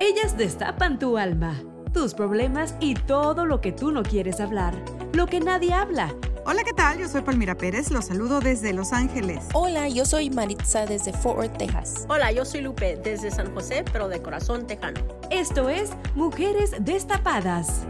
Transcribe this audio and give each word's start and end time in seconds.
Ellas 0.00 0.36
destapan 0.36 1.00
tu 1.00 1.18
alma, 1.18 1.60
tus 1.92 2.14
problemas 2.14 2.76
y 2.78 2.94
todo 2.94 3.46
lo 3.46 3.60
que 3.60 3.72
tú 3.72 3.90
no 3.90 4.04
quieres 4.04 4.38
hablar, 4.40 4.74
lo 5.12 5.26
que 5.26 5.40
nadie 5.40 5.72
habla. 5.72 6.14
Hola, 6.46 6.62
¿qué 6.64 6.72
tal? 6.72 6.98
Yo 6.98 7.08
soy 7.08 7.22
Palmira 7.22 7.56
Pérez, 7.56 7.90
los 7.90 8.06
saludo 8.06 8.38
desde 8.40 8.72
Los 8.72 8.92
Ángeles. 8.92 9.44
Hola, 9.54 9.88
yo 9.88 10.04
soy 10.04 10.30
Maritza 10.30 10.86
desde 10.86 11.12
Fort 11.12 11.38
Worth, 11.38 11.58
Texas. 11.58 12.06
Hola, 12.08 12.30
yo 12.30 12.44
soy 12.44 12.60
Lupe 12.60 12.96
desde 13.02 13.32
San 13.32 13.52
José, 13.52 13.84
pero 13.92 14.08
de 14.08 14.22
corazón 14.22 14.68
tejano. 14.68 15.00
Esto 15.30 15.68
es 15.68 15.90
Mujeres 16.14 16.76
Destapadas. 16.78 17.82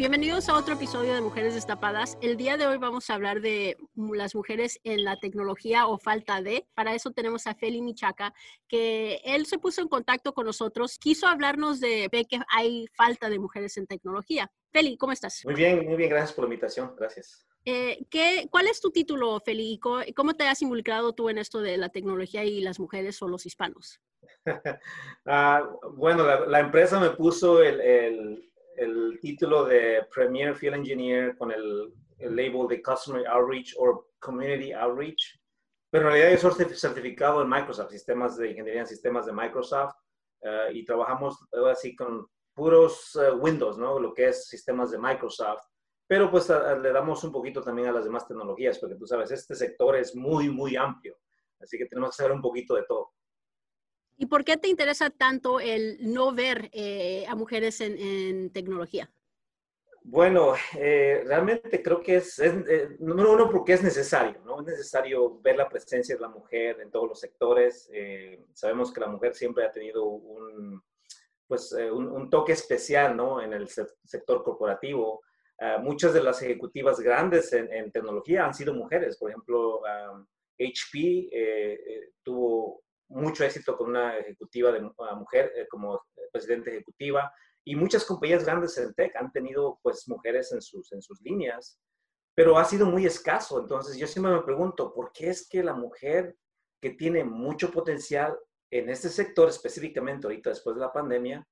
Bienvenidos 0.00 0.48
a 0.48 0.56
otro 0.56 0.76
episodio 0.76 1.12
de 1.12 1.20
Mujeres 1.20 1.52
Destapadas. 1.52 2.16
El 2.22 2.38
día 2.38 2.56
de 2.56 2.66
hoy 2.66 2.78
vamos 2.78 3.10
a 3.10 3.14
hablar 3.16 3.42
de 3.42 3.76
las 3.96 4.34
mujeres 4.34 4.80
en 4.82 5.04
la 5.04 5.18
tecnología 5.18 5.86
o 5.88 5.98
falta 5.98 6.40
de. 6.40 6.66
Para 6.72 6.94
eso 6.94 7.10
tenemos 7.10 7.46
a 7.46 7.54
Feli 7.54 7.82
Michaca, 7.82 8.32
que 8.66 9.20
él 9.26 9.44
se 9.44 9.58
puso 9.58 9.82
en 9.82 9.88
contacto 9.88 10.32
con 10.32 10.46
nosotros, 10.46 10.98
quiso 10.98 11.26
hablarnos 11.26 11.80
de, 11.80 12.08
que 12.10 12.38
hay 12.48 12.86
falta 12.94 13.28
de 13.28 13.38
mujeres 13.38 13.76
en 13.76 13.86
tecnología. 13.86 14.50
Feli, 14.72 14.96
¿cómo 14.96 15.12
estás? 15.12 15.42
Muy 15.44 15.52
bien, 15.52 15.84
muy 15.84 15.96
bien, 15.96 16.08
gracias 16.08 16.32
por 16.32 16.44
la 16.44 16.54
invitación, 16.54 16.94
gracias. 16.96 17.46
Eh, 17.66 17.98
¿qué, 18.08 18.48
¿Cuál 18.50 18.68
es 18.68 18.80
tu 18.80 18.90
título, 18.90 19.38
Feli? 19.44 19.78
¿Cómo 20.16 20.34
te 20.34 20.48
has 20.48 20.62
involucrado 20.62 21.12
tú 21.12 21.28
en 21.28 21.36
esto 21.36 21.60
de 21.60 21.76
la 21.76 21.90
tecnología 21.90 22.42
y 22.42 22.62
las 22.62 22.80
mujeres 22.80 23.20
o 23.20 23.28
los 23.28 23.44
hispanos? 23.44 24.00
Ah, 25.26 25.62
bueno, 25.92 26.24
la, 26.24 26.60
empresa 26.60 26.98
me 26.98 27.10
puso 27.10 27.62
el 27.62 27.78
el 27.80 28.49
título 29.20 29.64
de 29.64 30.06
Premier 30.12 30.54
Field 30.54 30.76
Engineer 30.76 31.36
con 31.36 31.50
el, 31.50 31.92
label 32.18 32.68
de 32.68 32.82
Customer 32.82 33.26
Outreach 33.26 33.74
o 33.78 34.08
Community 34.18 34.72
Outreach, 34.72 35.40
pero 35.90 36.06
en 36.06 36.12
realidad 36.12 36.40
yo 36.42 36.50
soy 36.50 36.66
certificado 36.74 37.42
en 37.42 37.48
Microsoft, 37.48 37.90
sistemas 37.90 38.36
de 38.36 38.50
ingeniería 38.50 38.82
en 38.82 38.86
sistemas 38.86 39.24
de 39.24 39.32
Microsoft, 39.32 39.94
eh, 40.42 40.68
y 40.74 40.84
trabajamos 40.84 41.38
así 41.70 41.96
con 41.96 42.26
puros 42.54 43.16
eh, 43.16 43.30
Windows, 43.32 43.78
¿no? 43.78 43.98
Lo 43.98 44.12
que 44.12 44.28
es 44.28 44.48
sistemas 44.48 44.90
de 44.90 44.98
Microsoft, 44.98 45.62
pero 46.06 46.30
pues 46.30 46.48
le 46.48 46.92
damos 46.92 47.22
un 47.24 47.32
poquito 47.32 47.62
también 47.62 47.88
a 47.88 47.92
las 47.92 48.04
demás 48.04 48.26
tecnologías, 48.26 48.78
porque 48.78 48.96
tú 48.96 49.06
sabes, 49.06 49.30
este 49.30 49.54
sector 49.54 49.96
es 49.96 50.14
muy, 50.14 50.50
muy 50.50 50.76
amplio, 50.76 51.16
así 51.60 51.78
que 51.78 51.86
tenemos 51.86 52.10
que 52.10 52.16
saber 52.16 52.32
un 52.32 52.42
poquito 52.42 52.74
de 52.74 52.82
todo. 52.82 53.12
¿Y 54.20 54.26
por 54.26 54.44
qué 54.44 54.58
te 54.58 54.68
interesa 54.68 55.08
tanto 55.08 55.60
el 55.60 55.96
no 56.12 56.34
ver 56.34 56.68
eh, 56.74 57.24
a 57.26 57.34
mujeres 57.34 57.80
en, 57.80 58.52
tecnología? 58.52 59.10
Bueno, 60.02 60.52
eh, 60.76 61.22
realmente 61.24 61.82
creo 61.82 62.02
que 62.02 62.16
es, 62.16 62.38
eh, 62.38 62.96
número 62.98 63.32
uno, 63.32 63.50
porque 63.50 63.72
es 63.72 63.82
necesario, 63.82 64.42
¿no? 64.44 64.60
Es 64.60 64.66
necesario 64.66 65.40
ver 65.40 65.56
la 65.56 65.70
presencia 65.70 66.16
de 66.16 66.20
la 66.20 66.28
mujer 66.28 66.80
en 66.82 66.90
todos 66.90 67.08
los 67.08 67.18
sectores. 67.18 67.90
sabemos 68.52 68.92
que 68.92 69.00
la 69.00 69.06
mujer 69.06 69.34
siempre 69.34 69.64
ha 69.64 69.72
tenido 69.72 70.04
un, 70.04 70.82
pues, 71.46 71.72
un, 71.72 72.28
toque 72.28 72.52
especial, 72.52 73.16
¿no? 73.16 73.40
En 73.40 73.54
el 73.54 73.68
sector 73.68 74.44
corporativo. 74.44 75.22
muchas 75.80 76.12
de 76.12 76.22
las 76.22 76.42
ejecutivas 76.42 77.00
grandes 77.00 77.54
en, 77.54 77.90
tecnología 77.90 78.44
han 78.44 78.52
sido 78.52 78.74
mujeres. 78.74 79.16
Por 79.16 79.30
ejemplo, 79.30 79.80
HP 80.58 81.30
tuvo 82.22 82.82
mucho 83.10 83.44
éxito 83.44 83.76
con 83.76 83.90
una 83.90 84.16
ejecutiva 84.16 84.72
de 84.72 84.80
mujer 84.80 85.52
eh, 85.56 85.66
como 85.68 86.00
presidente 86.32 86.70
ejecutiva 86.70 87.30
y 87.64 87.76
muchas 87.76 88.04
compañías 88.04 88.44
grandes 88.44 88.78
en 88.78 88.94
tech 88.94 89.14
han 89.16 89.30
tenido 89.32 89.78
pues 89.82 90.08
mujeres 90.08 90.52
en 90.52 90.62
sus, 90.62 90.90
en 90.92 91.02
sus 91.02 91.20
líneas, 91.20 91.78
pero 92.34 92.56
ha 92.56 92.64
sido 92.64 92.86
muy 92.86 93.04
escaso. 93.04 93.60
Entonces 93.60 93.96
yo 93.98 94.06
siempre 94.06 94.32
me 94.32 94.42
pregunto, 94.42 94.94
¿por 94.94 95.12
qué 95.12 95.30
es 95.30 95.46
que 95.48 95.62
la 95.62 95.74
mujer 95.74 96.36
que 96.80 96.90
tiene 96.90 97.24
mucho 97.24 97.70
potencial 97.70 98.38
en 98.70 98.88
este 98.88 99.08
sector, 99.08 99.48
específicamente 99.48 100.26
ahorita 100.26 100.50
después 100.50 100.76
de 100.76 100.80
la 100.80 100.92
pandemia, 100.92 101.46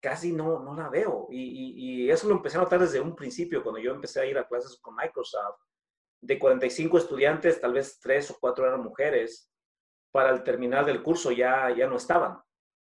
casi 0.00 0.32
no, 0.32 0.60
no 0.60 0.74
la 0.74 0.88
veo? 0.90 1.26
Y, 1.30 2.04
y 2.04 2.10
eso 2.10 2.28
lo 2.28 2.36
empecé 2.36 2.58
a 2.58 2.60
notar 2.60 2.80
desde 2.80 3.00
un 3.00 3.16
principio, 3.16 3.62
cuando 3.62 3.80
yo 3.80 3.92
empecé 3.92 4.20
a 4.20 4.26
ir 4.26 4.38
a 4.38 4.46
clases 4.46 4.78
con 4.80 4.94
Microsoft. 4.94 5.60
De 6.20 6.38
45 6.38 6.98
estudiantes, 6.98 7.60
tal 7.60 7.72
vez 7.72 7.98
3 8.00 8.32
o 8.32 8.36
4 8.40 8.66
eran 8.66 8.82
mujeres 8.82 9.50
para 10.10 10.30
el 10.30 10.42
terminal 10.42 10.86
del 10.86 11.02
curso 11.02 11.30
ya, 11.30 11.70
ya 11.70 11.86
no 11.86 11.96
estaban. 11.96 12.40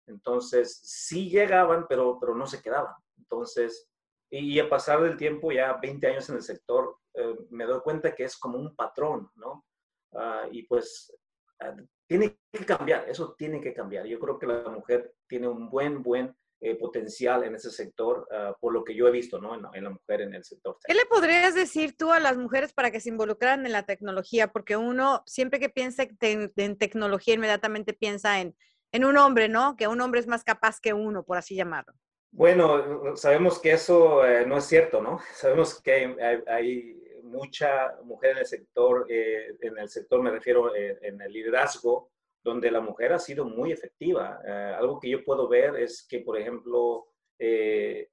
Entonces, 0.07 0.79
sí 0.83 1.29
llegaban, 1.29 1.87
pero, 1.87 2.19
pero 2.19 2.35
no 2.35 2.45
se 2.45 2.61
quedaban. 2.61 2.93
Entonces, 3.17 3.89
y, 4.29 4.59
a 4.59 4.69
pasar 4.69 5.01
del 5.01 5.17
tiempo, 5.17 5.51
ya 5.51 5.73
20 5.73 6.07
años 6.07 6.29
en 6.29 6.35
el 6.35 6.41
sector, 6.41 6.97
eh, 7.13 7.35
me 7.49 7.65
doy 7.65 7.79
cuenta 7.81 8.13
que 8.13 8.23
es 8.23 8.37
como 8.37 8.57
un 8.57 8.75
patrón, 8.75 9.29
¿no? 9.35 9.65
Ah, 10.13 10.47
y 10.51 10.63
pues 10.63 11.15
ah, 11.59 11.75
tiene 12.07 12.37
que 12.51 12.65
cambiar, 12.65 13.07
eso 13.09 13.33
tiene 13.37 13.61
que 13.61 13.73
cambiar. 13.73 14.05
Yo 14.05 14.19
creo 14.19 14.39
que 14.39 14.47
la 14.47 14.69
mujer 14.69 15.13
tiene 15.27 15.47
un 15.47 15.69
buen, 15.69 16.03
buen 16.03 16.35
eh, 16.61 16.75
potencial 16.75 17.43
en 17.43 17.55
ese 17.55 17.69
sector, 17.69 18.27
ah, 18.31 18.55
por 18.59 18.73
lo 18.73 18.83
que 18.83 18.95
yo 18.95 19.07
he 19.07 19.11
visto, 19.11 19.39
¿no? 19.39 19.55
En, 19.73 19.83
la 19.83 19.89
mujer 19.89 20.21
en 20.21 20.33
el 20.33 20.43
sector. 20.43 20.77
¿Qué 20.85 20.93
le 20.93 21.05
podrías 21.05 21.53
decir 21.53 21.95
tú 21.97 22.11
a 22.13 22.19
las 22.19 22.37
mujeres 22.37 22.73
para 22.73 22.91
que 22.91 23.01
se 23.01 23.09
involucraran 23.09 23.65
en 23.65 23.73
la 23.73 23.85
tecnología? 23.85 24.51
Porque 24.51 24.77
uno, 24.77 25.21
siempre 25.25 25.59
que 25.59 25.69
piensa 25.69 26.07
en 26.21 26.77
tecnología, 26.77 27.33
inmediatamente 27.33 27.93
piensa 27.93 28.39
en, 28.39 28.55
en 28.93 29.03
un 29.03 29.17
hombre, 29.17 29.49
¿no? 29.49 29.75
Que 29.75 29.87
un 29.87 29.99
hombre 29.99 30.21
es 30.21 30.27
más 30.27 30.43
capaz 30.45 30.79
que 30.79 30.93
uno, 30.93 31.23
por 31.23 31.37
así 31.37 31.55
llamarlo. 31.55 31.93
Bueno, 32.31 33.15
sabemos 33.15 33.59
que 33.59 33.73
eso 33.73 34.25
eh, 34.25 34.45
no 34.45 34.57
es 34.57 34.65
cierto, 34.65 35.01
¿no? 35.01 35.19
Sabemos 35.35 35.81
que 35.81 36.15
hay, 36.47 37.01
mucha 37.23 37.95
mujer 38.03 38.31
en 38.31 38.37
el 38.37 38.45
sector, 38.45 39.07
eh, 39.09 39.57
en 39.59 39.77
el 39.79 39.89
sector 39.89 40.21
me 40.21 40.29
refiero 40.29 40.73
en 40.75 41.19
el 41.19 41.33
liderazgo, 41.33 42.11
donde 42.45 42.69
la 42.69 42.79
mujer 42.79 43.11
ha 43.11 43.19
sido 43.19 43.43
muy 43.45 43.71
efectiva. 43.71 44.39
Eh, 44.47 44.75
algo 44.77 44.99
que 44.99 45.09
yo 45.09 45.23
puedo 45.23 45.49
ver 45.49 45.75
es 45.77 46.05
que, 46.07 46.19
por 46.19 46.37
ejemplo, 46.39 47.07
eh, 47.39 48.07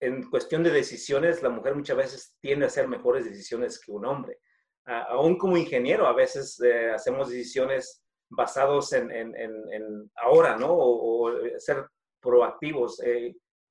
en 0.00 0.28
cuestión 0.30 0.62
de 0.62 0.70
decisiones, 0.70 1.42
la 1.42 1.50
mujer 1.50 1.74
muchas 1.74 1.98
veces 1.98 2.36
tiende 2.40 2.64
a 2.64 2.68
hacer 2.68 2.88
mejores 2.88 3.26
decisiones 3.26 3.78
que 3.78 3.92
un 3.92 4.06
hombre. 4.06 4.38
aún 4.86 5.36
como 5.36 5.58
ingeniero, 5.58 6.06
a 6.06 6.14
veces 6.14 6.58
eh, 6.62 6.90
hacemos 6.90 7.28
decisiones 7.28 8.02
basados 8.30 8.92
en, 8.94 10.10
ahora, 10.16 10.56
¿no? 10.56 10.68
O, 10.72 11.30
ser 11.58 11.86
proactivos. 12.20 13.00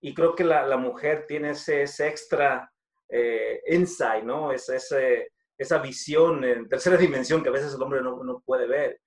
y 0.02 0.14
creo 0.14 0.36
que 0.36 0.44
la, 0.44 0.78
mujer 0.78 1.26
tiene 1.28 1.52
ese, 1.52 1.84
extra 2.08 2.72
insight, 3.68 4.24
¿no? 4.24 4.52
Es, 4.52 4.70
esa 5.58 5.78
visión 5.80 6.44
en 6.44 6.70
tercera 6.70 6.98
dimensión 7.08 7.42
que 7.42 7.50
a 7.50 7.54
veces 7.54 7.74
el 7.74 7.82
hombre 7.82 8.02
no 8.02 8.44
puede 8.46 8.68
ver. 8.68 9.02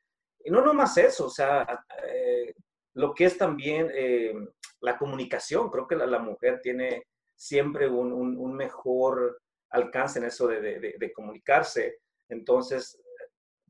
Y 0.45 0.51
no 0.51 0.61
nomás 0.61 0.97
eso, 0.99 1.27
o 1.27 1.31
sea, 1.31 1.85
eh, 2.07 2.55
lo 2.95 3.15
que 3.15 3.27
es 3.27 3.39
también 3.39 3.91
eh, 3.95 4.35
la 4.81 4.99
comunicación. 4.99 5.71
Creo 5.71 5.87
que 5.87 5.97
la, 5.97 6.19
mujer 6.19 6.61
tiene 6.63 7.05
siempre 7.35 7.89
un, 7.89 8.55
mejor 8.55 9.41
alcance 9.71 10.19
en 10.19 10.27
eso 10.27 10.47
de, 10.49 11.13
comunicarse. 11.15 11.99
Entonces, 12.29 13.01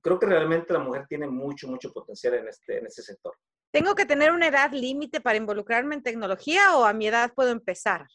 creo 0.01 0.19
que 0.19 0.27
realmente 0.27 0.73
la 0.73 0.81
mujer 0.81 1.07
tiene 1.09 1.27
mucho, 1.27 1.69
mucho 1.69 1.93
potencial 1.93 2.35
en 2.35 2.49
este, 2.49 2.79
en 2.79 2.87
este 2.87 3.03
sector. 3.03 3.35
¿Tengo 3.71 3.95
que 3.95 4.05
tener 4.05 4.33
una 4.33 4.49
edad 4.49 4.73
límite 4.73 5.21
para 5.21 5.39
involucrarme 5.39 5.95
en 5.95 6.03
tecnología 6.03 6.77
o 6.77 6.85
a 6.85 6.93
mi 6.93 7.07
edad 7.07 7.33
puedo 7.35 7.51
empezar? 7.51 8.07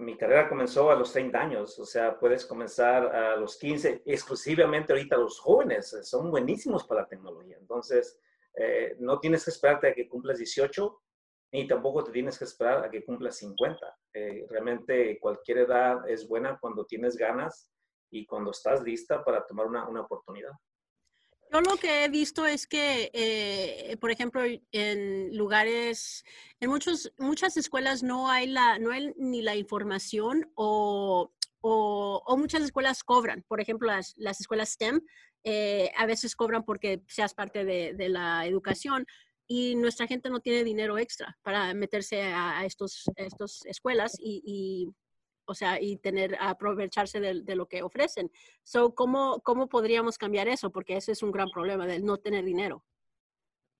Mi 0.00 0.16
carrera 0.16 0.48
comenzó 0.48 0.90
a 0.90 0.96
los 0.96 1.12
30 1.12 1.38
años, 1.38 1.78
o 1.78 1.84
sea, 1.84 2.18
puedes 2.18 2.46
comenzar 2.46 3.14
a 3.14 3.36
los 3.36 3.56
15, 3.58 4.02
exclusivamente 4.06 4.92
ahorita 4.92 5.16
los 5.16 5.38
jóvenes 5.38 5.92
eh, 5.92 6.02
son 6.02 6.30
buenísimos 6.30 6.84
para 6.84 7.02
la 7.02 7.08
tecnología, 7.08 7.56
entonces 7.58 8.18
eh, 8.56 8.96
no 8.98 9.20
tienes 9.20 9.44
que 9.44 9.50
esperarte 9.50 9.88
a 9.88 9.94
que 9.94 10.08
cumplas 10.08 10.38
18 10.38 11.00
ni 11.52 11.66
tampoco 11.66 12.04
te 12.04 12.12
tienes 12.12 12.38
que 12.38 12.44
esperar 12.44 12.84
a 12.84 12.90
que 12.90 13.04
cumplas 13.04 13.36
50. 13.38 13.98
Eh, 14.14 14.46
realmente 14.48 15.18
cualquier 15.18 15.58
edad 15.58 16.08
es 16.08 16.28
buena 16.28 16.58
cuando 16.60 16.84
tienes 16.84 17.16
ganas 17.16 17.68
y 18.10 18.24
cuando 18.24 18.52
estás 18.52 18.82
lista 18.82 19.24
para 19.24 19.44
tomar 19.44 19.66
una, 19.66 19.88
una 19.88 20.02
oportunidad. 20.02 20.52
Yo 21.52 21.60
lo 21.60 21.76
que 21.78 22.04
he 22.04 22.08
visto 22.08 22.46
es 22.46 22.68
que, 22.68 23.10
eh, 23.12 23.96
por 24.00 24.12
ejemplo, 24.12 24.42
en 24.70 25.36
lugares, 25.36 26.24
en 26.60 26.70
muchos, 26.70 27.12
muchas 27.18 27.56
escuelas 27.56 28.04
no 28.04 28.30
hay, 28.30 28.46
la, 28.46 28.78
no 28.78 28.92
hay 28.92 29.12
ni 29.16 29.42
la 29.42 29.56
información 29.56 30.48
o, 30.54 31.32
o, 31.60 32.36
muchas 32.36 32.62
escuelas 32.62 33.02
cobran. 33.02 33.44
Por 33.48 33.60
ejemplo, 33.60 33.88
las, 33.88 34.14
las 34.16 34.40
escuelas 34.40 34.70
STEM 34.70 35.00
eh, 35.42 35.90
a 35.96 36.06
veces 36.06 36.36
cobran 36.36 36.64
porque 36.64 37.02
seas 37.08 37.34
parte 37.34 37.64
de, 37.64 38.08
la 38.08 38.46
educación 38.46 39.04
y 39.48 39.74
nuestra 39.74 40.06
gente 40.06 40.30
no 40.30 40.38
tiene 40.38 40.62
dinero 40.62 40.98
extra 40.98 41.36
para 41.42 41.74
meterse 41.74 42.22
a, 42.22 42.64
estos, 42.64 43.10
estos 43.16 43.66
escuelas 43.66 44.16
y 44.20 44.88
o 45.50 45.54
sea, 45.54 45.80
y 45.80 45.96
tener, 45.96 46.36
aprovecharse 46.40 47.18
de, 47.18 47.54
lo 47.56 47.66
que 47.66 47.82
ofrecen. 47.82 48.30
So, 48.62 48.94
¿cómo, 48.94 49.40
¿Cómo 49.40 49.68
podríamos 49.68 50.16
cambiar 50.16 50.46
eso? 50.46 50.70
Porque 50.70 50.96
ese 50.96 51.10
es 51.10 51.24
un 51.24 51.32
gran 51.32 51.50
problema 51.50 51.88
de 51.88 51.98
no 51.98 52.18
tener 52.18 52.44
dinero. 52.44 52.84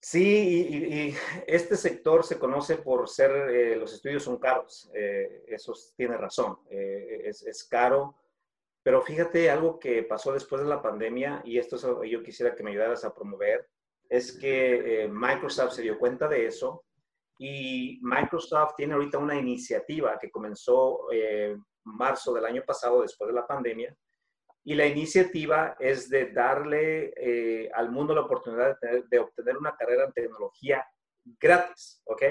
Sí, 0.01 0.67
y, 0.69 1.15
este 1.47 1.77
sector 1.77 2.25
se 2.25 2.41
conoce 2.41 2.77
por 2.77 3.09
ser, 3.09 3.31
eh, 3.51 3.77
los 3.77 3.93
estudios 3.93 4.25
son 4.25 4.39
caros, 4.39 4.91
eh, 4.95 5.45
eso 5.47 5.75
tiene 5.95 6.17
razón, 6.17 6.59
eh, 6.71 7.23
es, 7.27 7.43
es, 7.43 7.65
caro, 7.65 8.17
pero 8.83 9.03
fíjate 9.03 9.51
algo 9.51 9.79
que 9.79 10.03
pasó 10.03 10.33
después 10.33 10.63
de 10.63 10.69
la 10.69 10.81
pandemia, 10.81 11.43
y 11.45 11.59
esto 11.59 11.77
es, 11.77 12.11
yo 12.11 12.23
quisiera 12.23 12.57
que 12.57 12.63
me 12.63 12.71
ayudaras 12.71 13.05
a 13.05 13.15
promover, 13.15 13.69
es 14.09 14.33
que 14.33 15.09
Microsoft 15.13 15.75
se 15.75 15.83
dio 15.83 15.99
cuenta 15.99 16.27
de 16.29 16.47
eso 16.47 16.83
y 17.43 17.99
Microsoft 18.03 18.75
tiene 18.77 18.93
ahorita 18.93 19.17
una 19.17 19.35
iniciativa 19.35 20.19
que 20.19 20.31
comenzó 20.31 21.11
en 21.11 21.53
eh, 21.55 21.59
marzo 21.85 22.35
del 22.35 22.45
año 22.45 22.63
pasado, 22.67 23.01
después 23.01 23.29
de 23.29 23.35
la 23.35 23.47
pandemia, 23.47 23.97
y 24.63 24.75
la 24.75 24.87
iniciativa 24.87 25.75
es 25.81 26.11
de 26.11 26.33
darle 26.33 27.15
eh, 27.17 27.71
al 27.73 27.91
mundo 27.91 28.15
la 28.15 28.21
oportunidad 28.21 28.77
de, 29.09 29.19
obtener 29.19 29.57
una 29.57 29.75
carrera 29.75 30.05
en 30.05 30.13
tecnología 30.13 30.87
gratis, 31.25 32.03
¿ok? 32.05 32.25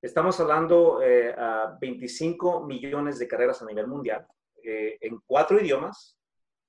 Estamos 0.00 0.40
hablando 0.40 1.00
de 1.00 1.34
25 1.78 2.64
millones 2.64 3.18
de 3.18 3.28
carreras 3.28 3.60
a 3.60 3.66
nivel 3.66 3.86
mundial 3.86 4.26
en 4.62 5.20
cuatro 5.26 5.60
idiomas, 5.60 6.18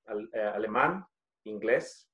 alemán, 0.05 1.05
inglés 1.43 2.09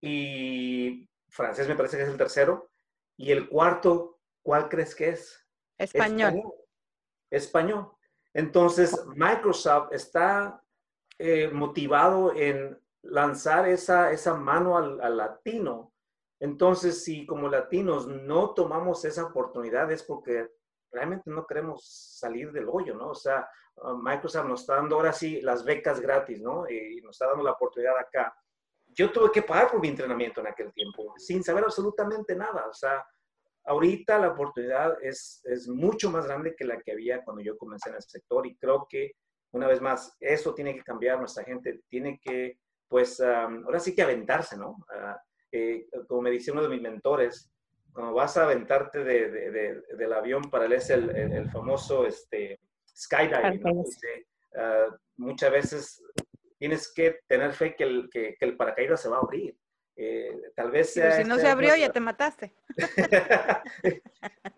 y 0.00 1.08
francés 1.28 1.68
me 1.68 1.74
parece 1.74 1.96
que 1.96 2.02
es 2.04 2.08
el 2.08 2.16
tercero. 2.16 2.70
Y 3.16 3.32
el 3.32 3.48
cuarto 3.48 4.17
¿Cuál 4.48 4.70
crees 4.70 4.94
que 4.94 5.10
es? 5.10 5.46
Español. 5.76 6.42
Español. 7.30 7.92
Entonces, 8.32 8.98
Microsoft 9.08 9.92
está 9.92 10.64
eh, 11.18 11.48
motivado 11.48 12.34
en 12.34 12.82
lanzar 13.02 13.68
esa, 13.68 14.10
esa 14.10 14.32
mano 14.32 14.78
al, 14.78 15.18
latino. 15.18 15.92
Entonces, 16.40 17.04
si 17.04 17.26
como 17.26 17.50
latinos 17.50 18.06
no 18.06 18.54
tomamos 18.54 19.04
esa 19.04 19.26
oportunidad 19.26 19.92
es 19.92 20.02
porque 20.02 20.48
realmente 20.90 21.30
no 21.30 21.46
queremos 21.46 22.16
salir 22.18 22.50
del 22.50 22.70
hoyo, 22.70 22.94
¿no? 22.94 23.10
O 23.10 23.14
sea, 23.14 23.46
Microsoft 24.02 24.46
nos 24.46 24.60
está 24.62 24.76
dando 24.76 24.96
ahora 24.96 25.12
sí 25.12 25.42
las 25.42 25.62
becas 25.62 26.00
gratis, 26.00 26.40
¿no? 26.40 26.66
Y 26.70 27.02
nos 27.02 27.16
está 27.16 27.26
dando 27.26 27.44
la 27.44 27.52
oportunidad 27.52 27.98
acá. 27.98 28.34
Yo 28.86 29.12
tuve 29.12 29.30
que 29.30 29.42
pagar 29.42 29.70
por 29.70 29.78
mi 29.78 29.88
entrenamiento 29.88 30.40
en 30.40 30.46
aquel 30.46 30.72
tiempo, 30.72 31.12
sin 31.18 31.44
saber 31.44 31.64
absolutamente 31.64 32.34
nada. 32.34 32.66
O 32.66 32.72
sea, 32.72 33.04
Ahorita 33.68 34.18
la 34.18 34.28
oportunidad 34.28 34.96
es, 35.02 35.42
es 35.44 35.68
mucho 35.68 36.10
más 36.10 36.26
grande 36.26 36.54
que 36.56 36.64
la 36.64 36.80
que 36.80 36.92
había 36.92 37.22
cuando 37.22 37.42
yo 37.42 37.58
comencé 37.58 37.90
en 37.90 37.96
el 37.96 38.02
sector 38.02 38.46
y 38.46 38.56
creo 38.56 38.86
que, 38.88 39.12
una 39.52 39.66
vez 39.66 39.80
más, 39.80 40.16
eso 40.20 40.54
tiene 40.54 40.74
que 40.74 40.82
cambiar, 40.82 41.18
nuestra 41.18 41.44
gente 41.44 41.82
tiene 41.88 42.18
que, 42.22 42.58
pues, 42.88 43.20
ahora 43.20 43.78
sí 43.78 43.94
que 43.94 44.02
aventarse, 44.02 44.56
¿no? 44.56 44.76
Eh, 45.52 45.86
como 46.06 46.22
me 46.22 46.30
dice 46.30 46.52
uno 46.52 46.62
de 46.62 46.68
mis 46.68 46.80
mentores, 46.80 47.50
cuando 47.92 48.14
vas 48.14 48.36
a 48.36 48.44
aventarte 48.44 49.04
de, 49.04 49.30
de, 49.30 49.82
del 49.96 50.12
avión 50.12 50.42
para 50.50 50.66
él 50.66 50.72
es 50.72 50.88
el, 50.90 51.10
el, 51.10 51.50
famoso 51.50 52.06
este, 52.06 52.60
skydiving, 52.96 53.62
ah, 54.56 54.86
muchas 55.16 55.50
veces 55.50 56.02
tienes 56.58 56.92
que 56.92 57.20
tener 57.26 57.52
fe 57.52 57.74
que 57.74 57.84
el, 57.84 58.08
que, 58.10 58.36
que 58.38 58.44
el 58.44 58.56
paracaídas 58.56 59.02
se 59.02 59.08
va 59.08 59.16
a 59.16 59.20
abrir. 59.20 59.56
Eh, 60.00 60.52
tal 60.54 60.70
vez 60.70 60.92
sea 60.92 61.16
si 61.16 61.24
no 61.24 61.38
se 61.38 61.48
abrió, 61.48 61.74
ya 61.74 61.90
te 61.90 61.98
mataste. 61.98 62.54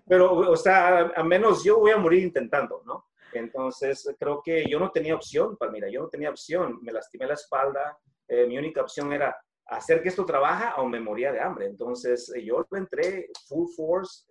Pero, 0.07 0.35
o 0.35 0.57
sea, 0.57 1.13
a, 1.17 1.25
menos 1.25 1.65
yo 1.65 1.79
voy 1.79 1.93
a 1.93 1.97
morir 1.97 2.23
intentando, 2.23 2.83
¿no? 2.85 3.07
Entonces, 3.33 4.07
creo 4.19 4.43
que 4.45 4.69
yo 4.69 4.79
no 4.79 4.91
tenía 4.91 5.15
opción, 5.15 5.57
Palmira, 5.57 5.89
yo 5.89 6.03
no 6.03 6.09
tenía 6.11 6.29
opción. 6.29 6.81
Me 6.83 6.93
lastimé 6.93 7.27
la 7.27 7.35
espalda. 7.35 7.97
Eh, 8.29 8.47
mi 8.47 8.59
única 8.59 8.83
opción 8.83 9.15
era 9.15 9.35
hacer 9.69 10.03
que 10.03 10.11
esto 10.11 10.27
trabaja 10.27 10.75
o 10.77 10.87
me 10.87 11.01
moría 11.01 11.33
de 11.33 11.41
hambre. 11.41 11.65
Entonces, 11.65 12.31
eh, 12.37 12.45
yo 12.45 12.67
entré 12.73 13.31
full 13.49 13.67
force, 13.75 14.27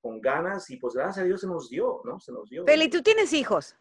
con 0.00 0.18
ganas, 0.18 0.70
y 0.70 0.78
pues 0.78 0.94
gracias 0.94 1.18
a 1.18 1.24
Dios 1.24 1.42
se 1.42 1.46
nos 1.46 1.68
dio, 1.68 2.00
¿no? 2.04 2.18
Se 2.18 2.32
nos 2.32 2.48
dio. 2.48 2.64
Feli, 2.64 2.88
¿tú 2.88 3.02
tienes 3.02 3.34
hijos? 3.34 3.76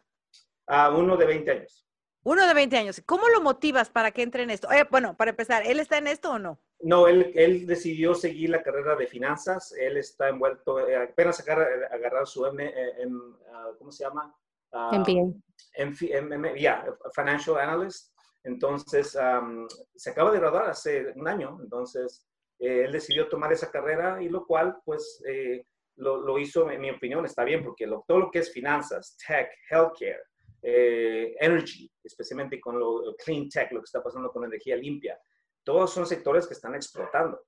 A 0.67 0.89
uno 0.89 1.15
de 1.15 1.25
20 1.25 1.49
años. 1.49 1.87
Uno 2.23 2.47
de 2.47 2.53
20 2.53 2.77
años. 2.77 3.01
¿Cómo 3.05 3.27
lo 3.29 3.41
motivas 3.41 3.89
para 3.89 4.11
que 4.11 4.21
entre 4.21 4.43
en 4.43 4.51
esto? 4.51 4.71
Eh, 4.71 4.85
bueno, 4.89 5.15
para 5.17 5.31
empezar, 5.31 5.65
¿él 5.65 5.79
está 5.79 5.97
en 5.97 6.07
esto 6.07 6.31
o 6.31 6.39
no? 6.39 6.59
No, 6.81 7.07
él, 7.07 7.31
él 7.35 7.65
decidió 7.65 8.13
seguir 8.13 8.49
la 8.51 8.61
carrera 8.61 8.95
de 8.95 9.07
finanzas. 9.07 9.73
Él 9.73 9.97
está 9.97 10.29
envuelto, 10.29 10.87
eh, 10.87 10.95
apenas 10.95 11.39
agarrar, 11.39 11.91
agarrar 11.91 12.27
su 12.27 12.45
M, 12.45 12.63
eh, 12.63 13.01
en, 13.01 13.15
uh, 13.15 13.77
¿cómo 13.77 13.91
se 13.91 14.03
llama? 14.03 14.35
Uh, 14.71 14.95
MBA. 14.99 15.33
En, 15.75 16.55
yeah, 16.55 16.85
Financial 17.13 17.57
Analyst. 17.57 18.11
Entonces, 18.43 19.15
um, 19.15 19.67
se 19.95 20.09
acaba 20.09 20.31
de 20.31 20.39
graduar 20.39 20.69
hace 20.69 21.11
un 21.15 21.27
año. 21.27 21.59
Entonces, 21.61 22.27
eh, 22.59 22.83
él 22.85 22.91
decidió 22.91 23.27
tomar 23.27 23.51
esa 23.51 23.71
carrera 23.71 24.21
y 24.21 24.29
lo 24.29 24.45
cual, 24.45 24.77
pues, 24.85 25.21
eh, 25.27 25.65
lo, 25.97 26.21
lo, 26.21 26.37
hizo, 26.37 26.69
en 26.69 26.81
mi 26.81 26.89
opinión, 26.89 27.25
está 27.25 27.43
bien, 27.43 27.63
porque 27.63 27.85
lo, 27.85 28.03
todo 28.07 28.19
lo 28.19 28.31
que 28.31 28.39
es 28.39 28.51
finanzas, 28.51 29.17
tech, 29.27 29.49
healthcare, 29.69 30.21
eh, 30.61 31.35
energy, 31.39 31.91
especialmente 32.03 32.59
con 32.59 32.79
lo 32.79 33.15
clean 33.23 33.49
tech, 33.49 33.71
lo 33.71 33.79
que 33.79 33.85
está 33.85 34.01
pasando 34.01 34.31
con 34.31 34.45
energía 34.45 34.75
limpia. 34.75 35.19
Todos 35.63 35.91
son 35.91 36.05
sectores 36.05 36.47
que 36.47 36.53
están 36.53 36.75
explotando. 36.75 37.41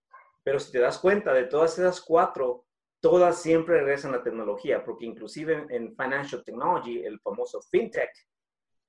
Pero 0.44 0.60
si 0.60 0.72
te 0.72 0.80
das 0.80 1.00
cuenta 1.00 1.34
de 1.34 1.46
todas 1.46 1.78
esas 1.80 2.02
cuatro, 2.02 2.66
todas 3.00 3.42
siempre 3.42 3.80
regresan 3.80 4.14
a 4.14 4.18
la 4.18 4.24
tecnología, 4.24 4.84
porque 4.84 5.06
inclusive 5.06 5.66
en 5.70 5.96
financial 5.96 6.44
technology, 6.44 7.04
el 7.04 7.20
famoso 7.20 7.62
fintech, 7.62 8.12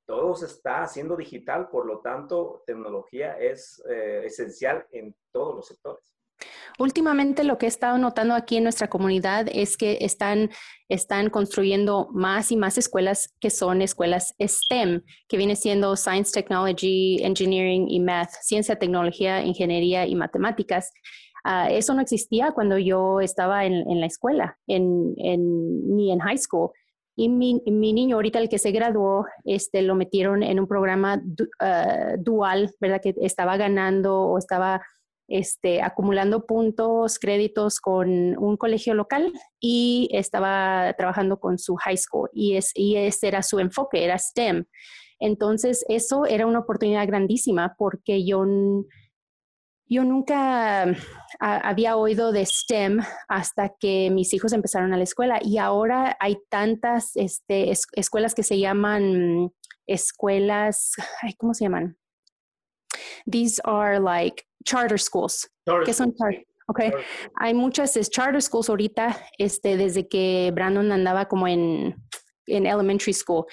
todo 0.06 0.34
se 0.34 0.46
está 0.46 0.82
haciendo 0.82 1.16
digital, 1.16 1.68
por 1.68 1.86
lo 1.86 2.00
tanto, 2.00 2.62
tecnología 2.66 3.38
es 3.38 3.82
eh, 3.88 4.22
esencial 4.24 4.86
en 4.92 5.16
todos 5.32 5.56
los 5.56 5.66
sectores. 5.66 6.13
Últimamente 6.78 7.44
lo 7.44 7.56
que 7.56 7.66
he 7.66 7.68
estado 7.68 7.98
notando 7.98 8.34
aquí 8.34 8.56
en 8.56 8.64
nuestra 8.64 8.88
comunidad 8.88 9.46
es 9.52 9.76
que 9.76 9.98
están, 10.00 10.50
están 10.88 11.30
construyendo 11.30 12.08
más 12.12 12.50
y 12.50 12.56
más 12.56 12.78
escuelas 12.78 13.32
que 13.38 13.50
son 13.50 13.80
escuelas 13.80 14.34
STEM, 14.40 15.02
que 15.28 15.36
viene 15.36 15.54
siendo 15.54 15.94
Science, 15.94 16.32
Technology, 16.32 17.22
Engineering 17.22 17.86
y 17.88 18.00
Math, 18.00 18.30
ciencia, 18.42 18.76
tecnología, 18.76 19.44
ingeniería 19.44 20.06
y 20.06 20.16
matemáticas. 20.16 20.90
Uh, 21.44 21.70
eso 21.70 21.94
no 21.94 22.00
existía 22.00 22.52
cuando 22.52 22.76
yo 22.78 23.20
estaba 23.20 23.66
en, 23.66 24.00
la 24.00 24.06
escuela, 24.06 24.58
en, 24.66 25.14
ni 25.14 26.10
en 26.10 26.18
high 26.20 26.38
school. 26.38 26.70
Y 27.16 27.28
mi, 27.28 27.62
mi, 27.66 27.92
niño, 27.92 28.16
ahorita 28.16 28.40
el 28.40 28.48
que 28.48 28.58
se 28.58 28.72
graduó, 28.72 29.26
este, 29.44 29.82
lo 29.82 29.94
metieron 29.94 30.42
en 30.42 30.58
un 30.58 30.66
programa 30.66 31.22
uh, 31.22 32.16
dual, 32.18 32.74
¿verdad? 32.80 33.00
Que 33.00 33.14
estaba 33.20 33.56
ganando 33.56 34.22
o 34.22 34.38
estaba 34.38 34.82
este, 35.28 35.82
acumulando 35.82 36.46
puntos, 36.46 37.18
créditos 37.18 37.80
con 37.80 38.36
un 38.38 38.56
colegio 38.56 38.94
local 38.94 39.32
y 39.60 40.08
estaba 40.12 40.94
trabajando 40.96 41.40
con 41.40 41.58
su 41.58 41.76
high 41.76 41.96
school 41.96 42.28
y, 42.32 42.56
es, 42.56 42.72
y 42.74 42.96
ese 42.96 43.28
era 43.28 43.42
su 43.42 43.58
enfoque, 43.58 44.04
era 44.04 44.18
STEM. 44.18 44.66
Entonces, 45.18 45.84
eso 45.88 46.26
era 46.26 46.46
una 46.46 46.60
oportunidad 46.60 47.06
grandísima 47.06 47.74
porque 47.78 48.26
yo, 48.26 48.44
yo 49.86 50.04
nunca 50.04 50.94
había 51.38 51.96
oído 51.96 52.32
de 52.32 52.44
STEM 52.44 53.00
hasta 53.28 53.74
que 53.78 54.10
mis 54.10 54.34
hijos 54.34 54.52
empezaron 54.52 54.92
a 54.92 54.96
la 54.96 55.04
escuela 55.04 55.38
y 55.42 55.58
ahora 55.58 56.16
hay 56.20 56.38
tantas 56.50 57.16
este, 57.16 57.72
escuelas 57.92 58.34
que 58.34 58.42
se 58.42 58.58
llaman 58.58 59.50
escuelas, 59.86 60.92
¿cómo 61.38 61.54
se 61.54 61.64
llaman? 61.64 61.96
These 63.30 63.60
are 63.64 63.98
like 64.00 64.44
charter 64.64 64.98
schools. 64.98 65.48
Charter 65.66 65.86
¿Qué 65.86 65.92
son 65.92 66.14
charter? 66.14 66.44
Okay. 66.66 66.92
Hay 67.36 67.52
muchas 67.52 67.98
charter 68.10 68.40
schools 68.40 68.70
ahorita, 68.70 69.16
este, 69.38 69.76
desde 69.76 70.08
que 70.08 70.50
Brandon 70.54 70.92
andaba 70.92 71.26
como 71.26 71.46
en, 71.46 71.94
en 72.46 72.66
elementary 72.66 73.12
school. 73.12 73.44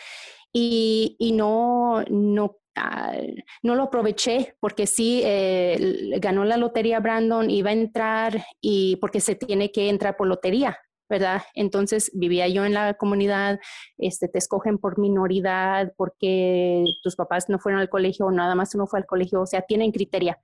Y, 0.54 1.18
y 1.20 1.34
no, 1.34 2.04
no, 2.10 2.46
uh, 2.78 3.36
no 3.64 3.76
lo 3.76 3.84
aproveché 3.84 4.56
porque 4.60 4.88
sí 4.88 5.22
eh, 5.24 6.18
ganó 6.20 6.46
la 6.46 6.58
lotería 6.58 7.00
Brandon, 7.00 7.50
iba 7.50 7.70
a 7.70 7.74
entrar 7.74 8.46
y 8.62 8.96
porque 8.98 9.20
se 9.20 9.36
tiene 9.36 9.72
que 9.72 9.90
entrar 9.90 10.16
por 10.16 10.28
lotería. 10.28 10.78
¿verdad? 11.10 11.42
Entonces 11.56 12.10
vivía 12.14 12.48
yo 12.48 12.64
en 12.64 12.74
la 12.74 12.94
comunidad, 12.94 13.60
este, 13.98 14.30
te 14.30 14.38
escogen 14.38 14.78
por 14.78 14.98
minoridad, 14.98 15.92
porque 15.98 16.86
tus 17.04 17.18
papás 17.18 17.50
no 17.50 17.60
fueron 17.60 17.82
al 17.82 17.90
colegio 17.90 18.28
o 18.28 18.32
nada 18.32 18.56
más 18.56 18.74
uno 18.76 18.88
fue 18.88 19.00
al 19.00 19.06
colegio, 19.06 19.42
o 19.42 19.46
sea, 19.46 19.62
tienen 19.64 19.92
criterio 19.92 20.38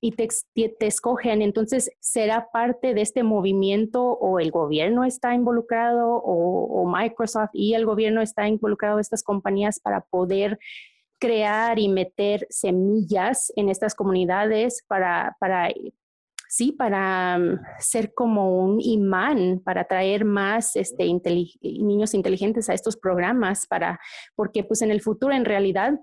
y 0.00 0.12
te, 0.12 0.28
escogen. 0.80 1.42
Entonces, 1.42 1.90
¿será 2.00 2.48
parte 2.52 2.94
de 2.94 3.02
este 3.02 3.22
movimiento 3.22 4.02
o 4.02 4.38
el 4.38 4.50
gobierno 4.50 5.04
está 5.04 5.34
involucrado 5.34 6.14
o, 6.14 6.64
o 6.64 6.90
Microsoft 6.90 7.50
y 7.52 7.74
el 7.74 7.84
gobierno 7.84 8.22
está 8.22 8.48
involucrado, 8.48 8.98
estas 8.98 9.22
compañías, 9.22 9.78
para 9.80 10.00
poder 10.00 10.58
crear 11.18 11.78
y 11.78 11.88
meter 11.88 12.46
semillas 12.48 13.52
en 13.54 13.68
estas 13.68 13.94
comunidades 13.94 14.82
para, 14.88 15.36
para 15.38 15.68
sí, 16.50 16.72
para 16.72 17.38
mm, 17.38 17.60
ser 17.78 18.12
como 18.12 18.62
un 18.62 18.80
imán, 18.80 19.62
para 19.64 19.84
traer 19.84 20.24
más 20.24 20.76
este, 20.76 21.04
niños 21.62 22.12
inteligentes 22.12 22.68
a 22.68 22.74
estos 22.74 22.96
programas, 22.96 23.66
para, 23.66 24.00
porque 24.34 24.64
pues 24.64 24.82
en 24.82 24.90
el 24.90 25.00
futuro 25.00 25.32
en 25.32 25.44
realidad 25.44 25.98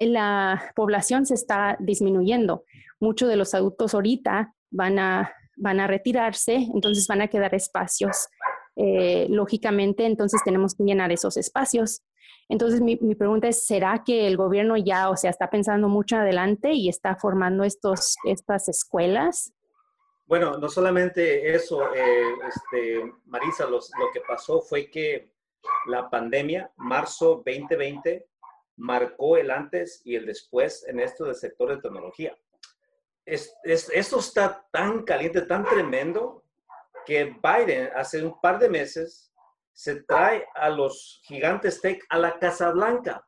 la 0.00 0.72
población 0.74 1.26
se 1.26 1.34
está 1.34 1.76
disminuyendo. 1.78 2.64
Muchos 2.98 3.28
de 3.28 3.36
los 3.36 3.54
adultos 3.54 3.94
ahorita 3.94 4.54
van 4.70 4.98
a, 4.98 5.32
van 5.56 5.80
a 5.80 5.86
retirarse, 5.86 6.54
entonces 6.74 7.06
van 7.06 7.20
a 7.20 7.28
quedar 7.28 7.54
espacios. 7.54 8.28
Eh, 8.76 9.26
lógicamente, 9.28 10.06
entonces 10.06 10.40
tenemos 10.44 10.74
que 10.74 10.84
llenar 10.84 11.12
esos 11.12 11.36
espacios. 11.36 12.02
Entonces, 12.48 12.80
mi, 12.80 12.98
mi, 13.00 13.14
pregunta 13.14 13.46
es, 13.48 13.66
¿será 13.66 14.02
que 14.04 14.26
el 14.26 14.36
gobierno 14.36 14.76
ya, 14.76 15.10
o 15.10 15.16
sea, 15.16 15.30
está 15.30 15.50
pensando 15.50 15.88
mucho 15.88 16.16
adelante 16.16 16.72
y 16.72 16.88
está 16.88 17.14
formando 17.14 17.62
estos, 17.62 18.16
estas 18.24 18.68
escuelas 18.68 19.52
Bueno, 20.26 20.56
no 20.58 20.68
solamente 20.68 21.54
eso, 21.54 21.94
eh, 21.94 22.34
este, 22.48 23.12
Marisa, 23.26 23.66
lo 23.66 23.80
que 24.12 24.20
pasó 24.26 24.60
fue 24.62 24.90
que 24.90 25.30
la 25.86 26.08
pandemia, 26.08 26.70
marzo 26.76 27.42
2020, 27.46 28.26
marcó 28.80 29.36
el 29.36 29.50
antes 29.50 30.00
y 30.04 30.16
el 30.16 30.26
después 30.26 30.86
en 30.88 31.00
esto 31.00 31.24
del 31.24 31.34
sector 31.34 31.68
de 31.68 31.82
tecnología. 31.82 32.36
Es, 33.24 33.54
esto 33.64 34.18
está 34.18 34.66
tan 34.72 35.04
caliente, 35.04 35.42
tan 35.42 35.64
tremendo, 35.64 36.44
que 37.06 37.36
Biden 37.42 37.90
hace 37.94 38.24
un 38.24 38.40
par 38.40 38.58
de 38.58 38.68
meses 38.68 39.32
se 39.72 40.02
trae 40.02 40.46
a 40.54 40.68
los 40.68 41.20
gigantes 41.24 41.80
tech 41.80 42.04
a 42.08 42.18
la 42.18 42.38
Casa 42.38 42.70
Blanca. 42.70 43.26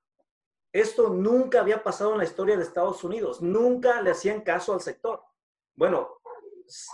Esto 0.73 1.11
nunca 1.11 1.61
había 1.61 1.83
pasado 1.83 2.13
en 2.13 2.19
la 2.19 2.25
historia 2.25 2.57
de 2.57 2.63
Estados 2.63 3.05
Unidos. 3.05 3.43
Nunca 3.43 4.01
le 4.01 4.11
hacían 4.11 4.41
caso 4.41 4.73
al 4.73 4.81
sector. 4.81 5.23
Bueno, 5.75 6.19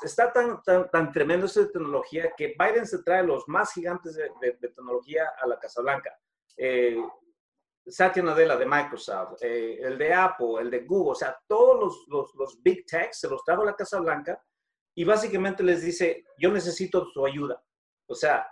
está 0.02 0.32
tan, 0.32 0.62
tan, 0.62 1.12
tremendo 1.12 1.46
esa 1.46 1.66
tecnología 1.66 2.32
que 2.36 2.54
Biden 2.58 2.86
se 2.86 3.02
trae 3.02 3.22
los 3.22 3.46
más 3.48 3.72
gigantes 3.72 4.16
de, 4.16 4.52
tecnología 4.60 5.32
a 5.40 5.46
la 5.46 5.58
Casa 5.58 5.80
Blanca. 5.80 6.18
Eh, 6.56 7.00
Satya 7.90 8.22
Nadella 8.22 8.56
de 8.56 8.66
Microsoft, 8.66 9.42
eh, 9.42 9.78
el 9.80 9.96
de 9.98 10.12
Apple, 10.12 10.60
el 10.60 10.70
de 10.70 10.80
Google, 10.80 11.12
o 11.12 11.14
sea, 11.14 11.38
todos 11.46 11.78
los, 11.78 12.08
los, 12.08 12.34
los, 12.34 12.62
big 12.62 12.84
techs 12.86 13.20
se 13.20 13.28
los 13.28 13.42
trajo 13.44 13.62
a 13.62 13.66
la 13.66 13.76
Casa 13.76 14.00
Blanca 14.00 14.42
y 14.94 15.04
básicamente 15.04 15.62
les 15.62 15.82
dice, 15.82 16.24
yo 16.38 16.50
necesito 16.50 17.06
su 17.06 17.24
ayuda. 17.24 17.62
O 18.06 18.14
sea, 18.14 18.46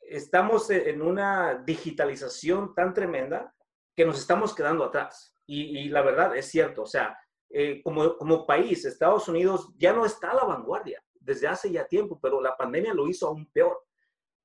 estamos 0.00 0.70
en 0.70 1.02
una 1.02 1.62
digitalización 1.64 2.74
tan 2.74 2.94
tremenda 2.94 3.54
que 3.96 4.04
nos 4.04 4.18
estamos 4.18 4.54
quedando 4.54 4.84
atrás. 4.84 5.34
Y, 5.46 5.78
y 5.78 5.88
la 5.88 6.02
verdad 6.02 6.36
es 6.36 6.46
cierto, 6.46 6.82
o 6.82 6.86
sea, 6.86 7.18
eh, 7.50 7.80
como, 7.82 8.16
como 8.16 8.46
país, 8.46 8.84
Estados 8.84 9.26
Unidos 9.28 9.72
ya 9.76 9.92
no 9.92 10.04
está 10.04 10.30
a 10.30 10.34
la 10.34 10.44
vanguardia 10.44 11.02
desde 11.14 11.48
hace 11.48 11.70
ya 11.70 11.86
tiempo, 11.86 12.18
pero 12.20 12.40
la 12.40 12.56
pandemia 12.56 12.92
lo 12.92 13.08
hizo 13.08 13.26
aún 13.26 13.46
peor. 13.50 13.78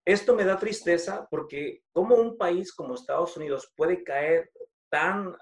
Esto 0.05 0.35
me 0.35 0.43
da 0.43 0.57
tristeza 0.57 1.27
porque 1.29 1.83
como 1.93 2.15
un 2.15 2.37
país 2.37 2.73
como 2.73 2.95
Estados 2.95 3.37
Unidos 3.37 3.71
puede 3.75 4.03
caer 4.03 4.51
tan 4.89 5.35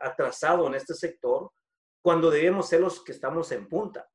atrasado 0.00 0.66
en 0.66 0.74
este 0.74 0.94
sector 0.94 1.50
cuando 2.02 2.30
debemos 2.30 2.68
ser 2.68 2.80
los 2.80 3.02
que 3.02 3.12
estamos 3.12 3.50
en 3.52 3.68
punta. 3.68 4.08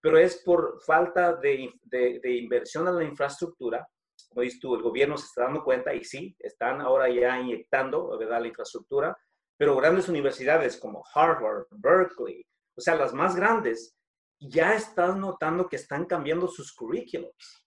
Pero 0.00 0.18
es 0.18 0.42
por 0.44 0.82
falta 0.82 1.34
de, 1.36 1.70
de, 1.82 2.36
inversión 2.36 2.88
en 2.88 2.96
la 2.96 3.04
infraestructura. 3.04 3.86
Como 4.28 4.42
dices 4.42 4.60
tú, 4.60 4.74
el 4.74 4.82
gobierno 4.82 5.16
se 5.16 5.26
está 5.26 5.44
dando 5.44 5.62
cuenta 5.62 5.94
y 5.94 6.04
sí, 6.04 6.34
están 6.38 6.80
ahora 6.80 7.08
ya 7.08 7.38
inyectando 7.38 8.16
¿verdad? 8.18 8.40
la 8.40 8.48
infraestructura, 8.48 9.16
pero 9.56 9.76
grandes 9.76 10.08
universidades 10.08 10.78
como 10.78 11.04
Harvard, 11.14 11.66
Berkeley, 11.70 12.44
o 12.76 12.80
sea, 12.80 12.96
las 12.96 13.12
más 13.12 13.36
grandes, 13.36 13.94
ya 14.40 14.74
están 14.74 15.20
notando 15.20 15.68
que 15.68 15.76
están 15.76 16.06
cambiando 16.06 16.48
sus 16.48 16.72
currículums. 16.74 17.63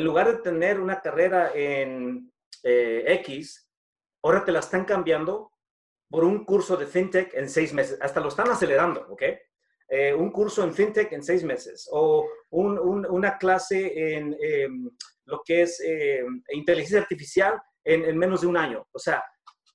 En 0.00 0.06
lugar 0.06 0.32
de 0.32 0.38
tener 0.38 0.80
una 0.80 0.98
carrera 1.02 1.52
en 1.54 2.32
eh, 2.62 3.04
X, 3.20 3.70
ahora 4.22 4.42
te 4.46 4.50
la 4.50 4.60
están 4.60 4.86
cambiando 4.86 5.52
por 6.08 6.24
un 6.24 6.46
curso 6.46 6.74
de 6.78 6.86
fintech 6.86 7.34
en 7.34 7.50
seis 7.50 7.74
meses. 7.74 7.98
Hasta 8.00 8.18
lo 8.18 8.28
están 8.28 8.48
acelerando, 8.48 9.06
¿ok? 9.10 9.22
Eh, 9.90 10.14
un 10.14 10.32
curso 10.32 10.64
en 10.64 10.72
fintech 10.72 11.12
en 11.12 11.22
seis 11.22 11.44
meses 11.44 11.86
o 11.92 12.26
una 12.48 13.36
clase 13.36 14.14
en 14.14 14.34
em, 14.40 14.90
lo 15.26 15.42
que 15.44 15.62
es 15.64 15.78
em, 15.80 16.42
inteligencia 16.52 17.00
artificial 17.00 17.60
en, 17.84 18.06
en, 18.06 18.16
menos 18.16 18.40
de 18.40 18.46
un 18.46 18.56
año. 18.56 18.86
O 18.92 18.98
sea, 18.98 19.22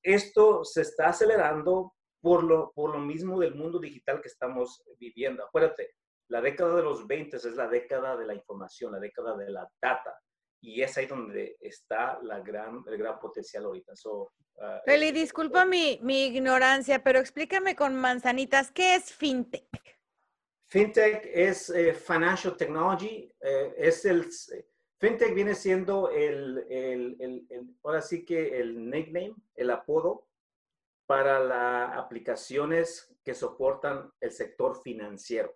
esto 0.01 0.65
se 0.65 0.81
está 0.81 1.09
acelerando 1.09 1.93
por 2.19 2.43
lo, 2.43 2.71
por 2.73 2.93
lo 2.93 2.97
mismo 2.97 3.39
del 3.39 3.53
mundo 3.53 3.77
digital 3.77 4.21
que 4.23 4.29
estamos 4.29 4.81
viviendo. 4.97 5.45
Acuérdate, 5.45 5.91
la 6.35 6.41
década 6.41 6.75
de 6.75 6.83
los 6.83 7.07
20 7.07 7.37
es 7.37 7.45
la 7.55 7.69
década 7.69 8.17
de 8.17 8.25
la 8.25 8.33
información, 8.33 8.91
la 8.91 8.99
década 8.99 9.37
de 9.37 9.49
la 9.49 9.65
data. 9.81 10.19
Y 10.61 10.81
es 10.81 10.97
ahí 10.97 11.05
donde 11.05 11.55
está 11.61 12.19
la 12.23 12.41
gran, 12.41 12.83
el 12.87 12.97
gran 12.97 13.17
potencial 13.19 13.63
ahorita. 13.63 13.95
So, 13.95 14.33
uh, 14.55 14.81
Feli, 14.83 15.13
disculpa 15.13 15.63
mi, 15.63 15.97
mi, 16.01 16.25
ignorancia, 16.25 17.01
pero 17.01 17.19
explícame 17.19 17.73
con 17.73 17.95
manzanitas, 17.95 18.69
¿qué 18.69 18.95
es 18.95 19.13
FinTech? 19.13 19.69
FinTech 20.65 21.25
es 21.33 21.69
eh, 21.69 21.93
Financial 21.93 22.57
Technology, 22.57 23.31
eh, 23.39 23.73
es 23.77 24.03
el... 24.03 24.27
FinTech 24.99 25.33
viene 25.33 25.55
siendo 25.55 26.09
el, 26.09 26.65
el, 26.69 27.15
el, 27.49 27.75
ahora 27.81 28.01
sí 28.01 28.25
que 28.25 28.59
el 28.59 28.89
nickname, 28.89 29.35
el 29.55 29.69
apodo 29.69 30.27
para 31.05 31.39
las 31.39 31.97
aplicaciones 31.97 33.09
que 33.23 33.33
soportan 33.33 34.11
el 34.19 34.31
sector 34.31 34.81
financiero. 34.81 35.55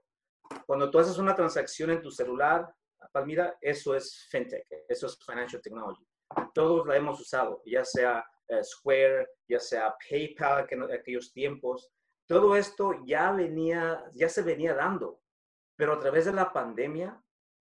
Cuando 0.66 0.90
tú 0.90 1.00
haces 1.00 1.18
una 1.18 1.36
transacción 1.36 1.92
en 1.92 2.02
tu 2.02 2.12
celular, 2.12 2.74
Palmira, 3.12 3.58
eso 3.62 3.96
es 3.96 4.28
fintech, 4.30 4.66
eso 4.88 5.08
es 5.08 5.18
financial 5.26 5.62
technology. 5.62 6.06
Todos 6.54 6.86
la 6.88 6.96
hemos 6.96 7.20
usado, 7.20 7.62
ya 7.66 7.84
sea 7.84 8.24
eh, 8.48 8.64
Square, 8.64 9.28
ya 9.48 9.60
sea 9.60 9.96
PayPal 10.10 10.68
en 10.70 10.84
aquellos 10.92 11.32
tiempos. 11.32 11.92
Todo 12.28 12.56
esto 12.56 12.94
ya 13.06 13.32
venía, 13.32 14.04
ya 14.14 14.30
se 14.30 14.44
venía 14.44 14.76
dando, 14.76 15.22
pero 15.76 15.94
a 15.94 16.00
través 16.00 16.26
de 16.26 16.34
la 16.34 16.54
pandemia 16.54 17.20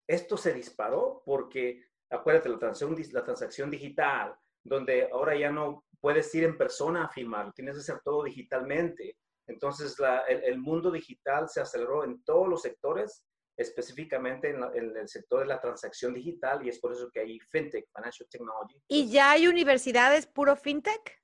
esto 0.07 0.37
se 0.37 0.53
disparó 0.53 1.21
porque, 1.25 1.85
acuérdate, 2.09 2.49
la 2.49 2.59
transacción, 2.59 2.95
la 3.13 3.23
transacción 3.23 3.69
digital, 3.69 4.37
donde 4.63 5.09
ahora 5.11 5.35
ya 5.37 5.51
no 5.51 5.85
puedes 5.99 6.33
ir 6.35 6.43
en 6.43 6.57
persona 6.57 7.05
a 7.05 7.09
firmar, 7.09 7.53
tienes 7.53 7.75
que 7.75 7.81
hacer 7.81 8.01
todo 8.03 8.23
digitalmente. 8.23 9.17
Entonces, 9.47 9.95
el, 10.27 10.59
mundo 10.59 10.91
digital 10.91 11.47
se 11.49 11.61
aceleró 11.61 12.03
en 12.03 12.21
todos 12.23 12.47
los 12.47 12.61
sectores, 12.61 13.23
específicamente 13.55 14.49
en, 14.49 14.97
el 14.97 15.07
sector 15.07 15.39
de 15.39 15.47
la 15.47 15.59
transacción 15.59 16.13
digital, 16.13 16.65
y 16.65 16.69
es 16.69 16.79
por 16.79 16.91
eso 16.91 17.09
que 17.11 17.21
hay 17.21 17.39
FinTech, 17.39 17.87
Financial 17.95 18.27
Technology. 18.29 18.81
¿Y 18.87 19.09
ya 19.09 19.31
hay 19.31 19.47
universidades 19.47 20.27
puro 20.27 20.55
FinTech? 20.55 21.23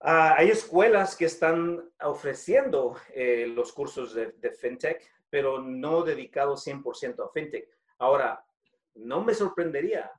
Ah, 0.00 0.34
hay 0.38 0.50
escuelas 0.50 1.16
que 1.16 1.26
están 1.26 1.92
ofreciendo 2.00 2.96
eh, 3.12 3.46
los 3.48 3.72
cursos 3.72 4.14
de, 4.14 4.32
de, 4.32 4.52
FinTech, 4.52 5.02
pero 5.28 5.60
no 5.60 6.02
dedicados 6.02 6.66
100% 6.66 7.26
a 7.26 7.30
FinTech. 7.30 7.68
Ahora, 7.98 8.42
no 8.94 9.22
me 9.22 9.34
sorprendería 9.34 10.10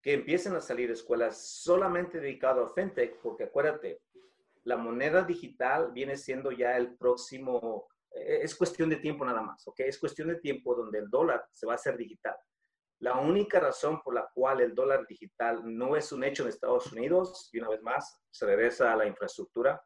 que 0.00 0.14
empiecen 0.14 0.54
a 0.54 0.60
salir 0.60 0.90
escuelas 0.90 1.36
solamente 1.38 2.20
dedicadas 2.20 2.70
a 2.70 2.74
FinTech, 2.74 3.18
porque 3.20 3.44
acuérdate, 3.44 4.00
la 4.64 4.76
moneda 4.76 5.22
digital 5.22 5.92
viene 5.92 6.16
siendo 6.16 6.50
ya 6.50 6.76
el 6.76 6.96
próximo, 6.96 7.88
eh, 8.10 8.40
es 8.42 8.54
cuestión 8.54 8.88
de 8.88 8.96
tiempo 8.96 9.24
nada 9.24 9.42
más, 9.42 9.66
¿ok? 9.66 9.80
Es 9.80 9.98
cuestión 9.98 10.28
de 10.28 10.36
tiempo 10.36 10.74
donde 10.74 10.98
el 10.98 11.08
dólar 11.10 11.46
se 11.52 11.66
va 11.66 11.72
a 11.72 11.76
hacer 11.76 11.96
digital. 11.96 12.36
La 13.00 13.18
única 13.18 13.60
razón 13.60 14.02
por 14.02 14.14
la 14.14 14.28
cual 14.34 14.60
el 14.60 14.74
dólar 14.74 15.06
digital 15.06 15.62
no 15.64 15.96
es 15.96 16.10
un 16.10 16.24
hecho 16.24 16.42
en 16.42 16.48
Estados 16.48 16.92
Unidos, 16.92 17.48
y 17.52 17.58
una 17.58 17.68
vez 17.68 17.82
más, 17.82 18.20
se 18.30 18.46
regresa 18.46 18.92
a 18.92 18.96
la 18.96 19.06
infraestructura, 19.06 19.80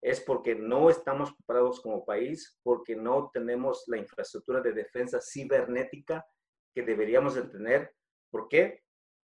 es 0.00 0.20
porque 0.20 0.54
no 0.54 0.90
estamos 0.90 1.34
preparados 1.34 1.80
como 1.80 2.04
país, 2.04 2.58
porque 2.62 2.94
no 2.94 3.30
tenemos 3.32 3.84
la 3.88 3.96
infraestructura 3.96 4.60
de 4.60 4.72
defensa 4.72 5.18
cibernética 5.20 6.24
que 6.74 6.82
deberíamos 6.82 7.34
de 7.34 7.42
tener. 7.42 7.94
¿Por 8.30 8.48
qué? 8.48 8.84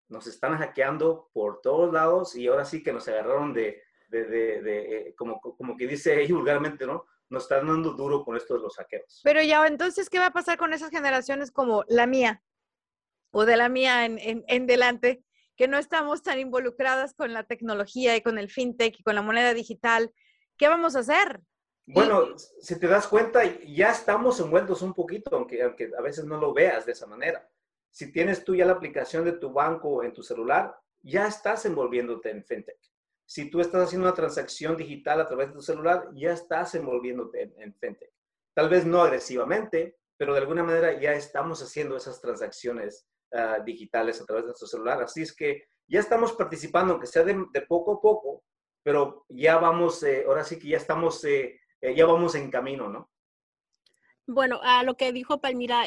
Nos 0.08 0.26
están 0.26 0.56
hackeando 0.56 1.28
por 1.32 1.60
todos 1.60 1.92
lados 1.92 2.34
y 2.34 2.48
ahora 2.48 2.64
sí 2.64 2.82
que 2.82 2.92
nos 2.92 3.06
agarraron 3.06 3.52
de, 3.52 3.82
de, 4.08 4.24
de, 4.24 4.96
eh, 5.08 5.14
como, 5.14 5.40
como 5.40 5.76
que 5.76 5.86
dice 5.86 6.26
vulgarmente, 6.32 6.86
¿no? 6.86 7.04
Nos 7.30 7.44
están 7.44 7.66
dando 7.66 7.92
duro 7.92 8.24
con 8.24 8.36
esto 8.36 8.54
de 8.54 8.60
los 8.60 8.76
hackeos. 8.76 9.20
Pero 9.22 9.42
ya, 9.42 9.66
entonces, 9.66 10.08
¿qué 10.08 10.18
va 10.18 10.26
a 10.26 10.32
pasar 10.32 10.56
con 10.58 10.72
esas 10.72 10.90
generaciones 10.90 11.50
como 11.50 11.84
la 11.88 12.06
mía 12.06 12.42
o 13.30 13.44
de 13.44 13.56
la 13.56 13.68
mía 13.68 14.06
en, 14.06 14.18
en, 14.18 14.44
en 14.48 14.66
delante, 14.66 15.22
que 15.56 15.68
no 15.68 15.76
estamos 15.76 16.22
tan 16.22 16.38
involucradas 16.38 17.14
con 17.14 17.32
la 17.32 17.44
tecnología 17.44 18.16
y 18.16 18.22
con 18.22 18.38
el 18.38 18.48
fintech 18.48 18.98
y 18.98 19.02
con 19.02 19.14
la 19.14 19.22
moneda 19.22 19.52
digital? 19.52 20.12
¿Qué 20.56 20.68
vamos 20.68 20.96
a 20.96 21.00
hacer? 21.00 21.40
Bueno, 21.86 22.36
si 22.36 22.78
te 22.78 22.86
das 22.86 23.06
cuenta, 23.06 23.42
ya 23.66 23.90
estamos 23.90 24.40
envueltos 24.40 24.82
un 24.82 24.92
poquito, 24.92 25.34
aunque, 25.36 25.62
aunque 25.62 25.90
a 25.96 26.02
veces 26.02 26.24
no 26.24 26.38
lo 26.38 26.52
veas 26.52 26.84
de 26.84 26.92
esa 26.92 27.06
manera. 27.06 27.48
Si 27.90 28.12
tienes 28.12 28.44
tú 28.44 28.54
ya 28.54 28.66
la 28.66 28.74
aplicación 28.74 29.24
de 29.24 29.32
tu 29.32 29.52
banco 29.52 30.02
en 30.02 30.12
tu 30.12 30.22
celular, 30.22 30.78
ya 31.00 31.26
estás 31.26 31.64
envolviéndote 31.64 32.30
en 32.30 32.44
fintech 32.44 32.78
si 33.28 33.50
tú 33.50 33.60
estás 33.60 33.84
haciendo 33.84 34.08
una 34.08 34.16
transacción 34.16 34.74
digital 34.74 35.20
a 35.20 35.26
través 35.26 35.48
de 35.48 35.52
tu 35.52 35.60
celular, 35.60 36.08
ya 36.14 36.32
estás 36.32 36.74
envolviéndote 36.74 37.52
en, 37.58 37.74
FinTech. 37.74 38.10
Tal 38.54 38.70
vez 38.70 38.86
no 38.86 39.02
agresivamente, 39.02 39.98
pero 40.16 40.32
de 40.32 40.40
alguna 40.40 40.64
manera 40.64 40.98
ya 40.98 41.12
estamos 41.12 41.62
haciendo 41.62 41.94
esas 41.94 42.22
transacciones 42.22 43.06
ah, 43.32 43.58
digitales 43.62 44.18
a 44.18 44.24
través 44.24 44.44
de 44.44 44.48
nuestro 44.48 44.66
celular. 44.66 45.02
Así 45.02 45.20
es 45.20 45.36
que 45.36 45.64
ya 45.86 46.00
estamos 46.00 46.32
participando, 46.32 46.94
aunque 46.94 47.06
sea 47.06 47.22
de, 47.22 47.36
poco 47.68 47.92
a 47.92 48.00
poco, 48.00 48.44
pero 48.82 49.26
ya 49.28 49.58
vamos, 49.58 50.02
eh, 50.04 50.24
ahora 50.26 50.42
sí 50.42 50.58
que 50.58 50.68
ya 50.68 50.78
estamos, 50.78 51.22
eh, 51.26 51.60
eh, 51.82 51.94
ya 51.94 52.06
vamos 52.06 52.34
en 52.34 52.50
camino, 52.50 52.88
¿no? 52.88 53.10
Bueno, 54.26 54.58
a 54.62 54.84
lo 54.84 54.96
que 54.96 55.12
dijo 55.12 55.42
Palmira, 55.42 55.84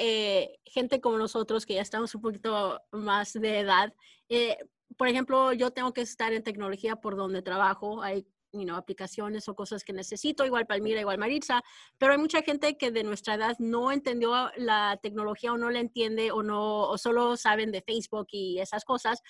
gente 0.63 1.01
como 1.01 1.17
nosotros 1.17 1.65
que 1.65 1.73
ya 1.73 1.81
estamos 1.81 2.13
un 2.13 2.21
poquito 2.21 2.79
más 2.91 3.33
de 3.33 3.59
edad, 3.59 3.93
por 4.97 5.07
ejemplo, 5.07 5.53
yo 5.53 5.71
tengo 5.71 5.93
que 5.93 6.01
estar 6.01 6.33
en 6.33 6.43
tecnología 6.43 6.95
por 6.95 7.15
donde 7.15 7.41
trabajo. 7.41 8.01
Hay 8.01 8.25
you 8.53 8.63
know, 8.63 8.75
aplicaciones 8.75 9.47
o 9.47 9.55
cosas 9.55 9.83
que 9.83 9.93
necesito, 9.93 10.45
igual 10.45 10.67
Palmira, 10.67 10.99
igual 10.99 11.17
Maritza, 11.17 11.61
pero 11.97 12.13
hay 12.13 12.17
mucha 12.17 12.41
gente 12.41 12.77
que 12.77 12.91
de 12.91 13.03
nuestra 13.03 13.35
edad 13.35 13.55
no 13.59 13.91
entendió 13.91 14.51
la 14.57 14.99
tecnología 15.01 15.53
o 15.53 15.57
no 15.57 15.69
la 15.69 15.79
entiende 15.79 16.31
o 16.31 16.43
no, 16.43 16.89
o 16.89 16.97
solo 16.97 17.37
saben 17.37 17.71
de 17.71 17.81
Facebook 17.81 18.27
y 18.31 18.59
esas 18.59 18.83
cosas. 18.83 19.21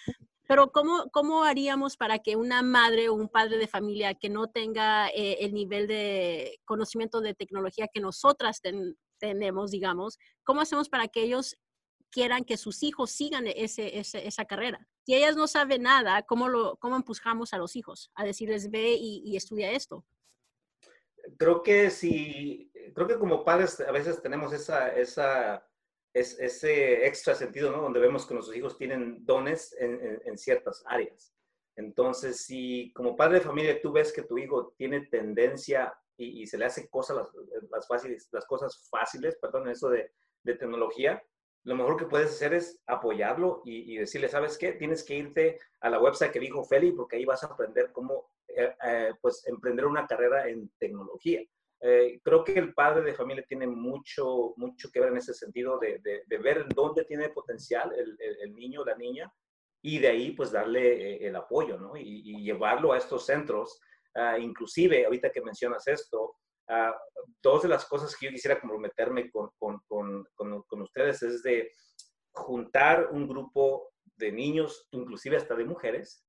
Pero 0.47 0.71
¿cómo, 0.71 1.09
¿cómo 1.11 1.43
haríamos 1.43 1.97
para 1.97 2.19
que 2.19 2.35
una 2.35 2.61
madre 2.61 3.09
o 3.09 3.13
un 3.13 3.29
padre 3.29 3.57
de 3.57 3.67
familia 3.67 4.15
que 4.15 4.29
no 4.29 4.47
tenga 4.47 5.07
eh, 5.09 5.37
el 5.41 5.53
nivel 5.53 5.87
de 5.87 6.59
conocimiento 6.65 7.21
de 7.21 7.35
tecnología 7.35 7.87
que 7.93 8.01
nosotras 8.01 8.59
tenemos, 9.19 9.71
digamos, 9.71 10.17
cómo 10.43 10.61
hacemos 10.61 10.89
para 10.89 11.07
que 11.07 11.23
ellos 11.23 11.57
quieran 12.09 12.43
que 12.43 12.57
sus 12.57 12.83
hijos 12.83 13.11
sigan 13.11 13.45
ese, 13.47 13.97
esa 13.97 14.45
carrera? 14.45 14.89
Si 15.05 15.15
ellas 15.15 15.35
no 15.35 15.47
saben 15.47 15.83
nada, 15.83 16.21
¿cómo, 16.23 16.47
lo, 16.47 16.77
cómo 16.77 16.95
empujamos 16.95 17.53
a 17.53 17.57
los 17.57 17.75
hijos 17.75 18.11
a 18.13 18.23
decirles 18.23 18.69
ve 18.69 18.95
y, 18.99 19.35
estudia 19.35 19.71
esto? 19.71 20.05
Creo 21.37 21.63
que 21.63 21.89
sí, 21.89 22.71
creo 22.93 23.07
que 23.07 23.17
como 23.17 23.43
padres 23.43 23.79
a 23.79 23.91
veces 23.91 24.21
tenemos 24.21 24.53
esa, 24.53 24.89
esa, 24.89 25.67
ese 26.13 27.07
extra 27.07 27.33
sentido, 27.33 27.71
¿no? 27.71 27.81
Donde 27.81 27.99
vemos 27.99 28.25
que 28.25 28.33
nuestros 28.33 28.55
hijos 28.55 28.77
tienen 28.77 29.25
dones 29.25 29.75
en, 29.79 30.21
en, 30.23 30.37
ciertas 30.37 30.83
áreas. 30.85 31.33
Entonces, 31.75 32.45
si 32.45 32.91
como 32.93 33.15
padre 33.15 33.39
de 33.39 33.45
familia 33.45 33.81
tú 33.81 33.91
ves 33.91 34.11
que 34.11 34.23
tu 34.23 34.37
hijo 34.37 34.73
tiene 34.77 35.07
tendencia 35.07 35.93
y, 36.17 36.45
se 36.45 36.57
le 36.59 36.65
hace 36.65 36.87
cosas 36.89 37.17
las, 37.17 37.29
las, 37.71 37.87
fáciles, 37.87 38.29
las 38.31 38.45
cosas 38.45 38.87
fáciles, 38.89 39.37
perdón, 39.41 39.69
eso 39.69 39.89
de, 39.89 40.11
de 40.43 40.55
tecnología, 40.55 41.23
lo 41.63 41.75
mejor 41.75 41.97
que 41.97 42.05
puedes 42.05 42.31
hacer 42.31 42.53
es 42.53 42.81
apoyarlo 42.87 43.61
y, 43.65 43.95
decirle, 43.97 44.29
¿sabes 44.29 44.57
qué? 44.57 44.73
Tienes 44.73 45.03
que 45.03 45.15
irte 45.15 45.59
a 45.81 45.89
la 45.89 45.99
website 45.99 46.31
que 46.31 46.39
dijo 46.39 46.63
Feli 46.63 46.91
porque 46.91 47.17
ahí 47.17 47.25
vas 47.25 47.43
a 47.43 47.47
aprender 47.47 47.91
cómo 47.91 48.31
eh, 48.47 48.73
eh, 48.83 49.13
pues, 49.21 49.45
emprender 49.47 49.85
una 49.85 50.07
carrera 50.07 50.47
en 50.47 50.69
tecnología. 50.79 51.41
Eh, 51.79 52.19
creo 52.23 52.43
que 52.43 52.53
el 52.53 52.73
padre 52.73 53.03
de 53.03 53.13
familia 53.13 53.43
tiene 53.47 53.67
mucho, 53.67 54.53
mucho 54.57 54.89
que 54.91 54.99
ver 54.99 55.09
en 55.09 55.17
ese 55.17 55.33
sentido 55.33 55.79
de, 55.79 55.99
de, 55.99 56.37
ver 56.37 56.67
dónde 56.75 57.05
tiene 57.05 57.29
potencial 57.29 57.91
el, 57.93 58.15
el, 58.19 58.53
niño 58.53 58.81
o 58.81 58.85
la 58.85 58.95
niña 58.95 59.31
y 59.81 59.97
de 59.97 60.07
ahí 60.09 60.31
pues 60.31 60.51
darle 60.51 61.25
el 61.25 61.35
apoyo, 61.35 61.79
¿no? 61.79 61.95
Y, 61.97 62.43
llevarlo 62.43 62.93
a 62.93 62.97
estos 62.97 63.25
centros. 63.25 63.79
Ah, 64.13 64.37
inclusive, 64.37 65.05
ahorita 65.05 65.31
que 65.31 65.41
mencionas 65.41 65.87
esto, 65.87 66.35
Ah, 66.73 66.95
dos 67.43 67.63
de 67.63 67.67
las 67.67 67.83
cosas 67.83 68.15
que 68.15 68.27
yo 68.27 68.31
quisiera 68.31 68.57
comprometerme 68.57 69.29
con, 69.29 69.49
con, 69.57 69.81
con, 69.83 70.25
con, 70.33 70.81
ustedes 70.81 71.21
es 71.21 71.43
de 71.43 71.69
juntar 72.31 73.09
un 73.11 73.27
grupo 73.27 73.89
de 74.15 74.31
niños, 74.31 74.87
inclusive 74.91 75.35
hasta 75.35 75.53
de 75.53 75.65
mujeres, 75.65 76.25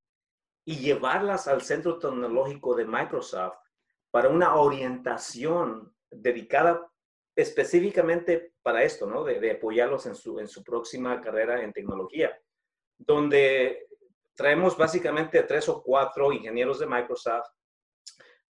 y 0.65 0.79
llevarlas 0.79 1.47
al 1.47 1.63
centro 1.63 1.97
tecnológico 2.01 2.75
de 2.75 2.87
Microsoft 2.87 3.57
para 4.11 4.31
una 4.31 4.57
orientación 4.57 5.95
dedicada 6.11 6.91
específicamente 7.37 8.55
para 8.63 8.83
esto, 8.83 9.07
¿no? 9.07 9.23
De, 9.23 9.39
de, 9.39 9.53
apoyarlos 9.53 10.07
en 10.07 10.17
su, 10.17 10.41
en 10.41 10.49
su 10.49 10.65
próxima 10.65 11.21
carrera 11.21 11.63
en 11.63 11.73
tecnología, 11.73 12.37
donde 12.99 13.87
traemos 14.35 14.77
básicamente 14.77 15.41
tres 15.45 15.69
o 15.69 15.85
cuatro 15.85 16.33
ingenieros 16.33 16.81
de 16.81 16.87
Microsoft 16.87 17.47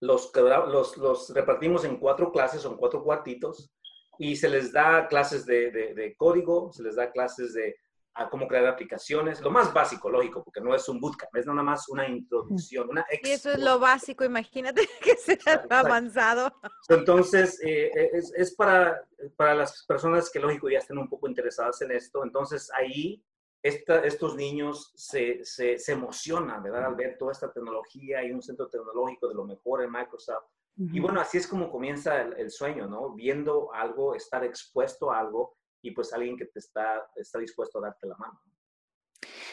los, 0.01 0.31
los, 0.35 0.97
los 0.97 1.29
repartimos 1.29 1.85
en 1.85 1.97
cuatro 1.97 2.31
clases, 2.31 2.61
son 2.61 2.75
cuatro 2.75 3.03
cuartitos, 3.03 3.71
y 4.17 4.35
se 4.35 4.49
les 4.49 4.71
da 4.71 5.07
clases 5.07 5.45
de, 5.45 5.71
de, 5.71 6.15
código, 6.15 6.71
se 6.73 6.83
les 6.83 6.95
da 6.95 7.11
clases 7.11 7.53
de 7.53 7.75
a 8.13 8.29
cómo 8.29 8.45
crear 8.45 8.67
aplicaciones, 8.67 9.39
lo 9.39 9.51
más 9.51 9.73
básico, 9.73 10.09
lógico, 10.09 10.43
porque 10.43 10.59
no 10.59 10.75
es 10.75 10.87
un 10.89 10.99
bootcamp, 10.99 11.33
es 11.37 11.45
nada 11.45 11.63
más 11.63 11.87
una 11.87 12.09
introducción, 12.09 12.89
una 12.89 13.05
Y 13.23 13.29
eso 13.29 13.51
es 13.51 13.59
lo 13.59 13.79
básico, 13.79 14.25
imagínate 14.25 14.81
que 15.01 15.15
sea 15.15 15.65
avanzado. 15.69 16.53
Entonces, 16.89 17.57
eh, 17.63 17.89
es, 18.11 18.33
es, 18.35 18.53
para, 18.53 19.01
para 19.37 19.55
las 19.55 19.85
personas 19.85 20.29
que, 20.29 20.39
lógico, 20.39 20.69
ya 20.69 20.79
estén 20.79 20.97
un 20.97 21.07
poco 21.07 21.29
interesadas 21.29 21.81
en 21.83 21.91
esto, 21.91 22.25
entonces 22.25 22.69
ahí 22.75 23.23
estos 23.63 24.35
niños 24.35 24.91
se, 24.95 25.43
se, 25.43 25.77
se, 25.77 25.91
emocionan, 25.91 26.63
¿verdad? 26.63 26.85
Al 26.85 26.95
ver 26.95 27.17
toda 27.17 27.31
esta 27.31 27.51
tecnología 27.51 28.23
y 28.23 28.31
un 28.31 28.41
centro 28.41 28.67
tecnológico 28.67 29.27
de 29.27 29.35
lo 29.35 29.45
mejor 29.45 29.83
en 29.83 29.91
Microsoft. 29.91 30.45
Y 30.77 30.99
bueno, 30.99 31.19
así 31.19 31.37
es 31.37 31.47
como 31.47 31.69
comienza 31.69 32.21
el, 32.21 32.49
sueño, 32.49 32.87
¿no? 32.87 33.13
Viendo 33.13 33.71
algo, 33.73 34.15
estar 34.15 34.43
expuesto 34.43 35.11
a 35.11 35.19
algo 35.19 35.55
y 35.81 35.91
pues 35.91 36.11
alguien 36.13 36.37
que 36.37 36.45
te 36.45 36.59
está, 36.59 37.07
está 37.15 37.37
dispuesto 37.37 37.77
a 37.77 37.81
darte 37.83 38.07
la 38.07 38.15
mano. 38.15 38.41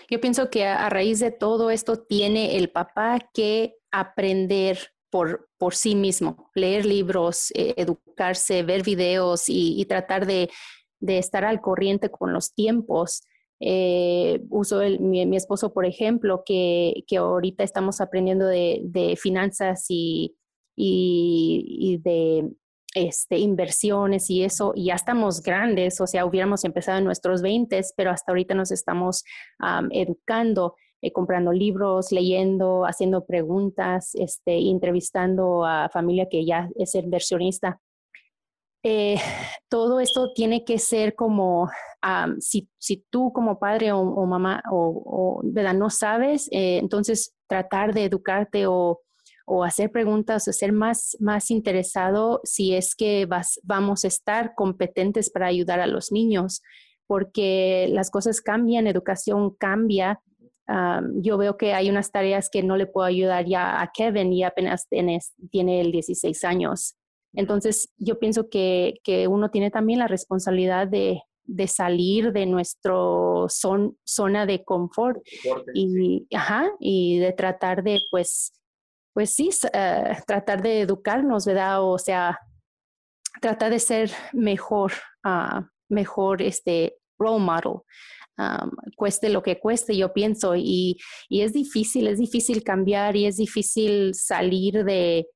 Yo 0.08 0.20
pienso 0.20 0.48
que 0.48 0.64
a, 0.64 0.88
raíz 0.88 1.18
de 1.18 1.30
todo 1.30 1.70
esto 1.70 2.02
tiene 2.02 2.56
el 2.56 2.70
papá 2.70 3.18
que 3.34 3.76
aprender 3.90 4.78
por, 5.10 5.50
por 5.58 5.74
sí 5.74 5.94
mismo, 5.94 6.50
leer 6.54 6.86
libros, 6.86 7.50
eh, 7.54 7.74
educarse, 7.76 8.62
ver 8.62 8.82
videos 8.82 9.48
y, 9.48 9.78
y 9.78 9.84
tratar 9.84 10.24
de, 10.24 10.50
de, 10.98 11.18
estar 11.18 11.44
al 11.44 11.60
corriente 11.60 12.10
con 12.10 12.32
los 12.32 12.54
tiempos 12.54 13.22
eh, 13.60 14.40
uso 14.50 14.80
el, 14.82 15.00
mi, 15.00 15.36
esposo, 15.36 15.72
por 15.72 15.86
ejemplo, 15.86 16.42
que, 16.44 17.04
que 17.06 17.16
ahorita 17.18 17.64
estamos 17.64 18.00
aprendiendo 18.00 18.46
de, 18.46 19.18
finanzas 19.20 19.86
y, 19.88 20.36
y, 20.76 21.98
de 22.02 22.50
este, 22.94 23.38
inversiones 23.38 24.30
y 24.30 24.44
eso, 24.44 24.72
y 24.74 24.86
ya 24.86 24.94
estamos 24.94 25.42
grandes, 25.42 26.00
o 26.00 26.06
sea, 26.06 26.24
hubiéramos 26.24 26.64
empezado 26.64 26.98
en 26.98 27.04
nuestros 27.04 27.42
20, 27.42 27.80
pero 27.96 28.10
hasta 28.10 28.32
ahorita 28.32 28.54
nos 28.54 28.70
estamos 28.70 29.24
educando. 29.90 30.74
Eh, 31.00 31.12
comprando 31.12 31.52
libros, 31.52 32.10
leyendo, 32.10 32.84
haciendo 32.84 33.24
preguntas, 33.24 34.16
este, 34.16 34.58
entrevistando 34.68 35.64
a 35.64 35.88
familia 35.90 36.26
que 36.28 36.44
ya 36.44 36.70
es 36.74 36.96
inversionista. 36.96 37.80
Eh, 38.90 39.16
todo 39.68 40.00
esto 40.00 40.32
tiene 40.32 40.64
que 40.64 40.78
ser 40.78 41.14
como, 41.14 41.68
si, 42.40 42.70
si, 42.78 43.04
tú 43.10 43.34
como 43.34 43.58
padre 43.58 43.92
o, 43.92 44.24
mamá 44.24 44.62
o, 44.70 45.42
¿verdad? 45.44 45.74
no 45.74 45.90
sabes, 45.90 46.48
eh, 46.52 46.78
entonces 46.78 47.34
tratar 47.46 47.92
de 47.92 48.04
educarte 48.04 48.66
o, 48.66 49.02
o, 49.44 49.64
hacer 49.64 49.92
preguntas 49.92 50.48
o 50.48 50.52
ser 50.54 50.72
más, 50.72 51.18
más 51.20 51.50
interesado 51.50 52.40
si 52.44 52.74
es 52.74 52.94
que 52.94 53.26
vas, 53.26 53.60
vamos 53.62 54.06
a 54.06 54.08
estar 54.08 54.54
competentes 54.54 55.28
para 55.28 55.48
ayudar 55.48 55.80
a 55.80 55.86
los 55.86 56.10
niños, 56.10 56.62
porque 57.06 57.88
las 57.90 58.10
cosas 58.10 58.40
cambian, 58.40 58.86
educación 58.86 59.54
cambia. 59.54 60.22
yo 61.16 61.36
veo 61.36 61.58
que 61.58 61.74
hay 61.74 61.90
unas 61.90 62.10
tareas 62.10 62.48
que 62.48 62.62
no 62.62 62.76
le 62.76 62.86
puedo 62.86 63.06
ayudar 63.06 63.44
ya 63.44 63.82
a 63.82 63.90
Kevin 63.92 64.32
y 64.32 64.44
apenas 64.44 64.88
tiene, 64.88 65.18
tiene 65.50 65.82
el 65.82 65.92
16 65.92 66.44
años. 66.44 66.97
Entonces, 67.34 67.92
yo 67.98 68.18
pienso 68.18 68.48
que, 68.48 69.00
que 69.04 69.28
uno 69.28 69.50
tiene 69.50 69.70
también 69.70 69.98
la 69.98 70.08
responsabilidad 70.08 70.88
de, 70.88 71.20
de 71.44 71.66
salir 71.66 72.32
de 72.32 72.46
nuestro 72.46 73.46
zona 73.48 74.46
de 74.46 74.64
confort 74.64 75.20
y, 75.74 76.26
ajá, 76.34 76.70
y 76.78 77.18
de 77.18 77.32
tratar 77.32 77.82
de, 77.82 78.00
pues, 78.10 78.52
pues 79.14 79.34
sí, 79.34 79.50
uh, 79.64 80.14
tratar 80.26 80.62
de 80.62 80.82
educarnos, 80.82 81.46
¿verdad? 81.46 81.82
O 81.82 81.98
sea, 81.98 82.38
tratar 83.40 83.70
de 83.70 83.78
ser 83.78 84.10
mejor, 84.32 84.92
uh, 85.24 85.62
mejor 85.88 86.42
este 86.42 86.96
role 87.18 87.44
model. 87.44 87.80
Um, 88.36 88.70
cueste 88.94 89.30
lo 89.30 89.42
que 89.42 89.58
cueste, 89.58 89.96
yo 89.96 90.12
pienso, 90.12 90.54
y, 90.54 90.96
y 91.28 91.40
es 91.40 91.52
difícil, 91.52 92.06
es 92.06 92.18
difícil 92.18 92.62
cambiar 92.62 93.16
y 93.16 93.26
es 93.26 93.36
difícil 93.36 94.14
salir 94.14 94.84
de, 94.84 95.26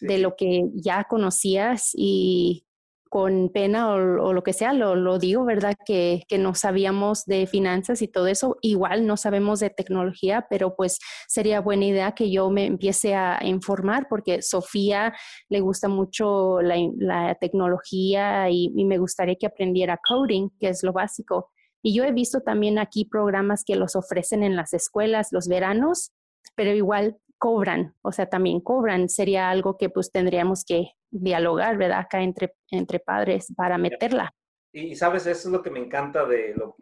de 0.00 0.18
lo 0.18 0.36
que 0.36 0.64
ya 0.74 1.04
conocías 1.04 1.92
y 1.94 2.64
con 3.10 3.48
pena 3.48 3.92
o, 3.92 4.32
lo 4.32 4.42
que 4.44 4.52
sea, 4.52 4.72
lo, 4.72 4.94
lo 4.94 5.18
digo, 5.18 5.44
¿verdad? 5.44 5.74
Que, 5.84 6.22
que, 6.28 6.38
no 6.38 6.54
sabíamos 6.54 7.24
de 7.26 7.48
finanzas 7.48 8.02
y 8.02 8.08
todo 8.08 8.28
eso. 8.28 8.56
Igual 8.62 9.04
no 9.04 9.16
sabemos 9.16 9.58
de 9.58 9.68
tecnología, 9.68 10.46
pero 10.48 10.76
pues 10.76 11.00
sería 11.26 11.60
buena 11.60 11.86
idea 11.86 12.12
que 12.12 12.30
yo 12.30 12.48
me 12.50 12.66
empiece 12.66 13.16
a 13.16 13.40
informar 13.42 14.06
porque 14.08 14.42
Sofía 14.42 15.12
le 15.48 15.58
gusta 15.58 15.88
mucho 15.88 16.62
la, 16.62 16.76
la 16.98 17.34
tecnología 17.34 18.48
y, 18.48 18.72
y, 18.76 18.84
me 18.84 18.98
gustaría 18.98 19.34
que 19.34 19.46
aprendiera 19.46 20.00
coding, 20.08 20.48
que 20.60 20.68
es 20.68 20.84
lo 20.84 20.92
básico. 20.92 21.50
Y 21.82 21.94
yo 21.94 22.04
he 22.04 22.12
visto 22.12 22.42
también 22.42 22.78
aquí 22.78 23.06
programas 23.06 23.64
que 23.64 23.74
los 23.74 23.96
ofrecen 23.96 24.44
en 24.44 24.54
las 24.54 24.72
escuelas 24.72 25.32
los 25.32 25.48
veranos, 25.48 26.12
pero 26.54 26.72
igual 26.72 27.18
cobran, 27.40 27.96
o 28.02 28.12
sea, 28.12 28.28
también 28.28 28.60
cobran, 28.60 29.08
sería 29.08 29.50
algo 29.50 29.78
que 29.78 29.88
pues 29.88 30.12
tendríamos 30.12 30.64
que 30.64 30.92
dialogar, 31.10 31.78
¿verdad? 31.78 32.00
Acá 32.00 32.22
entre, 32.22 32.54
entre 32.70 33.00
padres 33.00 33.52
para 33.56 33.78
meterla. 33.78 34.30
Y, 34.72 34.94
sabes, 34.94 35.26
eso 35.26 35.48
es 35.48 35.52
lo 35.52 35.62
que 35.62 35.70
me 35.70 35.80
encanta 35.80 36.24
de 36.26 36.54
lo, 36.54 36.76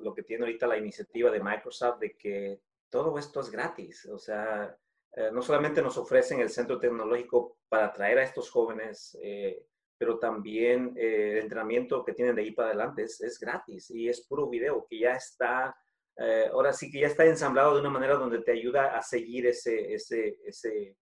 lo, 0.00 0.14
que 0.14 0.22
tiene 0.22 0.44
ahorita 0.44 0.68
la 0.68 0.76
iniciativa 0.76 1.30
de 1.30 1.42
Microsoft, 1.42 1.98
de 1.98 2.16
que 2.16 2.60
todo 2.88 3.18
esto 3.18 3.40
es 3.40 3.50
gratis. 3.50 4.06
O 4.06 4.18
sea, 4.18 4.76
eh, 5.12 5.30
no 5.32 5.42
solamente 5.42 5.82
nos 5.82 5.96
ofrecen 5.96 6.40
el 6.40 6.50
centro 6.50 6.78
tecnológico 6.78 7.58
para 7.68 7.86
atraer 7.86 8.18
a 8.18 8.22
estos 8.22 8.50
jóvenes, 8.50 9.18
eh, 9.22 9.66
pero 9.98 10.18
también 10.18 10.94
eh, 10.96 11.32
el 11.32 11.38
entrenamiento 11.38 12.04
que 12.04 12.12
tienen 12.12 12.36
de 12.36 12.42
ahí 12.42 12.52
para 12.52 12.68
adelante 12.68 13.02
es, 13.02 13.20
es 13.22 13.40
gratis 13.40 13.90
y 13.90 14.08
es 14.08 14.24
puro 14.26 14.48
video 14.48 14.86
que 14.88 15.00
ya 15.00 15.12
está 15.12 15.74
eh, 16.18 16.48
ahora 16.52 16.72
sí 16.72 16.90
que 16.90 17.00
ya 17.00 17.06
está 17.06 17.24
ensamblado 17.24 17.74
de 17.74 17.80
una 17.80 17.90
manera 17.90 18.14
donde 18.14 18.42
te 18.42 18.52
ayuda 18.52 18.96
a 18.96 19.02
seguir 19.02 19.46
ese, 19.46 19.94
ese, 19.94 20.38
ese, 20.44 20.96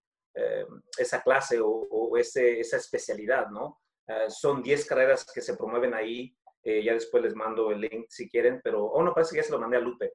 esa 0.96 1.22
clase 1.22 1.58
o, 1.60 2.16
ese, 2.16 2.60
esa 2.60 2.76
especialidad, 2.76 3.48
¿no? 3.48 3.80
son 4.28 4.62
10 4.62 4.86
carreras 4.86 5.26
que 5.34 5.42
se 5.42 5.56
promueven 5.56 5.92
ahí. 5.92 6.34
ya 6.62 6.94
después 6.94 7.22
les 7.22 7.34
mando 7.34 7.70
el 7.72 7.80
link 7.80 8.06
si 8.08 8.28
quieren, 8.28 8.60
pero, 8.62 8.84
oh, 8.84 9.02
no, 9.02 9.12
parece 9.12 9.32
que 9.32 9.38
ya 9.38 9.42
se 9.42 9.52
lo 9.52 9.58
mandé 9.58 9.76
a 9.76 9.80
Lupe. 9.80 10.12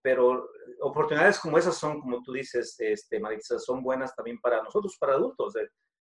pero 0.00 0.48
oportunidades 0.80 1.40
como 1.40 1.58
esas 1.58 1.76
son, 1.76 2.00
como 2.00 2.22
tú 2.22 2.32
dices, 2.32 2.76
este, 2.78 3.18
Maritza, 3.18 3.58
son 3.58 3.82
buenas 3.82 4.14
también 4.14 4.40
para 4.40 4.62
nosotros, 4.62 4.96
para 4.98 5.14
adultos, 5.14 5.54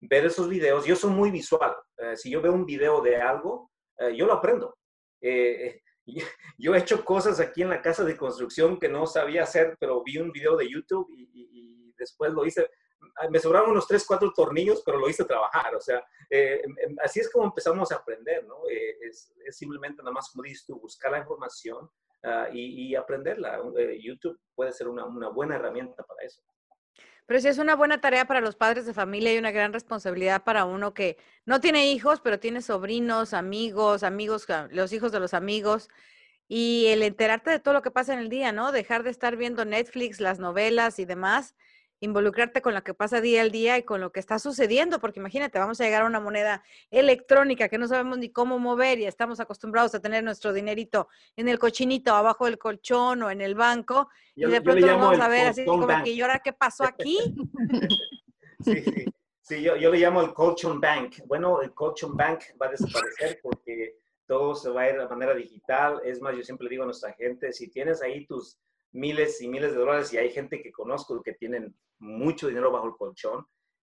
ver 0.02 0.26
esos 0.28 0.47
videos. 0.47 0.86
Yo 0.86 0.95
soy 0.95 1.12
muy 1.12 1.32
visual. 1.32 1.76
si 2.15 2.30
yo 2.30 2.41
veo 2.41 2.54
un 2.54 2.65
video 2.65 3.02
de 3.02 3.15
algo, 3.17 3.71
yo 4.13 4.28
lo 4.28 4.34
aprendo. 4.34 4.78
Eh, 5.21 5.82
yo 6.58 6.76
he 6.76 6.80
hecho 6.80 7.04
cosas 7.04 7.39
aquí 7.39 7.62
en 7.62 7.70
la 7.70 7.82
casa 7.82 8.04
de 8.04 8.17
construcción 8.17 8.80
que 8.80 8.89
no 8.89 9.06
sabía 9.06 9.43
hacer, 9.43 9.78
pero 9.80 10.04
vi 10.04 10.17
un 10.17 10.32
video 10.32 10.56
de 10.56 10.70
YouTube 10.70 11.08
y, 11.12 11.93
después 11.98 12.32
lo 12.32 12.46
hice. 12.46 12.70
Me 13.32 13.39
sobraron 13.39 13.72
unos 13.72 13.88
3, 13.88 14.06
4 14.06 14.32
tornillos, 14.36 14.84
pero 14.86 15.00
lo 15.00 15.10
hice 15.10 15.26
trabajar. 15.26 15.76
O 15.76 15.82
sea, 15.82 16.06
eh, 16.30 16.62
em, 16.63 16.76
em, 16.80 16.96
así 17.04 17.20
es 17.20 17.32
como 17.32 17.46
empezamos 17.46 17.91
a 17.91 17.96
aprender, 17.96 18.46
¿no? 18.46 18.58
Eh, 18.70 18.98
es, 19.02 19.34
simplemente 19.50 20.04
nada 20.04 20.12
más, 20.12 20.30
como 20.30 20.43
dices 20.43 20.65
tú, 20.65 20.80
buscar 20.80 21.12
la 21.12 21.20
información 21.20 21.89
ah, 22.24 22.48
y, 22.54 22.93
aprenderla. 22.93 23.60
YouTube 24.00 24.39
puede 24.54 24.72
ser 24.72 24.88
una, 24.88 25.06
una 25.06 25.30
buena 25.30 25.56
herramienta 25.56 26.04
para 26.04 26.22
eso. 26.24 26.43
Pero 27.28 27.42
sí 27.42 27.50
es 27.50 27.60
una 27.60 27.76
buena 27.76 28.02
tarea 28.02 28.26
para 28.26 28.42
los 28.42 28.56
padres 28.56 28.86
de 28.86 28.94
familia 28.94 29.34
y 29.34 29.38
una 29.38 29.52
gran 29.52 29.74
responsabilidad 29.74 30.44
para 30.44 30.66
uno 30.66 30.94
que 30.94 31.18
no 31.46 31.60
tiene 31.60 31.92
hijos, 31.92 32.22
pero 32.22 32.40
tiene 32.40 32.62
sobrinos, 32.62 33.34
amigos, 33.34 34.04
amigos, 34.04 34.48
los 34.72 34.94
hijos 34.94 35.12
de 35.12 35.20
los 35.20 35.34
amigos. 35.34 35.90
Y 36.48 36.88
el 36.88 37.04
enterarte 37.04 37.52
de 37.52 37.60
todo 37.60 37.74
lo 37.74 37.82
que 37.82 37.92
pasa 37.92 38.13
en 38.13 38.20
el 38.20 38.30
día, 38.30 38.54
¿no? 38.54 38.72
Dejar 38.72 39.04
de 39.04 39.10
estar 39.12 39.36
viendo 39.36 39.66
Netflix, 39.66 40.22
las 40.22 40.40
novelas 40.40 41.00
y 41.00 41.06
demás 41.06 41.54
involucrarte 42.00 42.62
con 42.62 42.74
lo 42.74 42.84
que 42.84 42.94
pasa 42.94 43.22
día 43.22 43.42
al 43.42 43.52
día 43.52 43.78
y 43.78 43.84
con 43.84 44.02
lo 44.02 44.12
que 44.12 44.20
está 44.20 44.40
sucediendo, 44.40 45.00
porque 45.00 45.20
imagínate, 45.20 45.58
vamos 45.58 45.82
a 45.82 45.84
llegar 45.84 46.04
a 46.04 46.06
una 46.06 46.20
moneda 46.20 46.64
electrónica 46.92 47.70
que 47.70 47.78
no 47.78 47.88
sabemos 47.88 48.18
ni 48.18 48.30
cómo 48.30 48.60
mover 48.60 49.00
y 49.00 49.06
estamos 49.06 49.40
acostumbrados 49.40 49.96
a 49.96 50.00
tener 50.00 50.24
nuestro 50.24 50.54
dinerito 50.54 51.08
en 51.36 51.48
el 51.48 51.60
cochinito, 51.60 52.14
abajo 52.14 52.46
del 52.46 52.58
colchón 52.58 53.24
o 53.24 53.32
en 53.32 53.42
el 53.42 53.56
banco, 53.56 54.10
y 54.36 54.46
de 54.46 54.62
pronto 54.62 54.86
nos 54.86 55.00
vamos 55.00 55.20
a 55.20 55.28
ver 55.28 55.48
así 55.48 55.66
como 55.66 55.88
que, 56.04 56.12
¿y 56.12 56.22
ahora 56.22 56.40
qué 56.44 56.54
pasó 56.54 56.84
aquí? 56.84 57.18
sí, 58.64 58.82
sí. 58.84 59.06
sí 59.42 59.62
yo, 59.64 59.76
yo, 59.76 59.92
le 59.92 59.98
llamo 59.98 60.22
el 60.22 60.34
colchón 60.34 60.80
bank. 60.80 61.22
Bueno, 61.26 61.62
el 61.62 61.74
colchón 61.74 62.16
bank 62.16 62.44
va 62.62 62.68
a 62.68 62.72
desaparecer 62.72 63.40
porque 63.42 63.98
todo 64.28 64.54
se 64.54 64.70
va 64.70 64.84
a 64.84 64.90
ir 64.92 65.00
de 65.00 65.08
manera 65.08 65.34
digital. 65.34 66.02
Es 66.04 66.22
más, 66.22 66.36
yo 66.36 66.44
siempre 66.44 66.70
digo 66.70 66.84
a 66.84 66.86
nuestra 66.86 67.14
gente, 67.14 67.52
si 67.52 67.70
tienes 67.70 68.04
ahí 68.04 68.28
tus 68.28 68.60
miles 68.92 69.42
y 69.42 69.48
miles 69.48 69.72
de 69.72 69.80
dólares 69.80 70.14
y 70.14 70.18
hay 70.18 70.30
gente 70.30 70.62
que 70.62 70.72
conozco 70.72 71.22
que 71.22 71.34
tienen 71.34 71.76
mucho 72.00 72.48
dinero 72.48 72.72
bajo 72.72 72.88
el 72.88 72.96
colchón, 72.98 73.46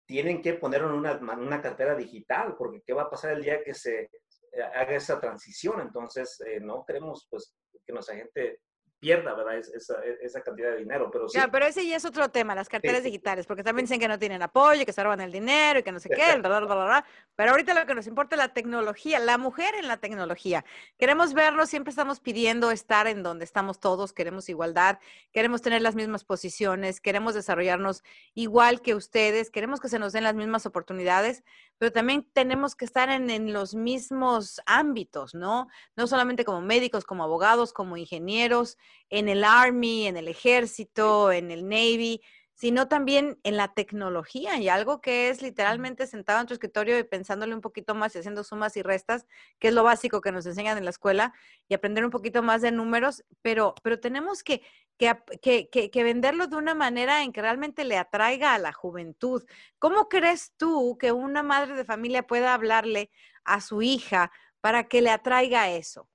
tienen 0.07 0.43
que 0.43 0.55
ponerlo 0.55 0.89
en 0.89 0.95
una, 0.95 1.15
una 1.37 1.63
cartera 1.63 1.95
digital, 1.95 2.55
porque 2.57 2.83
¿qué 2.85 2.93
va 2.93 3.03
a 3.03 3.11
pasar 3.11 3.33
el 3.33 3.43
día 3.43 3.63
que 3.63 3.75
se 3.75 4.11
eh, 4.53 4.63
haga 4.63 4.95
esa 4.95 5.21
transición? 5.21 5.81
Entonces, 5.81 6.41
eh, 6.47 6.61
no 6.61 6.85
queremos 6.85 7.27
pues, 7.31 7.55
que 7.85 7.93
nuestra 7.93 8.17
gente 8.17 8.61
pierda, 9.03 9.35
¿verdad? 9.35 9.57
Esa, 9.57 9.97
esa, 10.23 10.41
cantidad 10.43 10.71
de 10.71 10.77
dinero. 10.77 11.11
Pero 11.11 11.29
sí. 11.29 11.37
Ya, 11.37 11.49
pero 11.49 11.67
ese 11.67 11.85
ya 11.85 11.97
es 11.97 12.05
otro 12.05 12.29
tema, 12.29 12.55
las 12.55 12.69
carteras 12.69 13.03
digitales, 13.03 13.47
porque 13.47 13.65
también 13.65 13.87
dicen 13.87 13.99
que 13.99 14.07
no 14.07 14.17
tienen 14.17 14.41
apoyo, 14.43 14.87
que 14.87 14.93
se 14.93 15.03
roban 15.03 15.21
el 15.21 15.33
dinero 15.33 15.81
y 15.81 15.83
que 15.83 15.91
no 15.91 15.99
sé 15.99 16.09
qué, 16.09 16.37
bla, 16.39 16.61
bla, 16.61 16.61
bla, 16.61 17.05
pero 17.35 17.51
ahorita 17.51 17.75
lo 17.75 17.85
que 17.85 17.97
nos 17.97 18.07
importa 18.07 18.37
es 18.37 18.39
la 18.39 18.55
tecnología, 18.55 19.19
la 19.19 19.39
mujer 19.39 19.75
en 19.75 19.89
la 19.89 19.97
tecnología. 19.97 20.65
Queremos 20.99 21.35
verlo, 21.35 21.67
siempre 21.67 21.91
estamos 21.91 22.21
pidiendo 22.21 22.71
estar 22.71 23.09
en 23.09 23.25
donde 23.25 23.45
estamos 23.45 23.81
todos, 23.81 24.13
queremos 24.13 24.49
igualdad, 24.49 25.01
queremos 25.33 25.63
tener 25.63 25.83
las 25.83 25.97
mismas 25.97 26.23
posiciones, 26.23 27.01
queremos 27.01 27.35
desarrollarnos 27.35 28.05
igual 28.35 28.83
que 28.83 28.95
ustedes, 28.95 29.51
queremos 29.51 29.81
que 29.81 29.89
se 29.89 29.99
nos 29.99 30.13
den 30.13 30.23
las 30.23 30.37
mismas 30.37 30.65
oportunidades, 30.65 31.43
pero 31.77 31.91
también 31.91 32.25
tenemos 32.33 32.77
que 32.77 32.85
estar 32.85 33.11
en, 33.11 33.31
en 33.31 33.53
los 33.53 33.75
mismos 33.75 34.61
ámbitos, 34.65 35.35
¿no? 35.35 35.67
No 35.97 36.07
solamente 36.07 36.45
como 36.45 36.61
médicos, 36.61 37.05
como 37.05 37.25
abogados, 37.25 37.73
como 37.73 37.97
ingenieros, 37.97 38.79
en 39.11 39.29
el 39.29 39.45
Army, 39.45 40.07
en 40.07 40.17
el 40.17 40.29
ejército, 40.29 41.33
en 41.33 41.51
el 41.51 41.69
Navy, 41.69 42.21
sino 42.63 42.87
también 42.87 43.41
en 43.43 43.57
la 43.57 43.75
tecnología 43.75 44.57
y 44.59 44.69
algo 44.69 45.01
que 45.01 45.31
es 45.31 45.43
literalmente 45.43 46.07
sentado 46.07 46.41
en 46.41 46.47
tu 46.47 46.55
escritorio 46.55 46.97
y 46.97 47.03
pensándole 47.03 47.57
un 47.57 47.61
poquito 47.61 47.97
más 47.97 48.15
y 48.15 48.21
haciendo 48.21 48.45
sumas 48.45 48.77
y 48.77 48.83
restas, 48.83 49.27
que 49.59 49.67
es 49.69 49.75
lo 49.75 49.83
básico 49.83 50.21
que 50.21 50.31
nos 50.31 50.47
enseñan 50.47 50.79
en 50.79 50.85
la 50.85 50.91
escuela, 50.91 51.35
y 51.67 51.75
aprender 51.75 52.05
un 52.05 52.13
poquito 52.13 52.41
más 52.43 52.63
de 52.63 52.71
números, 52.71 53.25
pero, 53.43 53.75
pero 53.83 53.99
tenemos 53.99 54.45
que, 54.45 54.63
que, 54.97 55.19
que, 55.41 55.91
que 55.91 56.05
venderlo 56.05 56.47
de 56.47 56.55
una 56.55 56.75
manera 56.75 57.25
en 57.25 57.33
que 57.33 57.43
realmente 57.43 57.85
le 57.85 57.97
atraiga 57.97 58.55
a 58.55 58.59
la 58.59 58.73
juventud. 58.73 59.43
¿Cómo 59.81 60.09
crees 60.09 60.53
tú 60.57 60.97
que 61.01 61.11
una 61.11 61.43
madre 61.43 61.75
de 61.75 61.85
familia 61.85 62.29
pueda 62.29 62.55
hablarle 62.55 63.11
a 63.45 63.61
su 63.61 63.83
hija 63.83 64.31
para 64.61 64.85
que 64.87 65.03
le 65.03 65.11
atraiga 65.11 65.69
eso? 65.71 66.09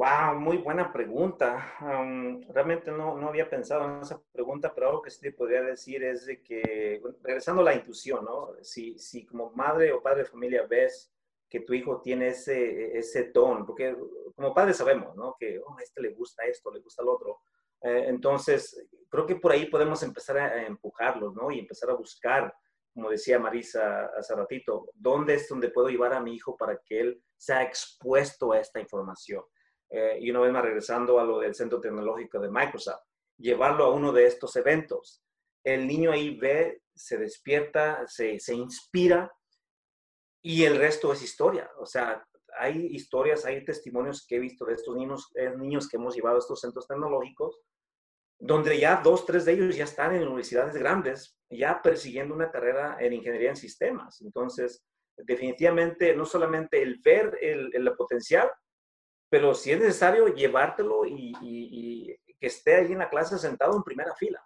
Wow, 0.00 0.40
muy 0.40 0.56
buena 0.56 0.90
pregunta. 0.90 1.74
realmente 2.48 2.90
no, 2.90 3.18
no, 3.18 3.28
había 3.28 3.50
pensado 3.50 3.84
en 3.84 4.00
esa 4.00 4.18
pregunta, 4.32 4.72
pero 4.74 4.88
algo 4.88 5.02
que 5.02 5.10
sí 5.10 5.20
te 5.20 5.30
podría 5.30 5.60
decir 5.60 6.02
es 6.02 6.24
de 6.24 6.42
que, 6.42 7.02
regresando 7.22 7.60
a 7.60 7.66
la 7.66 7.74
intuición, 7.74 8.24
¿no? 8.24 8.54
Si, 8.62 8.98
si 8.98 9.26
como 9.26 9.50
madre 9.50 9.92
o 9.92 10.02
padre 10.02 10.20
de 10.22 10.30
familia 10.30 10.66
ves 10.66 11.12
que 11.50 11.60
tu 11.60 11.74
hijo 11.74 12.00
tiene 12.00 12.28
ese, 12.28 12.96
ese 12.96 13.24
don, 13.24 13.66
porque 13.66 13.94
como 14.34 14.54
padres 14.54 14.78
sabemos, 14.78 15.14
¿no? 15.16 15.36
Que 15.38 15.58
oh, 15.58 15.76
a 15.78 15.82
este 15.82 16.00
le 16.00 16.14
gusta 16.14 16.46
esto, 16.46 16.72
le 16.72 16.80
gusta 16.80 17.02
lo 17.02 17.16
otro. 17.16 17.40
Eh, 17.82 18.04
entonces, 18.06 18.82
creo 19.10 19.26
que 19.26 19.36
por 19.36 19.52
ahí 19.52 19.66
podemos 19.66 20.02
empezar 20.02 20.38
a, 20.38 20.66
empujarlos, 20.66 21.34
¿no? 21.34 21.50
Y 21.50 21.58
empezar 21.58 21.90
a 21.90 21.94
buscar, 21.94 22.54
como 22.94 23.10
decía 23.10 23.38
Marisa 23.38 24.06
hace 24.16 24.34
ratito, 24.34 24.88
dónde 24.94 25.34
es 25.34 25.46
donde 25.46 25.68
puedo 25.68 25.88
llevar 25.90 26.14
a 26.14 26.20
mi 26.20 26.34
hijo 26.34 26.56
para 26.56 26.78
que 26.86 27.00
él 27.00 27.22
sea 27.36 27.62
expuesto 27.62 28.52
a 28.52 28.60
esta 28.60 28.80
información. 28.80 29.44
Eh, 29.90 30.18
y 30.20 30.30
una 30.30 30.40
vez 30.40 30.52
más 30.52 30.62
regresando 30.62 31.18
a 31.18 31.24
lo 31.24 31.40
del 31.40 31.54
Centro 31.54 31.80
Tecnológico 31.80 32.38
de 32.38 32.50
Microsoft, 32.50 33.02
llevarlo 33.36 33.84
a 33.84 33.92
uno 33.92 34.12
de 34.12 34.26
estos 34.26 34.54
eventos. 34.56 35.22
El 35.64 35.86
niño 35.86 36.12
ahí 36.12 36.38
ve, 36.38 36.82
se 36.94 37.18
despierta, 37.18 38.06
se, 38.06 38.38
se 38.38 38.54
inspira 38.54 39.30
y 40.42 40.64
el 40.64 40.76
resto 40.76 41.12
es 41.12 41.22
historia. 41.22 41.70
O 41.78 41.86
sea, 41.86 42.24
hay 42.56 42.86
historias, 42.86 43.44
hay 43.44 43.64
testimonios 43.64 44.26
que 44.26 44.36
he 44.36 44.40
visto 44.40 44.64
de 44.64 44.74
estos 44.74 44.96
niños, 44.96 45.30
eh, 45.34 45.52
niños 45.56 45.88
que 45.88 45.96
hemos 45.96 46.14
llevado 46.14 46.36
a 46.36 46.40
estos 46.40 46.60
centros 46.60 46.86
tecnológicos, 46.86 47.60
donde 48.38 48.78
ya 48.78 49.00
dos, 49.02 49.26
tres 49.26 49.44
de 49.44 49.52
ellos 49.52 49.76
ya 49.76 49.84
están 49.84 50.14
en 50.14 50.26
universidades 50.26 50.74
grandes, 50.74 51.36
ya 51.50 51.82
persiguiendo 51.82 52.34
una 52.34 52.50
carrera 52.50 52.96
en 53.00 53.12
ingeniería 53.12 53.50
en 53.50 53.56
sistemas. 53.56 54.20
Entonces, 54.22 54.82
definitivamente, 55.16 56.14
no 56.14 56.24
solamente 56.24 56.80
el 56.80 57.00
ver 57.04 57.36
el, 57.40 57.70
el 57.74 57.92
potencial, 57.96 58.50
pero 59.30 59.54
si 59.54 59.70
es 59.70 59.80
necesario 59.80 60.26
llevártelo 60.28 61.06
y, 61.06 62.18
que 62.38 62.46
esté 62.46 62.74
ahí 62.74 62.92
en 62.92 62.98
la 62.98 63.10
clase 63.10 63.38
sentado 63.38 63.76
en 63.76 63.82
primera 63.82 64.14
fila. 64.14 64.42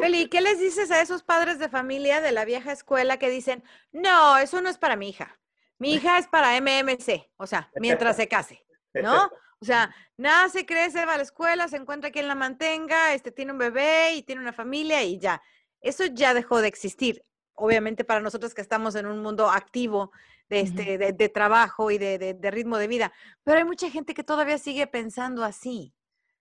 Feli, 0.00 0.28
¿qué 0.28 0.40
les 0.40 0.58
dices 0.58 0.90
a 0.90 1.02
esos 1.02 1.22
padres 1.22 1.58
de 1.58 1.68
familia 1.68 2.20
de 2.20 2.32
la 2.32 2.44
vieja 2.44 2.72
escuela 2.72 3.18
que 3.18 3.28
dicen, 3.28 3.62
no, 3.90 4.38
eso 4.38 4.60
no 4.62 4.70
es 4.70 4.78
para 4.78 4.96
mi 4.96 5.08
hija? 5.08 5.38
Mi 5.78 5.94
hija 5.94 6.18
es 6.18 6.28
para 6.28 6.58
MMC, 6.60 7.30
o 7.36 7.46
sea, 7.46 7.70
mientras 7.76 8.16
se 8.16 8.28
case, 8.28 8.64
¿no? 8.94 9.30
O 9.60 9.64
sea, 9.64 9.94
nace, 10.16 10.66
crece, 10.66 11.06
va 11.06 11.14
a 11.14 11.18
la 11.18 11.22
escuela, 11.22 11.68
se 11.68 11.76
encuentra 11.76 12.10
quien 12.10 12.26
la 12.26 12.34
mantenga, 12.34 13.14
este 13.14 13.30
tiene 13.30 13.52
un 13.52 13.58
bebé 13.58 14.14
y 14.14 14.24
tiene 14.24 14.40
una 14.40 14.52
familia 14.52 15.04
y 15.04 15.20
ya. 15.20 15.40
Eso 15.80 16.04
ya 16.06 16.34
dejó 16.34 16.60
de 16.60 16.66
existir. 16.66 17.24
Obviamente 17.54 18.04
para 18.04 18.20
nosotros 18.20 18.54
que 18.54 18.62
estamos 18.62 18.94
en 18.94 19.06
un 19.06 19.20
mundo 19.20 19.50
activo 19.50 20.10
de, 20.48 20.60
este, 20.60 20.98
de, 20.98 21.28
trabajo 21.28 21.90
y 21.90 21.98
de, 21.98 22.36
ritmo 22.50 22.76
de 22.78 22.86
vida. 22.86 23.12
Pero 23.42 23.58
hay 23.58 23.64
mucha 23.64 23.90
gente 23.90 24.14
que 24.14 24.24
todavía 24.24 24.58
sigue 24.58 24.86
pensando 24.86 25.44
así. 25.44 25.94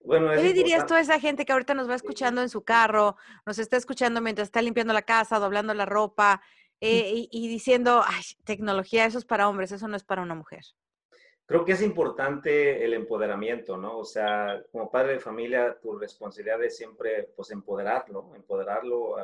Bueno, 0.04 0.32
¿Qué 0.32 0.41
le 0.41 0.54
dirías 0.54 0.86
tú 0.86 0.95
a 0.95 1.00
esa 1.00 1.19
gente 1.19 1.45
que 1.45 1.54
ahorita 1.54 1.74
nos 1.74 1.89
va 1.89 1.95
escuchando 1.95 2.41
en 2.41 2.50
su 2.50 2.63
carro, 2.63 3.15
nos 3.45 3.60
está 3.60 3.78
escuchando 3.78 4.19
mientras 4.19 4.47
está 4.47 4.62
limpiando 4.62 4.93
la 4.93 5.04
casa, 5.04 5.38
doblando 5.39 5.74
la 5.74 5.86
ropa 5.86 6.41
eh, 6.82 7.28
y, 7.30 7.47
diciendo, 7.47 8.02
ay, 8.06 8.24
tecnología, 8.43 9.06
eso 9.06 9.19
es 9.19 9.26
para 9.26 9.47
hombres, 9.47 9.71
eso 9.71 9.88
no 9.88 9.95
es 9.95 10.04
para 10.04 10.24
una 10.24 10.34
mujer? 10.34 10.63
Creo 11.45 11.63
que 11.63 11.74
es 11.74 11.82
importante 11.82 12.84
el 12.84 12.93
empoderamiento, 12.93 13.78
¿no? 13.78 14.00
O 14.00 14.06
sea, 14.06 14.62
como 14.71 14.89
padre 14.89 15.13
de 15.13 15.19
familia, 15.19 15.78
tu 15.80 15.97
responsabilidad 15.97 16.63
es 16.63 16.76
siempre, 16.76 17.30
pues, 17.36 17.52
empoderarlo, 17.52 18.34
empoderarlo 18.36 19.19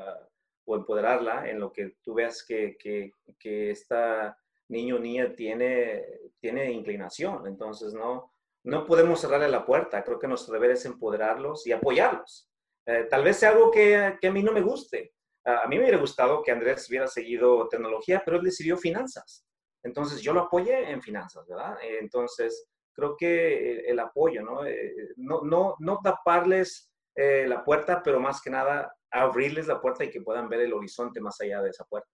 o 0.67 0.75
empoderarla 0.75 1.49
en 1.49 1.59
lo 1.59 1.71
que 1.71 1.95
tú 2.03 2.13
veas 2.13 2.43
que, 2.45 2.77
que, 2.77 3.11
que 3.39 3.71
está 3.71 4.37
niño 4.67 4.97
o 4.97 4.99
niña 4.99 5.33
tiene, 5.33 6.05
tiene 6.39 6.71
inclinación. 6.71 7.47
Entonces, 7.47 7.93
no, 7.93 8.33
no 8.65 8.85
podemos 8.85 9.21
cerrarle 9.21 9.47
la 9.47 9.65
puerta. 9.65 10.03
Creo 10.03 10.19
que 10.19 10.27
nuestro 10.27 10.53
deber 10.53 10.71
es 10.71 10.85
empoderarlos 10.85 11.65
y 11.65 11.71
apoyarlos. 11.71 12.49
Eh, 12.85 13.07
tal 13.09 13.23
vez 13.23 13.37
sea 13.37 13.51
algo 13.51 13.71
que, 13.71 13.95
a 13.95 14.31
mí 14.31 14.43
no 14.43 14.51
me 14.51 14.61
guste. 14.61 15.13
a 15.45 15.65
mí 15.69 15.77
me 15.77 15.83
hubiera 15.83 15.99
gustado 15.99 16.43
que 16.43 16.51
Andrés 16.51 16.89
hubiera 16.89 17.07
seguido 17.07 17.69
tecnología, 17.69 18.21
pero 18.25 18.37
él 18.37 18.43
decidió 18.43 18.75
finanzas. 18.77 19.45
Entonces, 19.83 20.21
yo 20.21 20.33
lo 20.33 20.41
apoyé 20.41 20.91
en 20.91 21.01
finanzas, 21.01 21.47
¿verdad? 21.47 21.77
entonces, 21.81 22.67
creo 22.91 23.15
que 23.15 23.79
el, 23.87 23.99
apoyo, 23.99 24.41
¿no? 24.41 24.65
Eh, 24.65 25.13
no, 25.15 25.43
no, 25.43 25.75
no 25.79 25.99
taparles 26.03 26.91
eh, 27.15 27.45
la 27.47 27.63
puerta, 27.63 28.01
pero 28.03 28.19
más 28.19 28.41
que 28.41 28.49
nada 28.49 28.93
abrirles 29.11 29.67
la 29.67 29.81
puerta 29.81 30.03
y 30.03 30.09
que 30.09 30.21
puedan 30.21 30.49
ver 30.49 30.61
el 30.61 30.73
horizonte 30.73 31.21
más 31.21 31.39
allá 31.41 31.61
de 31.61 31.69
esa 31.69 31.85
puerta. 31.85 32.09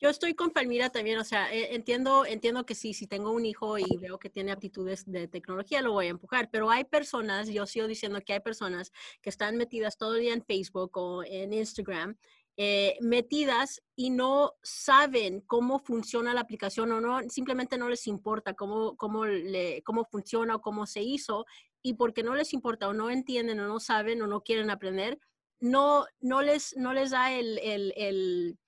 Yo 0.00 0.10
estoy 0.10 0.34
con 0.34 0.50
Palmira 0.50 0.90
también, 0.90 1.18
o 1.18 1.24
sea, 1.24 1.52
eh, 1.54 1.74
entiendo, 1.74 2.26
entiendo 2.26 2.66
que 2.66 2.74
sí, 2.74 2.92
si 2.92 3.06
tengo 3.06 3.30
un 3.30 3.46
hijo 3.46 3.78
y 3.78 3.96
veo 3.96 4.18
que 4.18 4.28
tiene 4.28 4.50
aptitudes 4.52 5.04
de 5.10 5.28
tecnología, 5.28 5.82
lo 5.82 5.92
voy 5.92 6.06
a 6.06 6.10
empujar, 6.10 6.50
pero 6.50 6.68
hay 6.68 6.84
personas, 6.84 7.48
yo 7.48 7.64
sigo 7.64 7.86
diciendo 7.86 8.20
que 8.20 8.32
hay 8.32 8.40
personas 8.40 8.92
que 9.22 9.30
están 9.30 9.56
metidas 9.56 9.96
todo 9.96 10.16
el 10.16 10.22
día 10.22 10.34
en 10.34 10.44
Facebook 10.44 10.90
o 10.98 11.22
en 11.24 11.52
Instagram, 11.52 12.18
eh, 12.56 12.96
metidas 13.00 13.82
y 13.96 14.10
no 14.10 14.54
saben 14.62 15.40
cómo 15.40 15.78
funciona 15.78 16.34
la 16.34 16.40
aplicación 16.40 16.92
o 16.92 17.00
no, 17.00 17.20
simplemente 17.30 17.78
no 17.78 17.88
les 17.88 18.06
importa 18.06 18.54
cómo, 18.54 18.96
cómo, 18.96 19.24
le, 19.24 19.82
cómo 19.84 20.04
funciona 20.04 20.56
o 20.56 20.60
cómo 20.60 20.86
se 20.86 21.02
hizo, 21.02 21.46
y 21.82 21.94
porque 21.94 22.22
no 22.22 22.34
les 22.34 22.52
importa 22.52 22.88
o 22.88 22.94
no 22.94 23.10
entienden 23.10 23.60
o 23.60 23.68
no 23.68 23.78
saben 23.78 24.20
o 24.22 24.26
no 24.26 24.42
quieren 24.42 24.70
aprender, 24.70 25.18
no, 25.64 26.04
no, 26.20 26.42
les, 26.42 26.76
no 26.76 26.92
les 26.92 27.10
da 27.10 27.32
el, 27.32 27.58
el 27.58 28.58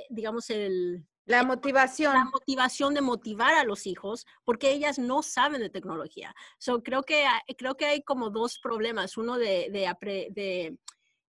eh, 0.00 0.06
digamos, 0.08 0.50
el... 0.50 1.06
La 1.26 1.44
motivación. 1.44 2.14
La 2.14 2.24
motivación 2.24 2.94
de 2.94 3.02
motivar 3.02 3.54
a 3.54 3.64
los 3.64 3.86
hijos, 3.86 4.26
porque 4.44 4.72
ellas 4.72 4.98
no 4.98 5.22
saben 5.22 5.60
de 5.60 5.70
tecnología. 5.70 6.34
So, 6.58 6.82
creo, 6.82 7.02
que, 7.02 7.24
creo 7.56 7.76
que 7.76 7.84
hay 7.84 8.02
como 8.02 8.30
dos 8.30 8.58
problemas. 8.58 9.16
Uno 9.16 9.38
de, 9.38 9.68
de, 9.70 10.78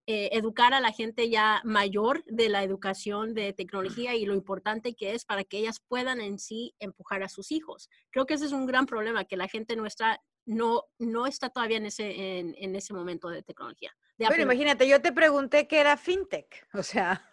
eh, 0.07 0.29
educar 0.31 0.73
a 0.73 0.79
la 0.79 0.91
gente 0.91 1.29
ya 1.29 1.61
mayor 1.63 2.23
de 2.25 2.49
la 2.49 2.63
educación 2.63 3.35
de 3.35 3.53
tecnología 3.53 4.15
y 4.15 4.25
lo 4.25 4.33
importante 4.33 4.95
que 4.95 5.13
es 5.13 5.25
para 5.25 5.43
que 5.43 5.59
ellas 5.59 5.81
puedan 5.87 6.19
en 6.19 6.39
sí 6.39 6.73
empujar 6.79 7.21
a 7.21 7.29
sus 7.29 7.51
hijos. 7.51 7.89
Creo 8.09 8.25
que 8.25 8.33
ese 8.35 8.45
es 8.45 8.53
un 8.53 8.65
gran 8.65 8.87
problema, 8.87 9.25
que 9.25 9.37
la 9.37 9.47
gente 9.47 9.75
nuestra 9.75 10.19
no, 10.45 10.85
no 10.99 11.27
está 11.27 11.49
todavía 11.49 11.77
en 11.77 11.85
ese, 11.85 12.39
en, 12.39 12.75
ese 12.75 12.93
momento 12.93 13.29
de 13.29 13.43
tecnología. 13.43 13.95
bueno, 14.17 14.43
imagínate, 14.43 14.87
yo 14.87 15.01
te 15.01 15.11
pregunté 15.11 15.67
qué 15.67 15.79
era 15.79 15.97
fintech, 15.97 16.67
o 16.73 16.83
sea. 16.83 17.29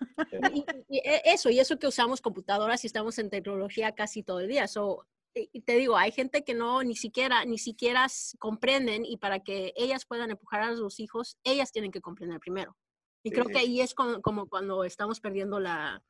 Y, 0.88 0.98
e, 0.98 1.22
eso, 1.24 1.50
y 1.50 1.58
eso 1.58 1.78
que 1.78 1.86
usamos 1.86 2.20
computadoras 2.20 2.84
y 2.84 2.86
estamos 2.86 3.18
en 3.18 3.30
tecnología 3.30 3.92
casi 3.92 4.22
todo 4.22 4.40
el 4.40 4.48
día. 4.48 4.66
So, 4.68 5.06
y 5.34 5.60
te 5.62 5.76
digo, 5.76 5.96
hay 5.96 6.12
gente 6.12 6.44
que 6.44 6.54
no 6.54 6.82
ni 6.82 6.96
siquiera, 6.96 7.44
ni 7.44 7.58
siquiera 7.58 8.06
comprenden 8.38 9.04
y 9.04 9.18
para 9.18 9.40
que 9.40 9.72
ellas 9.76 10.04
puedan 10.06 10.30
empujar 10.30 10.62
a 10.62 10.76
sus 10.76 11.00
hijos, 11.00 11.38
ellas 11.44 11.72
tienen 11.72 11.90
que 11.90 12.00
comprender 12.00 12.40
primero. 12.40 12.76
Y 13.22 13.30
creo 13.30 13.46
que 13.46 13.58
ahí 13.58 13.80
es 13.80 13.94
como, 13.94 14.22
como 14.22 14.48
cuando 14.48 14.84
estamos 14.84 15.20
perdiendo 15.20 15.60
la, 15.60 16.02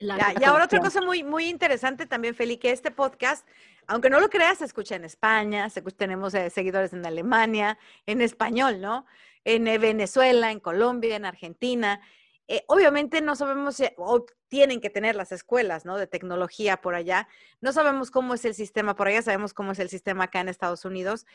y 0.00 0.44
ahora 0.44 0.64
otra 0.64 0.80
cosa 0.80 1.00
muy, 1.00 1.24
muy 1.24 1.46
interesante 1.48 2.06
también, 2.06 2.34
Feli, 2.34 2.56
que 2.56 2.70
este 2.70 2.90
podcast, 2.90 3.46
aunque 3.86 4.10
no 4.10 4.20
lo 4.20 4.28
creas, 4.28 4.58
se 4.58 4.64
escucha 4.64 4.94
en 4.94 5.04
España, 5.04 5.68
se 5.70 5.82
tenemos 5.82 6.34
eh, 6.34 6.50
seguidores 6.50 6.92
en 6.92 7.04
Alemania, 7.04 7.78
en 8.06 8.20
español, 8.20 8.80
¿no? 8.80 9.06
En 9.44 9.66
eh, 9.66 9.78
Venezuela, 9.78 10.52
en 10.52 10.60
Colombia, 10.60 11.16
en 11.16 11.24
Argentina. 11.24 12.00
Eh, 12.46 12.64
obviamente 12.68 13.20
no 13.20 13.34
sabemos, 13.34 13.82
o 13.96 14.24
tienen 14.48 14.80
que 14.80 14.88
tener 14.88 15.16
las 15.16 15.32
escuelas, 15.32 15.84
¿no? 15.84 15.96
De 15.96 16.06
tecnología 16.06 16.80
por 16.80 16.94
allá. 16.94 17.28
No 17.60 17.72
sabemos 17.72 18.10
cómo 18.10 18.34
es 18.34 18.44
el 18.44 18.54
sistema 18.54 18.94
por 18.94 19.08
allá, 19.08 19.22
sabemos 19.22 19.52
cómo 19.52 19.72
es 19.72 19.78
el 19.80 19.88
sistema 19.88 20.24
acá 20.24 20.40
en 20.40 20.48
Estados 20.48 20.84
Unidos, 20.84 21.26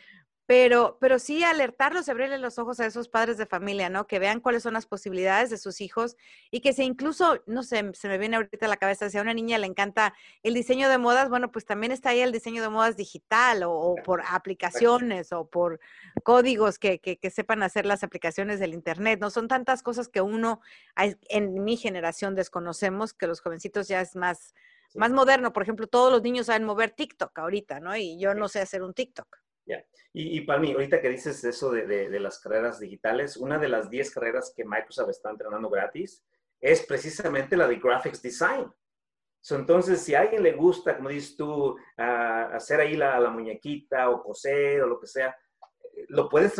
pero, 0.45 0.97
pero 0.99 1.19
sí 1.19 1.43
alertarlos, 1.43 2.09
abrirle 2.09 2.37
los 2.37 2.59
ojos 2.59 2.79
a 2.79 2.85
esos 2.85 3.07
padres 3.07 3.37
de 3.37 3.45
familia, 3.45 3.89
¿no? 3.89 4.07
Que 4.07 4.19
vean 4.19 4.41
cuáles 4.41 4.63
son 4.63 4.73
las 4.73 4.85
posibilidades 4.85 5.49
de 5.49 5.57
sus 5.57 5.79
hijos 5.79 6.17
y 6.51 6.59
que 6.59 6.73
se 6.73 6.83
incluso, 6.83 7.41
no 7.45 7.63
sé, 7.63 7.91
se 7.93 8.07
me 8.09 8.17
viene 8.17 8.35
ahorita 8.35 8.65
a 8.65 8.69
la 8.69 8.77
cabeza, 8.77 9.09
si 9.09 9.17
a 9.17 9.21
una 9.21 9.33
niña 9.33 9.57
le 9.57 9.67
encanta 9.67 10.13
el 10.43 10.53
diseño 10.53 10.89
de 10.89 10.97
modas, 10.97 11.29
bueno, 11.29 11.51
pues 11.51 11.65
también 11.65 11.93
está 11.93 12.09
ahí 12.09 12.19
el 12.19 12.33
diseño 12.33 12.61
de 12.61 12.69
modas 12.69 12.97
digital 12.97 13.63
o, 13.65 13.95
por 14.03 14.21
aplicaciones 14.27 15.31
o 15.31 15.47
por 15.47 15.79
códigos 16.23 16.77
que, 16.77 16.99
que, 16.99 17.17
que, 17.17 17.29
sepan 17.29 17.63
hacer 17.63 17.85
las 17.85 18.03
aplicaciones 18.03 18.59
del 18.59 18.73
Internet, 18.73 19.19
¿no? 19.21 19.29
Son 19.29 19.47
tantas 19.47 19.81
cosas 19.81 20.09
que 20.09 20.21
uno 20.21 20.59
en 21.29 21.63
mi 21.63 21.77
generación 21.77 22.35
desconocemos, 22.35 23.13
que 23.13 23.27
los 23.27 23.39
jovencitos 23.41 23.87
ya 23.87 24.01
es 24.01 24.15
más, 24.15 24.53
más 24.93 25.11
moderno. 25.11 25.53
Por 25.53 25.63
ejemplo, 25.63 25.87
todos 25.87 26.11
los 26.11 26.21
niños 26.21 26.47
saben 26.47 26.65
mover 26.65 26.91
TikTok 26.91 27.37
ahorita, 27.37 27.79
¿no? 27.79 27.95
Y 27.95 28.19
yo 28.19 28.33
no 28.35 28.49
sé 28.49 28.59
hacer 28.59 28.83
un 28.83 28.93
TikTok. 28.93 29.42
Ya. 29.65 29.83
Y, 30.11 30.41
para 30.41 30.59
mí, 30.59 30.73
ahorita 30.73 31.01
que 31.01 31.09
dices 31.09 31.43
eso 31.43 31.71
de, 31.71 31.87
de, 31.87 32.19
las 32.19 32.39
carreras 32.39 32.79
digitales, 32.79 33.37
una 33.37 33.57
de 33.57 33.69
las 33.69 33.89
10 33.89 34.11
carreras 34.11 34.53
que 34.55 34.65
Microsoft 34.65 35.09
está 35.09 35.29
entrenando 35.29 35.69
gratis 35.69 36.23
es 36.59 36.85
precisamente 36.85 37.57
la 37.57 37.67
de 37.67 37.77
Graphics 37.77 38.21
Design. 38.21 38.71
entonces, 39.49 40.01
si 40.01 40.15
a 40.15 40.21
alguien 40.21 40.43
le 40.43 40.53
gusta, 40.53 40.95
como 40.95 41.09
dices 41.09 41.35
tú, 41.35 41.75
hacer 41.97 42.79
ahí 42.79 42.95
la, 42.95 43.19
la, 43.19 43.29
muñequita 43.29 44.09
o 44.09 44.21
coser 44.21 44.83
o 44.83 44.87
lo 44.87 44.99
que 44.99 45.07
sea, 45.07 45.35
lo 46.09 46.29
puedes 46.29 46.53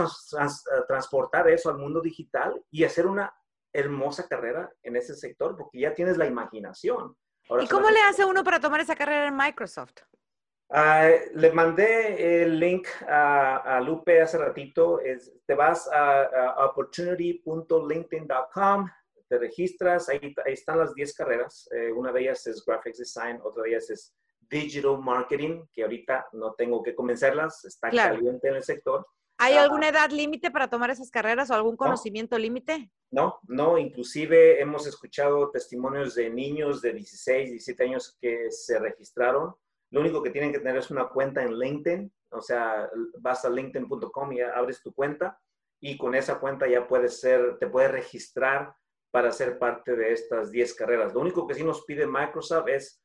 transportar 0.87 1.49
eso 1.49 1.69
al 1.69 1.77
mundo 1.77 2.01
digital 2.01 2.61
y 2.71 2.83
hacer 2.83 3.05
una 3.05 3.33
hermosa 3.71 4.27
carrera 4.27 4.71
en 4.83 4.95
ese 4.95 5.15
sector 5.15 5.55
porque 5.57 5.79
ya 5.79 5.93
tienes 5.93 6.17
la 6.17 6.27
imaginación. 6.27 7.15
¿Y 7.61 7.67
cómo 7.67 7.89
le 7.89 7.99
hace 8.01 8.23
uno 8.23 8.43
para 8.43 8.59
tomar 8.59 8.79
esa 8.79 8.95
carrera 8.95 9.27
en 9.27 9.35
Microsoft? 9.35 10.01
Ah, 10.75 11.07
le 11.35 11.51
mandé 11.51 12.41
el 12.41 12.59
link 12.59 12.87
a, 13.07 13.79
Lupe 13.85 14.19
hace 14.19 14.39
ratito. 14.39 14.99
te 15.45 15.53
vas 15.53 15.87
a, 15.93 16.65
opportunity.linkedin.com, 16.65 18.89
te 19.29 19.37
registras, 19.37 20.09
ahí, 20.09 20.33
están 20.47 20.79
las 20.79 20.95
10 20.95 21.13
carreras. 21.13 21.69
Eh, 21.71 21.91
una 21.91 22.11
de 22.11 22.21
ellas 22.21 22.47
es 22.47 22.65
Graphics 22.65 22.97
Design, 22.97 23.39
otra 23.43 23.61
de 23.61 23.69
ellas 23.69 23.87
es 23.91 24.15
Digital 24.49 24.97
Marketing, 24.97 25.63
que 25.71 25.83
ahorita 25.83 26.29
no 26.33 26.55
tengo 26.55 26.81
que 26.81 26.95
convencerlas, 26.95 27.63
está 27.65 27.91
caliente 27.91 28.47
en 28.47 28.55
el 28.55 28.63
sector. 28.63 29.05
¿Hay 29.37 29.53
ah, 29.53 29.61
alguna 29.63 29.89
edad 29.89 30.09
límite 30.09 30.49
para 30.49 30.71
tomar 30.71 30.89
esas 30.89 31.11
carreras 31.11 31.51
o 31.51 31.53
algún 31.53 31.77
conocimiento 31.77 32.35
límite? 32.39 32.89
No, 33.11 33.37
no, 33.47 33.77
inclusive 33.77 34.59
hemos 34.59 34.87
escuchado 34.87 35.51
testimonios 35.51 36.15
de 36.15 36.31
niños 36.31 36.81
de 36.81 36.93
16, 36.93 37.51
17 37.51 37.83
años 37.83 38.17
que 38.19 38.49
se 38.49 38.79
registraron 38.79 39.53
lo 39.93 40.01
único 40.01 40.23
que 40.23 40.31
tienen 40.31 40.51
que 40.51 40.57
tener 40.57 40.77
es 40.77 40.89
una 40.89 41.07
cuenta 41.07 41.43
en 41.43 41.53
LinkedIn, 41.53 42.11
o 42.31 42.41
sea, 42.41 42.89
vas 43.19 43.45
a 43.45 43.49
linkedin.com 43.49 44.33
y 44.33 44.41
abres 44.41 44.81
tu 44.81 44.91
cuenta 44.91 45.39
y 45.79 45.99
con 45.99 46.15
esa 46.15 46.39
cuenta 46.39 46.67
ya 46.67 46.87
puedes 46.87 47.19
ser, 47.19 47.59
te 47.59 47.67
puedes 47.67 47.91
registrar 47.91 48.73
para 49.11 49.31
ser 49.31 49.59
parte 49.59 49.95
de 49.95 50.11
estas 50.11 50.49
10 50.49 50.73
carreras. 50.73 51.13
Lo 51.13 51.19
único 51.19 51.45
que 51.45 51.53
sí 51.53 51.63
nos 51.63 51.85
pide 51.85 52.07
Microsoft 52.07 52.69
es 52.69 53.03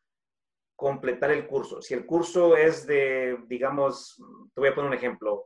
completar 0.75 1.31
el 1.31 1.47
curso. 1.47 1.83
Si 1.83 1.93
el 1.93 2.07
curso 2.07 2.57
es 2.57 2.87
de, 2.87 3.37
digamos, 3.49 4.17
te 4.55 4.61
voy 4.63 4.71
a 4.71 4.75
poner 4.75 4.89
un 4.89 4.97
ejemplo, 4.97 5.45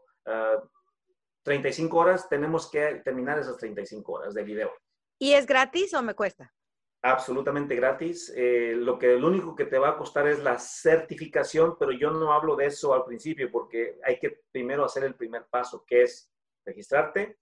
35 1.43 1.97
ah, 1.97 2.05
horas, 2.05 2.29
tenemos 2.29 2.71
que 2.71 3.03
terminar 3.05 3.41
esas 3.41 3.57
35 3.57 4.13
horas 4.13 4.35
de 4.35 4.45
video. 4.45 4.71
¿Y 5.19 5.33
es 5.33 5.45
gratis 5.45 5.93
o 5.95 6.03
me 6.05 6.15
cuesta? 6.15 6.55
Absolutamente 7.03 7.75
gratis. 7.75 8.33
Eh, 8.35 8.75
lo 8.77 8.99
que 8.99 9.17
lo 9.17 9.27
único 9.27 9.55
que 9.55 9.67
te 9.67 9.79
va 9.79 9.91
a 9.91 9.97
costar 9.97 10.29
es 10.29 10.43
la 10.43 10.59
certificación, 10.59 11.77
pero 11.79 11.93
yo 11.93 12.11
no 12.11 12.33
hablo 12.33 12.57
de 12.57 12.67
eso 12.67 12.95
al 12.95 13.05
principio 13.05 13.51
porque 13.51 13.99
hay 14.05 14.19
que 14.19 14.43
primero 14.51 14.85
hacer 14.85 15.05
el 15.05 15.15
primer 15.15 15.47
paso, 15.51 15.85
que 15.87 16.03
es 16.03 16.33
registrarte, 16.65 17.39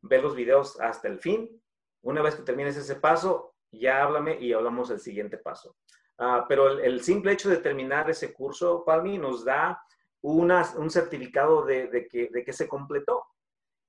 ver 0.00 0.22
los 0.22 0.34
videos 0.34 0.80
hasta 0.80 1.08
el 1.08 1.18
fin. 1.18 1.62
Una 2.02 2.22
vez 2.22 2.34
que 2.34 2.42
termines 2.42 2.76
ese 2.76 2.96
paso, 2.96 3.54
ya 3.70 4.02
háblame 4.02 4.38
y 4.40 4.52
hablamos 4.52 4.88
del 4.88 5.00
siguiente 5.00 5.38
paso. 5.38 5.76
Ah, 6.18 6.46
pero 6.48 6.78
el, 6.78 7.02
simple 7.02 7.32
hecho 7.32 7.48
de 7.48 7.58
terminar 7.58 8.10
ese 8.10 8.32
curso, 8.32 8.84
Palmi, 8.84 9.18
nos 9.18 9.44
da 9.44 9.80
un 10.22 10.90
certificado 10.90 11.64
de, 11.64 12.06
que, 12.08 12.28
de 12.32 12.44
que 12.44 12.52
se 12.52 12.68
completó 12.68 13.24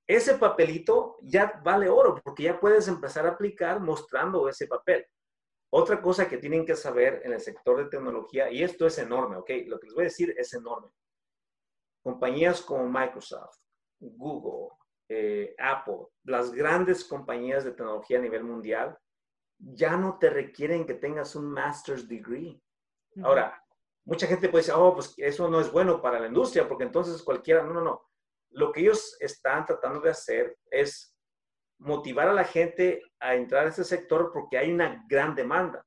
ese 0.06 0.34
papelito 0.34 1.16
ya 1.22 1.60
vale 1.64 1.88
oro 1.88 2.20
porque 2.22 2.42
ya 2.42 2.60
puedes 2.60 2.88
empezar 2.88 3.26
a 3.26 3.30
aplicar 3.30 3.80
mostrando 3.80 4.48
ese 4.48 4.66
papel. 4.66 5.04
Otra 5.76 6.00
cosa 6.00 6.28
que 6.28 6.38
tienen 6.38 6.64
que 6.64 6.76
saber 6.76 7.22
en 7.24 7.32
el 7.32 7.40
sector 7.40 7.76
de 7.78 7.90
tecnología, 7.90 8.48
y 8.48 8.62
esto 8.62 8.86
es 8.86 8.96
enorme, 8.98 9.36
¿ok? 9.38 9.50
Lo 9.66 9.80
que 9.80 9.88
les 9.88 9.94
voy 9.94 10.02
a 10.02 10.04
decir 10.04 10.32
es 10.38 10.54
enorme. 10.54 10.88
Compañías 12.00 12.62
como 12.62 12.88
Microsoft, 12.88 13.56
Google, 13.98 14.76
eh, 15.08 15.52
Apple, 15.58 16.06
las 16.22 16.52
grandes 16.52 17.04
compañías 17.04 17.64
de 17.64 17.72
tecnología 17.72 18.18
a 18.18 18.22
nivel 18.22 18.44
mundial, 18.44 18.96
ya 19.58 19.96
no 19.96 20.16
te 20.16 20.30
requieren 20.30 20.86
que 20.86 20.94
tengas 20.94 21.34
un 21.34 21.50
master's 21.50 22.06
degree. 22.06 22.62
Ahora, 23.24 23.60
mucha 24.04 24.28
gente 24.28 24.48
puede 24.48 24.62
decir, 24.62 24.74
oh, 24.76 24.94
pues 24.94 25.12
eso 25.16 25.50
no 25.50 25.60
es 25.60 25.72
bueno 25.72 26.00
para 26.00 26.20
la 26.20 26.28
industria, 26.28 26.68
porque 26.68 26.84
entonces 26.84 27.20
cualquiera, 27.20 27.64
no, 27.64 27.72
no, 27.72 27.80
no. 27.80 28.08
Lo 28.50 28.70
que 28.70 28.78
ellos 28.82 29.16
están 29.18 29.66
tratando 29.66 29.98
de 29.98 30.10
hacer 30.10 30.56
es 30.70 31.13
motivar 31.78 32.28
a 32.28 32.34
la 32.34 32.44
gente 32.44 33.02
a 33.20 33.34
entrar 33.34 33.66
a 33.66 33.70
ese 33.70 33.84
sector 33.84 34.30
porque 34.32 34.58
hay 34.58 34.72
una 34.72 35.04
gran 35.08 35.34
demanda. 35.34 35.86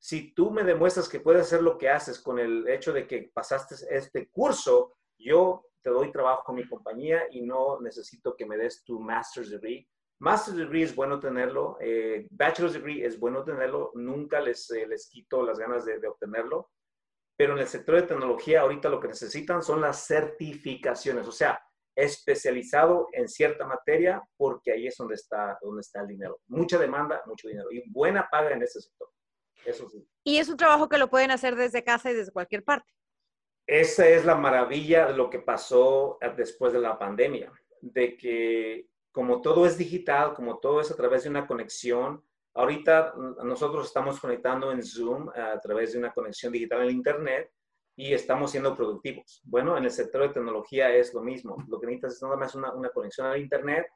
Si 0.00 0.32
tú 0.32 0.50
me 0.50 0.62
demuestras 0.62 1.08
que 1.08 1.20
puedes 1.20 1.42
hacer 1.42 1.62
lo 1.62 1.76
que 1.76 1.90
haces 1.90 2.20
con 2.20 2.38
el 2.38 2.68
hecho 2.68 2.92
de 2.92 3.06
que 3.06 3.30
pasaste 3.34 3.74
este 3.90 4.28
curso, 4.30 4.96
yo 5.18 5.64
te 5.82 5.90
doy 5.90 6.12
trabajo 6.12 6.44
con 6.44 6.56
mi 6.56 6.68
compañía 6.68 7.22
y 7.30 7.42
no 7.42 7.80
necesito 7.80 8.36
que 8.36 8.46
me 8.46 8.56
des 8.56 8.84
tu 8.84 9.00
master's 9.00 9.50
degree. 9.50 9.88
Master's 10.20 10.56
degree 10.56 10.82
es 10.82 10.94
bueno 10.94 11.20
tenerlo, 11.20 11.76
eh, 11.80 12.26
bachelor's 12.30 12.74
degree 12.74 13.04
es 13.04 13.18
bueno 13.18 13.44
tenerlo, 13.44 13.92
nunca 13.94 14.40
les, 14.40 14.68
eh, 14.70 14.86
les 14.86 15.08
quito 15.08 15.44
las 15.44 15.58
ganas 15.58 15.84
de, 15.84 16.00
de 16.00 16.08
obtenerlo, 16.08 16.70
pero 17.36 17.52
en 17.52 17.60
el 17.60 17.68
sector 17.68 17.94
de 17.94 18.02
tecnología 18.02 18.62
ahorita 18.62 18.88
lo 18.88 18.98
que 18.98 19.08
necesitan 19.08 19.62
son 19.62 19.80
las 19.80 20.06
certificaciones, 20.06 21.26
o 21.28 21.32
sea, 21.32 21.62
especializado 21.98 23.08
en 23.12 23.28
cierta 23.28 23.66
materia 23.66 24.22
porque 24.36 24.70
ahí 24.70 24.86
es 24.86 24.96
donde 24.96 25.16
está, 25.16 25.58
donde 25.60 25.80
está 25.80 26.00
el 26.00 26.06
dinero. 26.06 26.38
Mucha 26.46 26.78
demanda, 26.78 27.22
mucho 27.26 27.48
dinero 27.48 27.72
y 27.72 27.90
buena 27.90 28.28
paga 28.30 28.52
en 28.52 28.62
ese 28.62 28.80
sector. 28.80 29.08
Eso 29.64 29.90
sí. 29.90 30.06
Y 30.22 30.38
es 30.38 30.48
un 30.48 30.56
trabajo 30.56 30.88
que 30.88 30.96
lo 30.96 31.10
pueden 31.10 31.32
hacer 31.32 31.56
desde 31.56 31.82
casa 31.82 32.12
y 32.12 32.14
desde 32.14 32.30
cualquier 32.30 32.62
parte. 32.62 32.88
Esa 33.66 34.06
es 34.06 34.24
la 34.24 34.36
maravilla 34.36 35.06
de 35.06 35.14
lo 35.14 35.28
que 35.28 35.40
pasó 35.40 36.18
después 36.36 36.72
de 36.72 36.78
la 36.78 36.96
pandemia, 36.98 37.52
de 37.80 38.16
que 38.16 38.86
como 39.10 39.42
todo 39.42 39.66
es 39.66 39.76
digital, 39.76 40.34
como 40.34 40.58
todo 40.60 40.80
es 40.80 40.92
a 40.92 40.96
través 40.96 41.24
de 41.24 41.30
una 41.30 41.48
conexión, 41.48 42.22
ahorita 42.54 43.14
nosotros 43.42 43.88
estamos 43.88 44.20
conectando 44.20 44.70
en 44.70 44.84
Zoom 44.84 45.28
a 45.30 45.58
través 45.60 45.92
de 45.92 45.98
una 45.98 46.12
conexión 46.12 46.52
digital 46.52 46.82
en 46.82 46.90
Internet 46.90 47.50
y 47.98 48.14
estamos 48.14 48.52
siendo 48.52 48.76
productivos. 48.76 49.42
Bueno, 49.42 49.76
en 49.76 49.82
el 49.82 49.90
sector 49.90 50.22
de 50.22 50.28
tecnología 50.28 50.94
es 50.94 51.12
lo 51.12 51.20
mismo. 51.20 51.56
Lo 51.66 51.80
que 51.80 51.86
necesitas 51.88 52.14
es 52.14 52.22
nada 52.22 52.36
más 52.36 52.54
una, 52.54 52.72
una 52.72 52.90
conexión 52.90 53.26
al 53.26 53.40
Internet. 53.40 53.86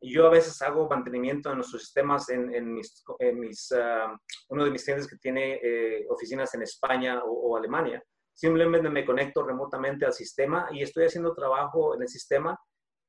Yo 0.00 0.28
a 0.28 0.30
veces 0.30 0.62
hago 0.62 0.88
mantenimiento 0.88 1.50
en 1.50 1.56
nuestros 1.56 1.82
sistemas 1.82 2.28
en, 2.28 2.54
en 2.54 2.72
mis, 2.72 3.02
en 3.18 3.40
mis 3.40 3.72
uh, 3.72 4.16
uno 4.50 4.64
de 4.64 4.70
mis 4.70 4.84
clientes 4.84 5.08
que 5.08 5.16
tiene 5.16 5.58
eh, 5.60 6.06
oficinas 6.08 6.54
en 6.54 6.62
España 6.62 7.20
o, 7.24 7.32
o, 7.32 7.56
Alemania. 7.56 8.00
Simplemente 8.32 8.88
me 8.90 9.04
conecto 9.04 9.42
remotamente 9.42 10.06
al 10.06 10.12
sistema 10.12 10.68
y 10.70 10.84
estoy 10.84 11.06
haciendo 11.06 11.34
trabajo 11.34 11.96
en 11.96 12.02
el 12.02 12.08
sistema 12.08 12.56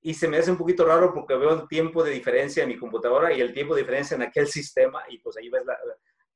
y 0.02 0.16
se 0.16 0.28
me 0.28 0.38
hace 0.38 0.50
un 0.50 0.58
poquito 0.58 0.84
raro 0.84 1.14
porque 1.14 1.36
veo 1.36 1.54
el 1.54 1.68
tiempo 1.68 2.04
de 2.04 2.10
diferencia 2.10 2.64
en 2.64 2.70
mi 2.70 2.80
computadora 2.80 3.32
y 3.32 3.40
el 3.40 3.54
tiempo 3.54 3.76
de 3.76 3.82
diferencia 3.82 4.16
en 4.16 4.24
aquel 4.24 4.48
sistema 4.58 5.04
y 5.10 5.20
pues 5.20 5.38
ahí 5.38 5.48
ves 5.48 5.64
la, 5.64 5.78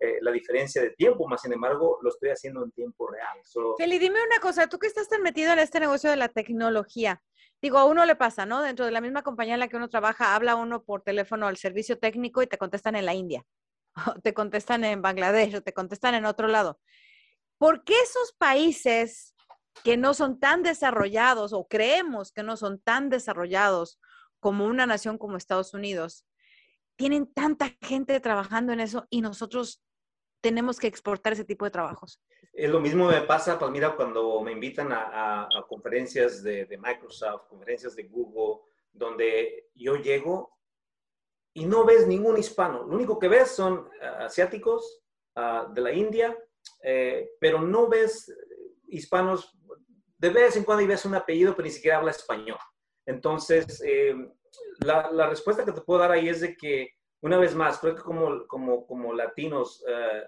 eh, 0.04 0.18
la 0.22 0.32
diferencia 0.32 0.82
de 0.82 0.92
tiempo, 0.92 1.28
más 1.28 1.42
sin 1.42 1.54
embargo, 1.54 2.00
lo 2.02 2.10
estoy 2.10 2.30
haciendo 2.30 2.63
en 2.63 2.72
tiempo 2.72 3.08
real. 3.08 3.38
So, 3.44 3.76
Feli, 3.78 4.00
dime 4.00 4.20
una 4.24 4.39
cosa, 4.39 4.68
tú 4.68 4.80
que 4.80 4.88
estás 4.88 5.08
tan 5.08 5.22
metido 5.22 5.54
en 5.54 5.60
este 5.60 5.80
negocio 5.80 6.10
de 6.10 6.18
la 6.18 6.30
tecnología, 6.30 7.22
digo, 7.62 7.78
a 7.78 7.86
uno 7.86 8.06
le 8.06 8.16
pasa, 8.16 8.46
¿no? 8.46 8.62
Dentro 8.62 8.86
de 8.86 8.92
la 8.92 9.02
misma 9.02 9.24
compañía 9.24 9.54
en 9.54 9.62
la 9.62 9.68
que 9.68 9.78
uno 9.78 9.89
trabaja, 9.89 10.36
habla 10.36 10.56
uno 10.56 10.84
por 10.84 11.02
teléfono 11.04 11.48
al 11.48 11.58
servicio 11.58 11.98
técnico 12.00 12.42
y 12.42 12.48
te 12.48 12.58
contestan 12.58 12.96
en 12.96 13.06
la 13.06 13.13
India, 13.13 13.46
o 14.16 14.20
te 14.20 14.34
contestan 14.34 14.84
en 14.84 15.02
Bangladesh, 15.02 15.56
o 15.56 15.62
te 15.62 15.74
contestan 15.74 16.16
en 16.16 16.26
otro 16.26 16.48
lado. 16.48 16.80
¿Por 17.58 17.84
qué 17.84 17.94
esos 18.02 18.34
países 18.34 19.34
que 19.84 19.98
no 19.98 20.13
son 20.13 20.39
tan 20.39 20.63
desarrollados 20.63 21.54
o 21.54 21.68
creemos 21.68 22.32
que 22.32 22.44
no 22.44 22.58
son 22.58 22.80
tan 22.80 23.10
desarrollados 23.10 24.00
como 24.39 24.66
una 24.66 24.86
nación 24.86 25.18
como 25.18 25.38
Estados 25.38 25.74
Unidos, 25.74 26.26
tienen 26.98 27.32
tanta 27.34 27.72
gente 27.82 28.20
trabajando 28.20 28.74
en 28.74 28.82
eso 28.82 29.08
y 29.10 29.22
nosotros 29.22 29.82
tenemos 30.43 30.77
que 30.77 30.88
exportar 30.88 31.32
ese 31.32 31.45
tipo 31.45 31.63
de 31.63 31.71
trabajos. 31.71 32.21
Es 32.51 32.69
lo 32.69 32.82
mismo 32.82 33.08
me 33.08 33.21
pasa, 33.21 33.58
pues 33.58 33.71
mira, 33.71 33.95
cuando 33.95 34.41
me 34.41 34.51
invitan 34.51 34.91
a, 34.91 35.03
a, 35.03 35.43
a 35.45 35.65
conferencias 35.67 36.43
de, 36.43 36.65
de, 36.65 36.77
Microsoft, 36.77 37.47
conferencias 37.47 37.95
de 37.95 38.03
Google, 38.03 38.62
donde 38.91 39.69
yo 39.73 39.95
llego 39.95 40.60
y 41.53 41.65
no 41.65 41.86
ves 41.86 42.06
ningún 42.06 42.38
hispano. 42.38 42.84
Lo 42.84 42.93
único 42.93 43.17
que 43.17 43.29
ves 43.29 43.51
son 43.51 43.73
uh, 43.79 44.23
asiáticos 44.25 45.01
uh, 45.38 45.73
de 45.73 45.82
la 45.82 45.93
India, 45.93 46.38
eh, 46.84 47.32
pero 47.39 47.62
no 47.62 47.88
ves 47.88 48.32
hispanos. 48.88 49.58
De 50.17 50.29
vez 50.29 50.58
en 50.58 50.65
cuando 50.65 50.84
y 50.84 50.88
ves 50.88 51.06
un 51.06 51.15
apellido, 51.15 51.56
pero 51.56 51.65
ni 51.65 51.71
siquiera 51.71 51.97
habla 51.97 52.12
español. 52.12 52.60
Entonces, 53.06 53.82
eh, 53.86 54.13
la, 54.79 55.10
la, 55.10 55.29
respuesta 55.29 55.63
que 55.63 55.71
te 55.71 55.82
puedo 55.82 56.01
dar 56.01 56.12
ahí 56.12 56.27
es 56.27 56.41
de 56.41 56.56
que 56.56 56.91
una 57.23 57.38
vez 57.38 57.56
más, 57.56 57.79
creo 57.79 57.95
que 57.95 58.01
como, 58.01 58.45
como, 58.47 58.86
como 58.86 59.13
latinos 59.13 59.82
uh, 59.88 60.27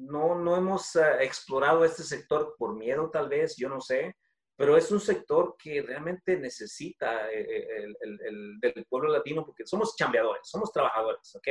no, 0.00 0.34
no 0.34 0.56
hemos 0.56 0.94
uh, 0.96 1.20
explorado 1.20 1.84
este 1.84 2.02
sector 2.02 2.54
por 2.58 2.74
miedo 2.76 3.10
tal 3.10 3.28
vez, 3.28 3.56
yo 3.56 3.68
no 3.68 3.80
sé, 3.80 4.16
pero 4.56 4.76
es 4.76 4.90
un 4.90 5.00
sector 5.00 5.56
que 5.58 5.80
realmente 5.80 6.36
necesita 6.36 7.30
eh, 7.30 7.66
el, 7.78 7.96
el, 8.00 8.20
el, 8.26 8.60
del 8.60 8.86
pueblo 8.86 9.10
latino 9.10 9.44
porque 9.44 9.66
somos 9.66 9.96
chambeadores, 9.96 10.42
somos 10.44 10.70
trabajadores, 10.72 11.34
¿ok? 11.34 11.48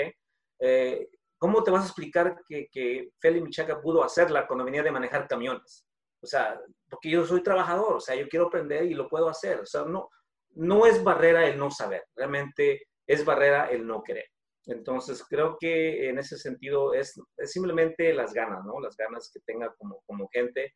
Eh, 0.60 1.10
¿Cómo 1.39 1.63
te 1.63 1.71
vas 1.71 1.84
a 1.84 1.88
explicar 1.88 2.41
que, 2.47 2.67
que 2.71 3.12
Feli 3.19 3.41
Michaca 3.41 3.82
pudo 3.82 4.03
hacerla 4.03 4.45
cuando 4.45 4.65
venía 4.65 4.84
de 4.84 4.91
manejar 4.91 5.27
camiones? 5.27 5.88
O 6.21 6.27
sea, 6.27 6.62
porque 6.89 7.10
yo 7.10 7.25
soy 7.25 7.41
trabajador, 7.41 7.95
o 7.95 7.99
sea, 7.99 8.13
yo 8.15 8.27
quiero 8.27 8.47
aprender 8.47 8.84
y 8.84 8.93
lo 8.93 9.08
puedo 9.08 9.29
hacer. 9.29 9.62
O 9.62 9.65
sea, 9.65 9.86
no, 9.86 10.10
no 10.55 10.86
es 10.86 11.01
barrera 11.03 11.47
el 11.47 11.58
no 11.58 11.71
saber, 11.71 12.03
realmente 12.15 12.88
es 13.08 13.23
barrera 13.23 13.71
el 13.71 13.88
no 13.88 14.03
querer. 14.03 14.25
Entonces, 14.69 15.23
creo 15.27 15.58
que 15.60 16.10
en 16.10 16.19
ese 16.19 16.38
sentido 16.38 16.93
es, 16.93 17.19
es, 17.38 17.51
simplemente 17.51 18.13
las 18.13 18.34
ganas, 18.34 18.63
¿no? 18.63 18.79
Las 18.79 18.95
ganas 18.95 19.32
que 19.34 19.39
tenga 19.39 19.73
como, 19.77 20.01
como 20.05 20.29
gente. 20.32 20.75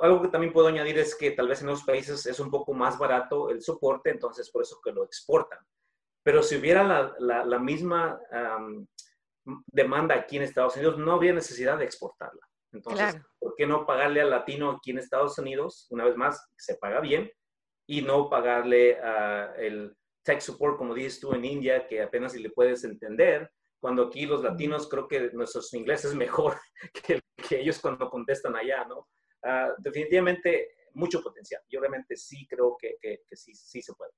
Algo 0.00 0.22
que 0.22 0.28
también 0.28 0.52
puedo 0.52 0.68
añadir 0.68 0.98
es 0.98 1.14
que 1.14 1.32
tal 1.32 1.48
vez 1.48 1.60
en 1.60 1.68
los 1.68 1.84
países 1.84 2.24
es 2.24 2.40
un 2.40 2.50
poco 2.50 2.72
más 2.72 2.98
barato 2.98 3.50
el 3.50 3.60
soporte, 3.60 4.10
entonces 4.10 4.50
por 4.50 4.62
eso 4.62 4.80
que 4.82 4.92
lo 4.92 5.04
exportan. 5.04 5.58
Pero 6.24 6.42
si 6.42 6.56
hubiera 6.56 6.82
la, 6.84 7.14
la, 7.18 7.44
la 7.44 7.58
misma 7.58 8.18
um, 8.58 8.86
demanda 9.66 10.14
aquí 10.14 10.38
en 10.38 10.44
Estados 10.44 10.76
Unidos, 10.76 10.98
no 10.98 11.12
habría 11.12 11.32
necesidad 11.34 11.78
de 11.78 11.84
exportarla. 11.84 12.40
Entonces, 12.72 13.12
claro. 13.12 13.26
¿por 13.38 13.54
qué 13.56 13.66
no 13.66 13.86
pagarle 13.86 14.20
al 14.22 14.30
latino 14.30 14.70
aquí 14.70 14.90
en 14.90 14.98
Estados 14.98 15.38
Unidos? 15.38 15.86
Una 15.90 16.04
vez 16.04 16.16
más, 16.16 16.50
se 16.56 16.76
paga 16.76 17.00
bien 17.00 17.30
y 17.86 18.02
no 18.02 18.28
pagarle 18.28 18.98
uh, 19.00 19.60
el 19.60 19.97
tech 20.28 20.42
support, 20.42 20.76
como 20.76 20.94
dices 20.94 21.20
tú, 21.20 21.32
en 21.32 21.42
India, 21.42 21.86
que 21.86 22.02
apenas 22.02 22.32
si 22.32 22.42
le 22.42 22.50
puedes 22.50 22.84
entender, 22.84 23.50
cuando 23.80 24.02
aquí 24.02 24.26
los 24.26 24.42
latinos 24.42 24.86
creo 24.86 25.08
que 25.08 25.30
nuestro 25.32 25.62
inglés 25.72 26.04
es 26.04 26.14
mejor 26.14 26.54
que, 26.92 27.22
que 27.48 27.60
ellos 27.60 27.78
cuando 27.80 28.10
contestan 28.10 28.54
allá, 28.54 28.84
¿no? 28.84 29.08
Uh, 29.42 29.72
definitivamente 29.78 30.68
mucho 30.92 31.22
potencial. 31.22 31.62
Yo 31.70 31.80
realmente 31.80 32.14
sí 32.14 32.46
creo 32.46 32.76
que, 32.78 32.96
que, 33.00 33.22
que, 33.26 33.36
sí, 33.36 33.54
sí 33.54 33.80
se 33.80 33.94
puede. 33.94 34.10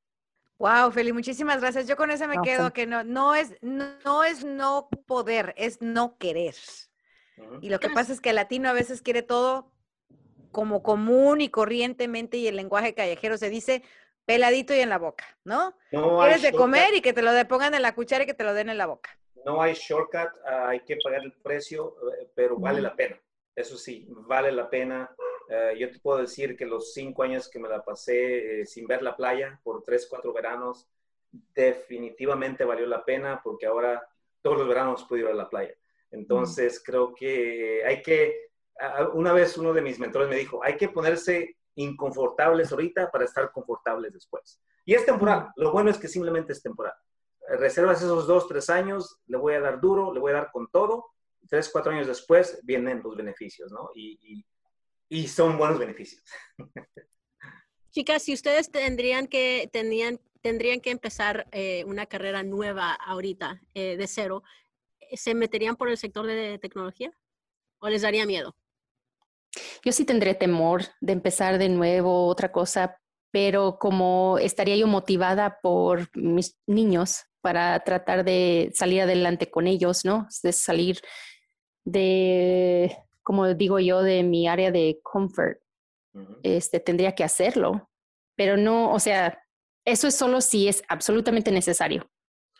Wow, 0.59 0.91
Feli, 0.91 1.13
muchísimas 1.13 1.61
gracias. 1.61 1.87
Yo 1.87 1.97
con 1.97 2.11
eso 2.11 2.27
me 2.27 2.41
quedo, 2.43 2.73
que 2.73 2.87
no, 2.87 3.05
no, 3.05 3.37
es, 3.37 3.55
no 3.61 4.25
es 4.25 4.45
no 4.45 4.89
poder, 5.07 5.55
es 5.57 5.81
no 5.81 6.19
querer. 6.19 6.57
Uh 7.37 7.43
-huh. 7.43 7.59
Y 7.63 7.69
lo 7.69 7.79
que 7.79 7.89
pasa 7.91 8.13
es 8.13 8.21
que 8.21 8.31
el 8.31 8.37
latino 8.37 8.69
a 8.69 8.73
veces 8.73 9.01
quiere 9.01 9.23
todo 9.23 9.73
como 10.51 10.83
común 10.83 11.41
y 11.41 11.51
corrientemente 11.51 12.37
y 12.37 12.49
el 12.49 12.57
lenguaje 12.57 12.95
callejero 12.95 13.39
se 13.39 13.49
dice 13.49 13.85
peladito 14.31 14.73
y 14.73 14.79
en 14.79 14.89
la 14.91 14.99
boca, 14.99 15.25
¿no? 15.43 15.75
no 15.91 16.19
Quieres 16.21 16.43
de 16.43 16.53
comer 16.53 16.95
y 16.95 17.01
que 17.01 17.13
te 17.13 17.21
lo 17.21 17.33
pongan 17.49 17.75
en 17.75 17.83
la 17.83 17.97
cuchara 17.97 18.23
y 18.23 18.27
que 18.27 18.35
te 18.35 18.45
lo 18.45 18.55
den 18.55 18.69
en 18.69 18.79
la 18.79 18.87
boca. 18.87 19.11
No 19.45 19.61
hay 19.61 19.75
shortcut, 19.75 20.31
uh, 20.45 20.69
hay 20.69 20.81
que 20.81 20.99
pagar 21.03 21.23
el 21.25 21.33
precio, 21.33 21.97
eh, 22.13 22.29
pero 22.33 22.57
vale 22.57 22.81
la 22.81 22.95
pena. 22.95 23.21
Eso 23.57 23.77
sí, 23.77 24.07
vale 24.09 24.53
la 24.53 24.71
pena. 24.71 25.11
Uh, 25.49 25.77
yo 25.77 25.91
te 25.91 25.99
puedo 25.99 26.19
decir 26.19 26.57
que 26.57 26.65
los 26.65 26.93
cinco 26.93 27.25
años 27.25 27.49
que 27.49 27.59
me 27.59 27.69
la 27.69 27.83
pasé 27.83 28.61
eh, 28.61 28.67
sin 28.67 28.87
ver 28.87 29.03
la 29.03 29.17
playa 29.17 29.59
por 29.65 29.83
tres, 29.83 30.07
cuatro 30.09 30.33
veranos, 30.33 30.89
definitivamente 31.33 32.65
valió 32.65 32.87
la 32.87 33.05
pena 33.05 33.41
porque 33.43 33.67
ahora 33.67 34.07
todos 34.43 34.59
los 34.59 34.69
veranos 34.69 35.07
puedo 35.09 35.23
ir 35.23 35.29
a 35.29 35.35
la 35.35 35.51
playa. 35.51 35.75
Entonces, 36.13 36.79
mm. 36.79 36.83
creo 36.85 37.15
que 37.15 37.83
hay 37.85 38.01
que, 38.01 38.51
una 39.15 39.33
vez 39.33 39.59
uno 39.59 39.73
de 39.73 39.83
mis 39.83 39.99
mentores 39.99 40.29
me 40.29 40.37
dijo, 40.37 40.63
hay 40.63 40.77
que 40.77 40.89
ponerse 40.89 41.57
inconfortables 41.75 42.73
ahorita 42.73 43.11
para 43.11 43.25
estar 43.25 43.51
confortables 43.53 44.13
después. 44.13 44.61
Y 44.85 44.95
es 44.95 45.05
temporal. 45.07 45.51
Lo 45.57 45.73
bueno 45.73 45.91
es 45.91 45.99
que 45.99 46.09
simplemente 46.09 46.53
es 46.53 46.63
temporal. 46.63 46.95
Reservas 47.59 48.03
esos 48.03 48.27
dos, 48.27 48.47
tres 48.49 48.71
años, 48.71 49.21
le 49.27 49.37
voy 49.37 49.55
a 49.55 49.61
dar 49.61 49.81
duro, 49.81 50.13
le 50.13 50.21
voy 50.21 50.33
a 50.33 50.37
dar 50.37 50.51
con 50.53 50.69
todo. 50.71 51.07
Tres, 51.49 51.71
cuatro 51.73 51.93
años 51.93 52.07
después 52.07 52.61
vienen 52.63 53.03
los 53.03 53.17
beneficios, 53.17 53.73
¿no? 53.73 53.91
Y, 53.95 54.19
y, 54.23 54.47
y 55.09 55.29
son 55.29 55.59
buenos 55.59 55.79
beneficios. 55.79 56.23
Chicas, 57.91 58.23
si 58.23 58.33
ustedes 58.33 58.71
tendrían 58.71 59.27
que, 59.27 59.69
tendrían, 59.73 60.21
tendrían 60.43 60.81
que 60.81 60.91
empezar 60.91 61.49
eh, 61.51 61.85
una 61.87 62.07
carrera 62.07 62.45
nueva 62.45 62.93
ahorita, 62.93 63.61
eh, 63.75 63.97
de 63.97 64.07
cero, 64.07 64.45
¿se 65.13 65.35
meterían 65.35 65.75
por 65.75 65.89
el 65.89 65.99
sector 65.99 66.27
de 66.27 66.59
tecnología? 66.61 67.13
¿O 67.81 67.89
les 67.89 68.03
daría 68.03 68.27
miedo? 68.27 68.55
Yo 69.85 69.93
sí 69.93 70.05
tendré 70.05 70.35
temor 70.35 70.83
de 71.01 71.13
empezar 71.13 71.59
de 71.59 71.69
nuevo 71.69 72.27
otra 72.27 72.53
cosa, 72.53 72.99
pero 73.33 73.79
como 73.79 74.39
estaría 74.39 74.77
yo 74.77 74.87
motivada 74.87 75.59
por 75.63 76.09
mis 76.17 76.59
niños 76.67 77.25
para 77.41 77.81
tratar 77.81 78.25
de 78.25 78.71
salir 78.75 79.03
adelante 79.03 79.51
con 79.51 79.67
ellos, 79.67 80.05
¿no? 80.05 80.27
De 80.43 80.53
salir 80.53 81.01
de, 81.85 82.97
como 83.23 83.55
digo 83.55 83.79
yo, 83.79 84.03
de 84.03 84.23
mi 84.23 84.47
área 84.47 84.71
de 84.71 85.01
comfort, 85.03 85.59
uh 86.15 86.19
-huh. 86.19 86.41
este, 86.43 86.81
tendría 86.81 87.15
que 87.15 87.25
hacerlo, 87.25 87.91
pero 88.37 88.57
no, 88.57 88.93
o 88.93 89.01
sea, 89.01 89.43
eso 89.85 90.07
es 90.07 90.15
solo 90.15 90.41
si 90.41 90.69
es 90.69 90.83
absolutamente 90.89 91.51
necesario. 91.51 92.11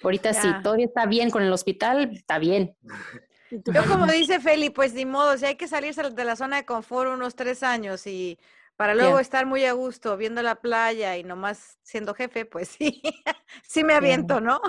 Ahorita 0.03 0.33
yeah. 0.33 0.43
si 0.43 0.63
todavía 0.63 0.87
está 0.87 1.07
bien 1.07 1.31
con 1.31 1.43
el 1.43 1.53
hospital, 1.53 2.11
está 2.15 2.39
bien. 2.39 2.77
Yo 3.51 3.85
como 3.87 4.07
dice 4.07 4.41
Feli, 4.41 4.71
pues 4.71 4.95
ni 4.95 5.07
modo, 5.07 5.37
si 5.37 5.47
hay 5.47 5.57
que 5.57 5.69
salirse 5.69 6.03
de 6.03 6.25
la 6.25 6.37
zona 6.37 6.57
de 6.57 6.65
confort 6.65 7.11
unos 7.11 7.35
tres 7.35 7.63
años 7.63 8.07
y 8.07 8.39
para 8.77 8.95
luego 8.95 9.19
estar 9.19 9.45
muy 9.45 9.65
a 9.67 9.73
gusto 9.73 10.17
viendo 10.17 10.43
la 10.43 10.55
playa 10.55 11.17
y 11.19 11.23
nomás 11.23 11.79
siendo 11.83 12.15
jefe, 12.15 12.47
pues 12.47 12.69
sí, 12.69 13.03
sí 13.63 13.85
me 13.85 13.95
aviento. 13.95 14.41
¿no? 14.41 14.61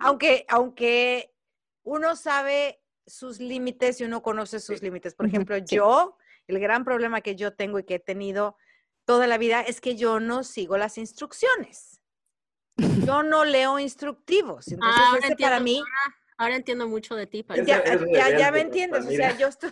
Aunque, 0.00 0.46
aunque 0.48 1.34
uno 1.82 2.16
sabe 2.16 2.80
sus 3.06 3.40
límites 3.40 4.00
y 4.00 4.04
uno 4.04 4.22
conoce 4.22 4.60
sus 4.60 4.82
límites. 4.82 5.14
Por 5.14 5.26
ejemplo, 5.26 5.56
sí. 5.56 5.76
yo, 5.76 6.16
el 6.46 6.60
gran 6.60 6.84
problema 6.84 7.20
que 7.20 7.36
yo 7.36 7.54
tengo 7.54 7.78
y 7.78 7.84
que 7.84 7.96
he 7.96 7.98
tenido 8.00 8.56
toda 9.04 9.26
la 9.26 9.38
vida 9.38 9.60
es 9.62 9.80
que 9.80 9.96
yo 9.96 10.20
no 10.20 10.44
sigo 10.44 10.76
las 10.76 10.98
instrucciones. 10.98 12.00
yo 12.76 13.22
no 13.22 13.44
leo 13.44 13.78
instructivos. 13.78 14.68
Entonces, 14.68 15.00
Ah, 15.02 15.08
ahora 15.08 15.18
ese 15.18 15.32
entiendo, 15.32 15.50
para 15.50 15.60
mí, 15.60 15.82
ahora, 16.38 16.56
entiendo 16.56 16.88
mucho 16.88 17.14
de 17.14 17.26
ti, 17.26 17.44
ya, 17.66 17.80
de- 17.82 17.94
es 17.94 18.00
ya, 18.00 18.30
ya 18.30 18.50
rebelde, 18.50 18.52
me 18.52 18.60
entiendes, 18.60 19.06
o 19.06 19.10
sea, 19.10 19.32
yo 19.36 19.48
estoy, 19.48 19.70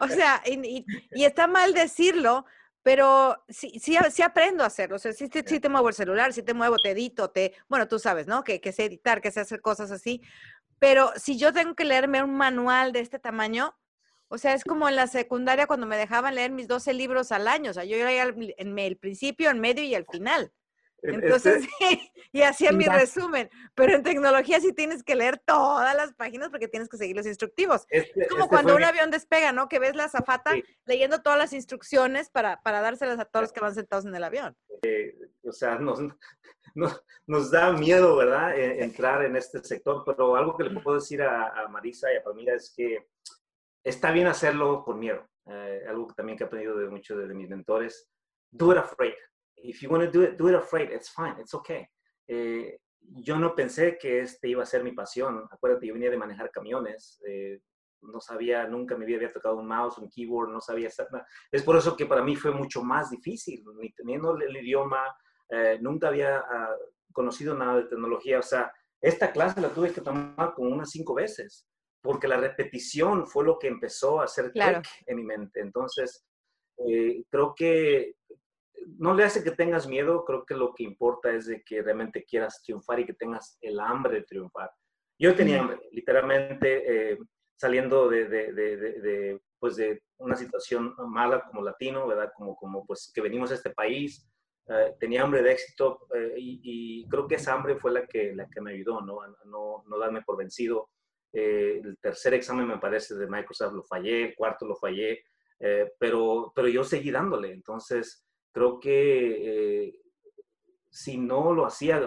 o 0.00 0.08
sea, 0.24 0.42
y, 0.44 0.54
y- 0.78 0.86
y 1.14 1.24
está 1.24 1.46
mal 1.46 1.72
decirlo, 1.72 2.44
pero 2.82 3.42
sí, 3.48 3.78
sí, 3.80 3.96
sí 4.10 4.22
aprendo 4.22 4.64
a 4.64 4.66
hacerlo, 4.66 4.96
o 4.96 4.98
sea, 4.98 5.12
sí, 5.12 5.28
te- 5.28 5.46
sí 5.46 5.60
te 5.60 5.68
muevo 5.68 5.88
el 5.88 5.94
celular, 5.94 6.32
sí 6.32 6.42
te 6.42 6.54
muevo, 6.54 6.76
te 6.76 6.90
edito, 6.90 7.30
te, 7.30 7.54
bueno, 7.68 7.88
tú 7.88 7.98
sabes, 7.98 8.26
¿no? 8.26 8.44
Que, 8.44 8.60
que 8.60 8.72
sé 8.72 8.84
editar, 8.84 9.20
que 9.20 9.30
sé 9.30 9.40
hacer 9.40 9.60
cosas 9.60 9.90
así, 9.90 10.20
pero 10.78 11.12
si 11.16 11.38
yo 11.38 11.52
tengo 11.52 11.74
que 11.74 11.84
leerme 11.84 12.22
un 12.22 12.36
manual 12.36 12.92
de 12.92 13.00
este 13.00 13.18
tamaño, 13.18 13.74
o 14.28 14.38
sea, 14.38 14.52
es 14.54 14.62
como 14.62 14.88
en 14.88 14.96
la 14.96 15.06
secundaria 15.06 15.66
cuando 15.66 15.86
me 15.86 15.96
dejaban 15.96 16.34
leer 16.34 16.50
mis 16.50 16.68
12 16.68 16.92
libros 16.92 17.32
al 17.32 17.48
año, 17.48 17.70
o 17.70 17.74
sea, 17.74 17.84
yo 17.84 17.96
leía 17.96 18.24
en 18.58 18.78
el 18.78 18.96
principio, 18.98 19.50
en 19.50 19.58
medio 19.60 19.82
y 19.84 19.94
al 19.94 20.04
final. 20.04 20.52
Entonces, 21.02 21.66
Este, 21.80 22.12
y 22.32 22.42
hacía 22.42 22.72
mi 22.72 22.84
resumen. 22.86 23.48
Pero 23.74 23.94
en 23.94 24.02
tecnología 24.02 24.60
sí 24.60 24.72
tienes 24.72 25.02
que 25.04 25.14
leer 25.14 25.38
todas 25.38 25.94
las 25.94 26.12
páginas 26.14 26.50
porque 26.50 26.68
tienes 26.68 26.88
que 26.88 26.96
seguir 26.96 27.16
los 27.16 27.26
instructivos. 27.26 27.86
este- 27.88 28.22
Es 28.22 28.28
como 28.28 28.44
este 28.44 28.48
cuando 28.50 28.72
fue 28.72 28.82
un 28.82 28.84
avión 28.88 29.10
despega, 29.10 29.52
¿no? 29.52 29.68
Que 29.68 29.78
ves 29.78 29.94
la 29.96 30.04
azafata 30.04 30.52
Sí. 30.52 30.64
leyendo 30.86 31.22
todas 31.22 31.38
las 31.38 31.52
instrucciones 31.52 32.30
para, 32.30 32.60
para 32.62 32.80
dárselas 32.80 33.18
a 33.20 33.24
todos 33.24 33.44
los 33.44 33.52
que 33.52 33.60
van 33.60 33.74
sentados 33.74 34.04
en 34.06 34.14
el 34.14 34.24
avión. 34.24 34.56
o 35.44 35.52
sea, 35.52 35.78
nos, 35.78 36.00
nos, 36.74 37.02
nos 37.26 37.50
da 37.50 37.72
miedo, 37.72 38.16
¿verdad?, 38.16 38.56
E- 38.58 38.82
entrar 38.84 39.24
en 39.24 39.36
este 39.36 39.62
sector, 39.64 40.02
pero 40.04 40.36
algo 40.36 40.56
que 40.56 40.64
le 40.64 40.80
puedo 40.80 40.96
decir 40.98 41.22
a, 41.22 41.48
a 41.64 41.68
Marisa 41.68 42.12
y 42.12 42.16
a 42.16 42.22
Pamela 42.24 42.54
es 42.54 42.72
que 42.76 43.06
está 43.84 44.10
bien 44.10 44.26
hacerlo 44.26 44.84
por 44.84 44.96
miedo. 44.96 45.26
Eh, 45.50 45.84
algo 45.88 46.06
que 46.08 46.14
también 46.14 46.36
que 46.36 46.44
he 46.44 46.46
aprendido 46.46 46.76
de 46.76 46.88
muchos 46.88 47.16
de, 47.18 47.32
mis 47.34 47.48
mentores, 47.48 48.10
do 48.50 48.72
it 48.72 48.78
afraid. 48.78 49.14
If 49.62 49.82
you 49.82 49.90
want 49.90 50.04
to 50.04 50.10
do 50.10 50.22
it, 50.22 50.38
do 50.38 50.48
it 50.48 50.54
afraid. 50.54 50.90
It's 50.90 51.10
fine, 51.10 51.36
it's 51.40 51.54
okay. 51.54 51.86
Eh, 52.28 52.78
yo 53.00 53.38
no 53.38 53.54
pensé 53.54 53.96
que 53.98 54.20
este 54.20 54.48
iba 54.48 54.62
a 54.62 54.66
ser 54.66 54.84
mi 54.84 54.92
pasión. 54.92 55.46
Acuérdate, 55.50 55.86
yo 55.86 55.94
venía 55.94 56.10
de 56.10 56.16
manejar 56.16 56.50
camiones. 56.50 57.20
eh, 57.26 57.60
no 58.02 58.20
sabía, 58.20 58.66
nunca 58.66 58.96
me 58.96 59.04
había 59.04 59.32
tocado 59.32 59.56
un 59.56 59.66
mouse, 59.66 59.98
un 59.98 60.08
keyboard, 60.08 60.50
no 60.50 60.60
sabía 60.60 60.88
hacer 60.88 61.08
nada. 61.10 61.26
Es 61.50 61.62
por 61.62 61.76
eso 61.76 61.96
que 61.96 62.06
para 62.06 62.22
mí 62.22 62.36
fue 62.36 62.52
mucho 62.52 62.82
más 62.82 63.10
difícil, 63.10 63.64
ni 63.76 63.92
teniendo 63.92 64.36
el, 64.36 64.56
idioma, 64.56 65.04
eh, 65.50 65.78
nunca 65.80 66.08
había 66.08 66.38
ah, 66.38 66.76
conocido 67.12 67.54
nada 67.54 67.76
de 67.76 67.84
tecnología. 67.84 68.38
O 68.38 68.42
sea, 68.42 68.72
esta 69.00 69.32
clase 69.32 69.60
la 69.60 69.70
tuve 69.70 69.92
que 69.92 70.00
tomar 70.00 70.54
como 70.54 70.70
unas 70.70 70.90
cinco 70.90 71.14
veces, 71.14 71.66
porque 72.02 72.28
la 72.28 72.36
repetición 72.36 73.26
fue 73.26 73.44
lo 73.44 73.58
que 73.58 73.68
empezó 73.68 74.20
a 74.20 74.24
hacer 74.24 74.52
Claro. 74.52 74.82
clic 74.82 75.04
en 75.06 75.16
mi 75.16 75.24
mente. 75.24 75.60
Entonces, 75.60 76.24
eh, 76.86 77.24
creo 77.30 77.54
que 77.54 78.14
no 78.98 79.14
le 79.14 79.24
hace 79.24 79.44
que 79.44 79.50
tengas 79.50 79.86
miedo, 79.86 80.24
creo 80.24 80.44
que 80.44 80.54
lo 80.54 80.74
que 80.74 80.84
importa 80.84 81.32
es 81.32 81.46
de 81.46 81.62
que 81.62 81.82
realmente 81.82 82.24
quieras 82.24 82.62
triunfar 82.62 83.00
y 83.00 83.06
que 83.06 83.14
tengas 83.14 83.58
el 83.60 83.78
hambre 83.80 84.16
de 84.16 84.22
triunfar. 84.22 84.70
Yo 85.18 85.34
tenía 85.34 85.60
hambre, 85.60 85.80
literalmente 85.92 87.12
eh, 87.12 87.18
saliendo 87.56 88.08
de, 88.08 88.28
de, 88.28 88.52
de, 88.52 89.40
pues 89.58 89.76
de 89.76 90.02
una 90.18 90.36
situación 90.36 90.94
mala 91.08 91.44
como 91.44 91.62
latino, 91.62 92.06
¿verdad? 92.06 92.30
Como, 92.36 92.54
como 92.56 92.86
pues 92.86 93.10
que 93.12 93.20
venimos 93.20 93.50
a 93.50 93.54
este 93.54 93.70
país, 93.70 94.30
eh, 94.68 94.94
tenía 95.00 95.22
hambre 95.22 95.42
de 95.42 95.52
éxito 95.52 96.06
eh, 96.14 96.34
y, 96.36 96.60
y 96.62 97.08
creo 97.08 97.26
que 97.26 97.34
esa 97.34 97.54
hambre 97.54 97.76
fue 97.76 97.90
la 97.90 98.06
que, 98.06 98.34
la 98.34 98.48
que 98.48 98.60
me 98.60 98.72
ayudó, 98.72 99.00
¿no? 99.00 99.22
A, 99.22 99.28
no, 99.46 99.82
no 99.86 99.98
darme 99.98 100.22
por 100.22 100.36
vencido. 100.36 100.88
El 101.30 101.98
tercer 102.00 102.34
examen 102.34 102.66
me 102.66 102.78
parece 102.78 103.14
de 103.14 103.26
Microsoft 103.26 103.74
lo 103.74 103.82
fallé, 103.82 104.28
el 104.28 104.34
cuarto 104.34 104.66
lo 104.66 104.74
fallé, 104.76 105.22
pero, 105.98 106.52
pero 106.54 106.68
yo 106.68 106.82
seguí 106.84 107.10
dándole. 107.10 107.52
Entonces, 107.52 108.24
creo 108.52 108.80
que 108.80 109.84
eh, 109.88 110.00
si 110.90 111.16
no 111.18 111.52
lo 111.52 111.66
hacía, 111.66 112.00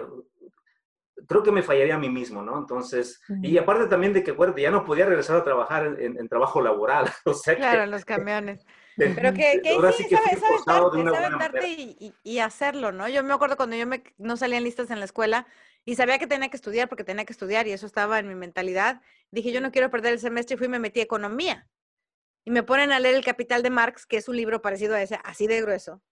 creo 1.26 1.42
que 1.42 1.52
me 1.52 1.62
fallaría 1.62 1.94
a 1.94 1.98
mí 1.98 2.10
mismo, 2.10 2.42
¿no? 2.42 2.58
Entonces, 2.58 3.20
y 3.42 3.56
aparte 3.58 3.86
también 3.86 4.12
de 4.12 4.22
que, 4.22 4.32
bueno, 4.32 4.54
ya 4.56 4.70
no 4.70 4.84
podía 4.84 5.06
regresar 5.06 5.36
a 5.36 5.44
trabajar 5.44 5.86
en, 5.86 6.00
en- 6.00 6.18
en 6.20 6.28
trabajo 6.28 6.60
laboral, 6.60 7.06
o 7.24 7.34
sea 7.34 7.56
Claro, 7.56 7.78
que... 7.78 7.84
en 7.84 7.90
los 7.90 8.04
camiones. 8.04 8.66
de- 8.96 9.08
Pero 9.10 9.32
que, 9.34 9.60
que 9.62 9.70
ahora 9.70 9.92
sí, 9.92 10.02
sí 10.04 10.08
que 10.10 10.16
sabe, 10.16 10.36
sabe 10.36 10.58
sabe 10.66 11.16
aventarte 11.16 11.58
manera. 11.68 11.82
y, 11.98 12.14
y- 12.24 12.38
hacerlo, 12.38 12.92
¿no? 12.92 13.08
Yo 13.08 13.22
me 13.22 13.32
acuerdo 13.32 13.56
cuando 13.56 13.76
yo 13.76 13.86
me, 13.86 14.02
no 14.18 14.36
salían 14.36 14.64
listas 14.64 14.90
en 14.90 14.98
la 14.98 15.04
escuela 15.04 15.46
y 15.84 15.94
sabía 15.94 16.18
que 16.18 16.26
tenía 16.26 16.48
que 16.48 16.56
estudiar 16.56 16.88
porque 16.88 17.04
tenía 17.04 17.24
que 17.24 17.32
estudiar 17.32 17.66
y 17.68 17.72
eso 17.72 17.86
estaba 17.86 18.18
en 18.18 18.28
mi 18.28 18.34
mentalidad. 18.34 19.00
Dije, 19.30 19.52
yo 19.52 19.60
no 19.60 19.70
quiero 19.72 19.90
perder 19.90 20.12
el 20.14 20.18
semestre 20.18 20.54
y 20.54 20.58
fui 20.58 20.66
y 20.66 20.70
me 20.70 20.78
metí 20.78 21.00
a 21.00 21.04
economía. 21.04 21.68
Y 22.44 22.50
me 22.50 22.62
ponen 22.64 22.90
a 22.92 22.98
leer 22.98 23.14
El 23.14 23.24
Capital 23.24 23.62
de 23.62 23.70
Marx, 23.70 24.04
que 24.06 24.16
es 24.16 24.28
un 24.28 24.36
libro 24.36 24.60
parecido 24.60 24.94
a 24.96 25.02
ese, 25.02 25.18
así 25.24 25.46
de 25.46 25.60
grueso. 25.62 26.02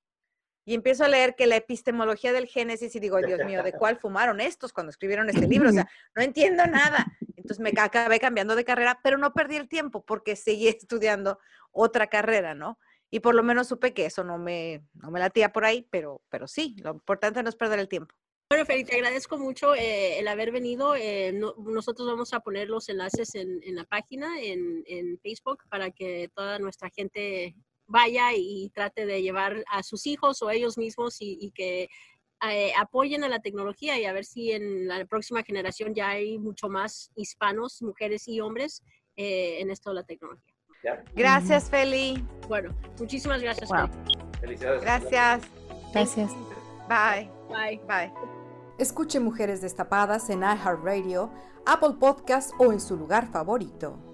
Y 0.65 0.75
empiezo 0.75 1.05
a 1.05 1.09
leer 1.09 1.35
que 1.37 1.47
la 1.47 1.57
epistemología 1.57 2.33
del 2.33 2.47
Génesis 2.47 2.95
y 2.95 3.01
digo, 3.01 3.17
"Ay, 3.17 3.25
Dios 3.27 3.41
mío, 3.45 3.63
¿de 3.63 3.73
cuál 3.85 3.99
fumaron 3.99 4.41
estos 4.41 4.73
cuando 4.73 4.91
escribieron 4.91 5.29
este 5.31 5.47
libro? 5.49 5.71
O 5.71 5.73
sea, 5.73 5.89
no 6.15 6.23
entiendo 6.23 6.67
nada. 6.67 7.07
Entonces 7.37 7.61
me 7.61 7.73
ca- 7.73 7.85
acabé 7.85 8.21
cambiando 8.21 8.55
de 8.57 8.65
carrera, 8.65 9.01
pero 9.03 9.17
no 9.19 9.33
perdí 9.33 9.57
el 9.57 9.69
tiempo 9.69 10.05
porque 10.05 10.37
seguí 10.37 10.69
estudiando 10.69 11.39
otra 11.73 12.07
carrera, 12.09 12.55
¿no? 12.55 12.79
Y 13.11 13.21
por 13.21 13.35
lo 13.35 13.43
menos 13.43 13.67
supe 13.69 13.93
que 13.93 14.07
eso 14.07 14.23
no 14.23 14.39
me, 14.39 14.83
no 14.95 15.11
me 15.11 15.19
latía 15.19 15.53
por 15.53 15.65
ahí, 15.65 15.87
pero, 15.91 16.23
pero 16.29 16.47
sí, 16.47 16.77
lo 16.83 16.93
importante 16.93 17.43
no 17.43 17.49
es 17.49 17.57
perder 17.57 17.81
el 17.81 17.89
tiempo. 17.89 18.15
Bueno, 18.53 18.67
Feli, 18.67 18.85
te 18.85 18.97
agradezco 18.97 19.39
mucho 19.39 19.75
eh, 19.77 20.19
el 20.19 20.27
haber 20.29 20.51
venido. 20.53 20.95
Eh, 20.97 21.33
no- 21.33 21.55
nosotros 21.59 22.07
vamos 22.07 22.33
a 22.35 22.41
poner 22.41 22.69
los 22.69 22.89
enlaces 22.89 23.35
en, 23.35 23.61
en 23.65 23.75
la 23.77 23.85
página, 23.85 24.41
en, 24.41 24.83
en 24.87 25.19
Facebook, 25.21 25.63
para 25.69 25.91
que 25.91 26.31
toda 26.35 26.59
nuestra 26.59 26.91
gente 26.91 27.55
vaya 27.91 28.33
y 28.35 28.71
trate 28.71 29.05
de 29.05 29.21
llevar 29.21 29.65
a 29.71 29.83
sus 29.83 30.07
hijos 30.07 30.41
o 30.43 30.51
ellos 30.51 30.79
mismos 30.79 31.21
y, 31.21 31.37
y 31.41 31.51
que 31.51 31.89
eh, 32.49 32.73
apoyen 32.79 33.23
a 33.23 33.29
la 33.29 33.41
tecnología 33.41 33.99
y 33.99 34.07
a 34.07 34.13
ver 34.13 34.25
si 34.25 34.53
en 34.53 34.89
la 34.89 35.05
próxima 35.05 35.43
generación 35.43 35.95
ya 35.95 36.11
hay 36.11 36.39
mucho 36.39 36.71
más 36.71 37.11
hispanos, 37.15 37.83
mujeres 37.83 38.27
y 38.29 38.41
hombres 38.41 38.83
eh, 39.17 39.61
en 39.61 39.71
esto 39.71 39.91
de 39.91 39.97
la 39.97 40.05
tecnología. 40.05 40.55
Ya, 40.83 41.05
Gracias, 41.15 41.69
Feli. 41.69 42.25
Bueno, 42.49 42.75
muchísimas 42.99 43.43
gracias. 43.43 43.69
Wow. 43.69 43.89
Feli. 43.89 44.41
felicidades. 44.41 44.83
Gracias. 44.83 45.43
Gracias. 45.93 46.31
Bye. 46.89 47.31
Bye. 47.51 47.81
Bye. 47.87 48.13
Escuche 48.79 49.21
Mujeres 49.21 49.61
Destapadas 49.61 50.31
en 50.31 50.41
iHeartRadio, 50.41 51.31
Apple 51.67 51.97
Podcast 52.01 52.53
o 52.59 52.73
en 52.73 52.81
su 52.81 52.97
lugar 52.97 53.31
favorito. 53.31 54.10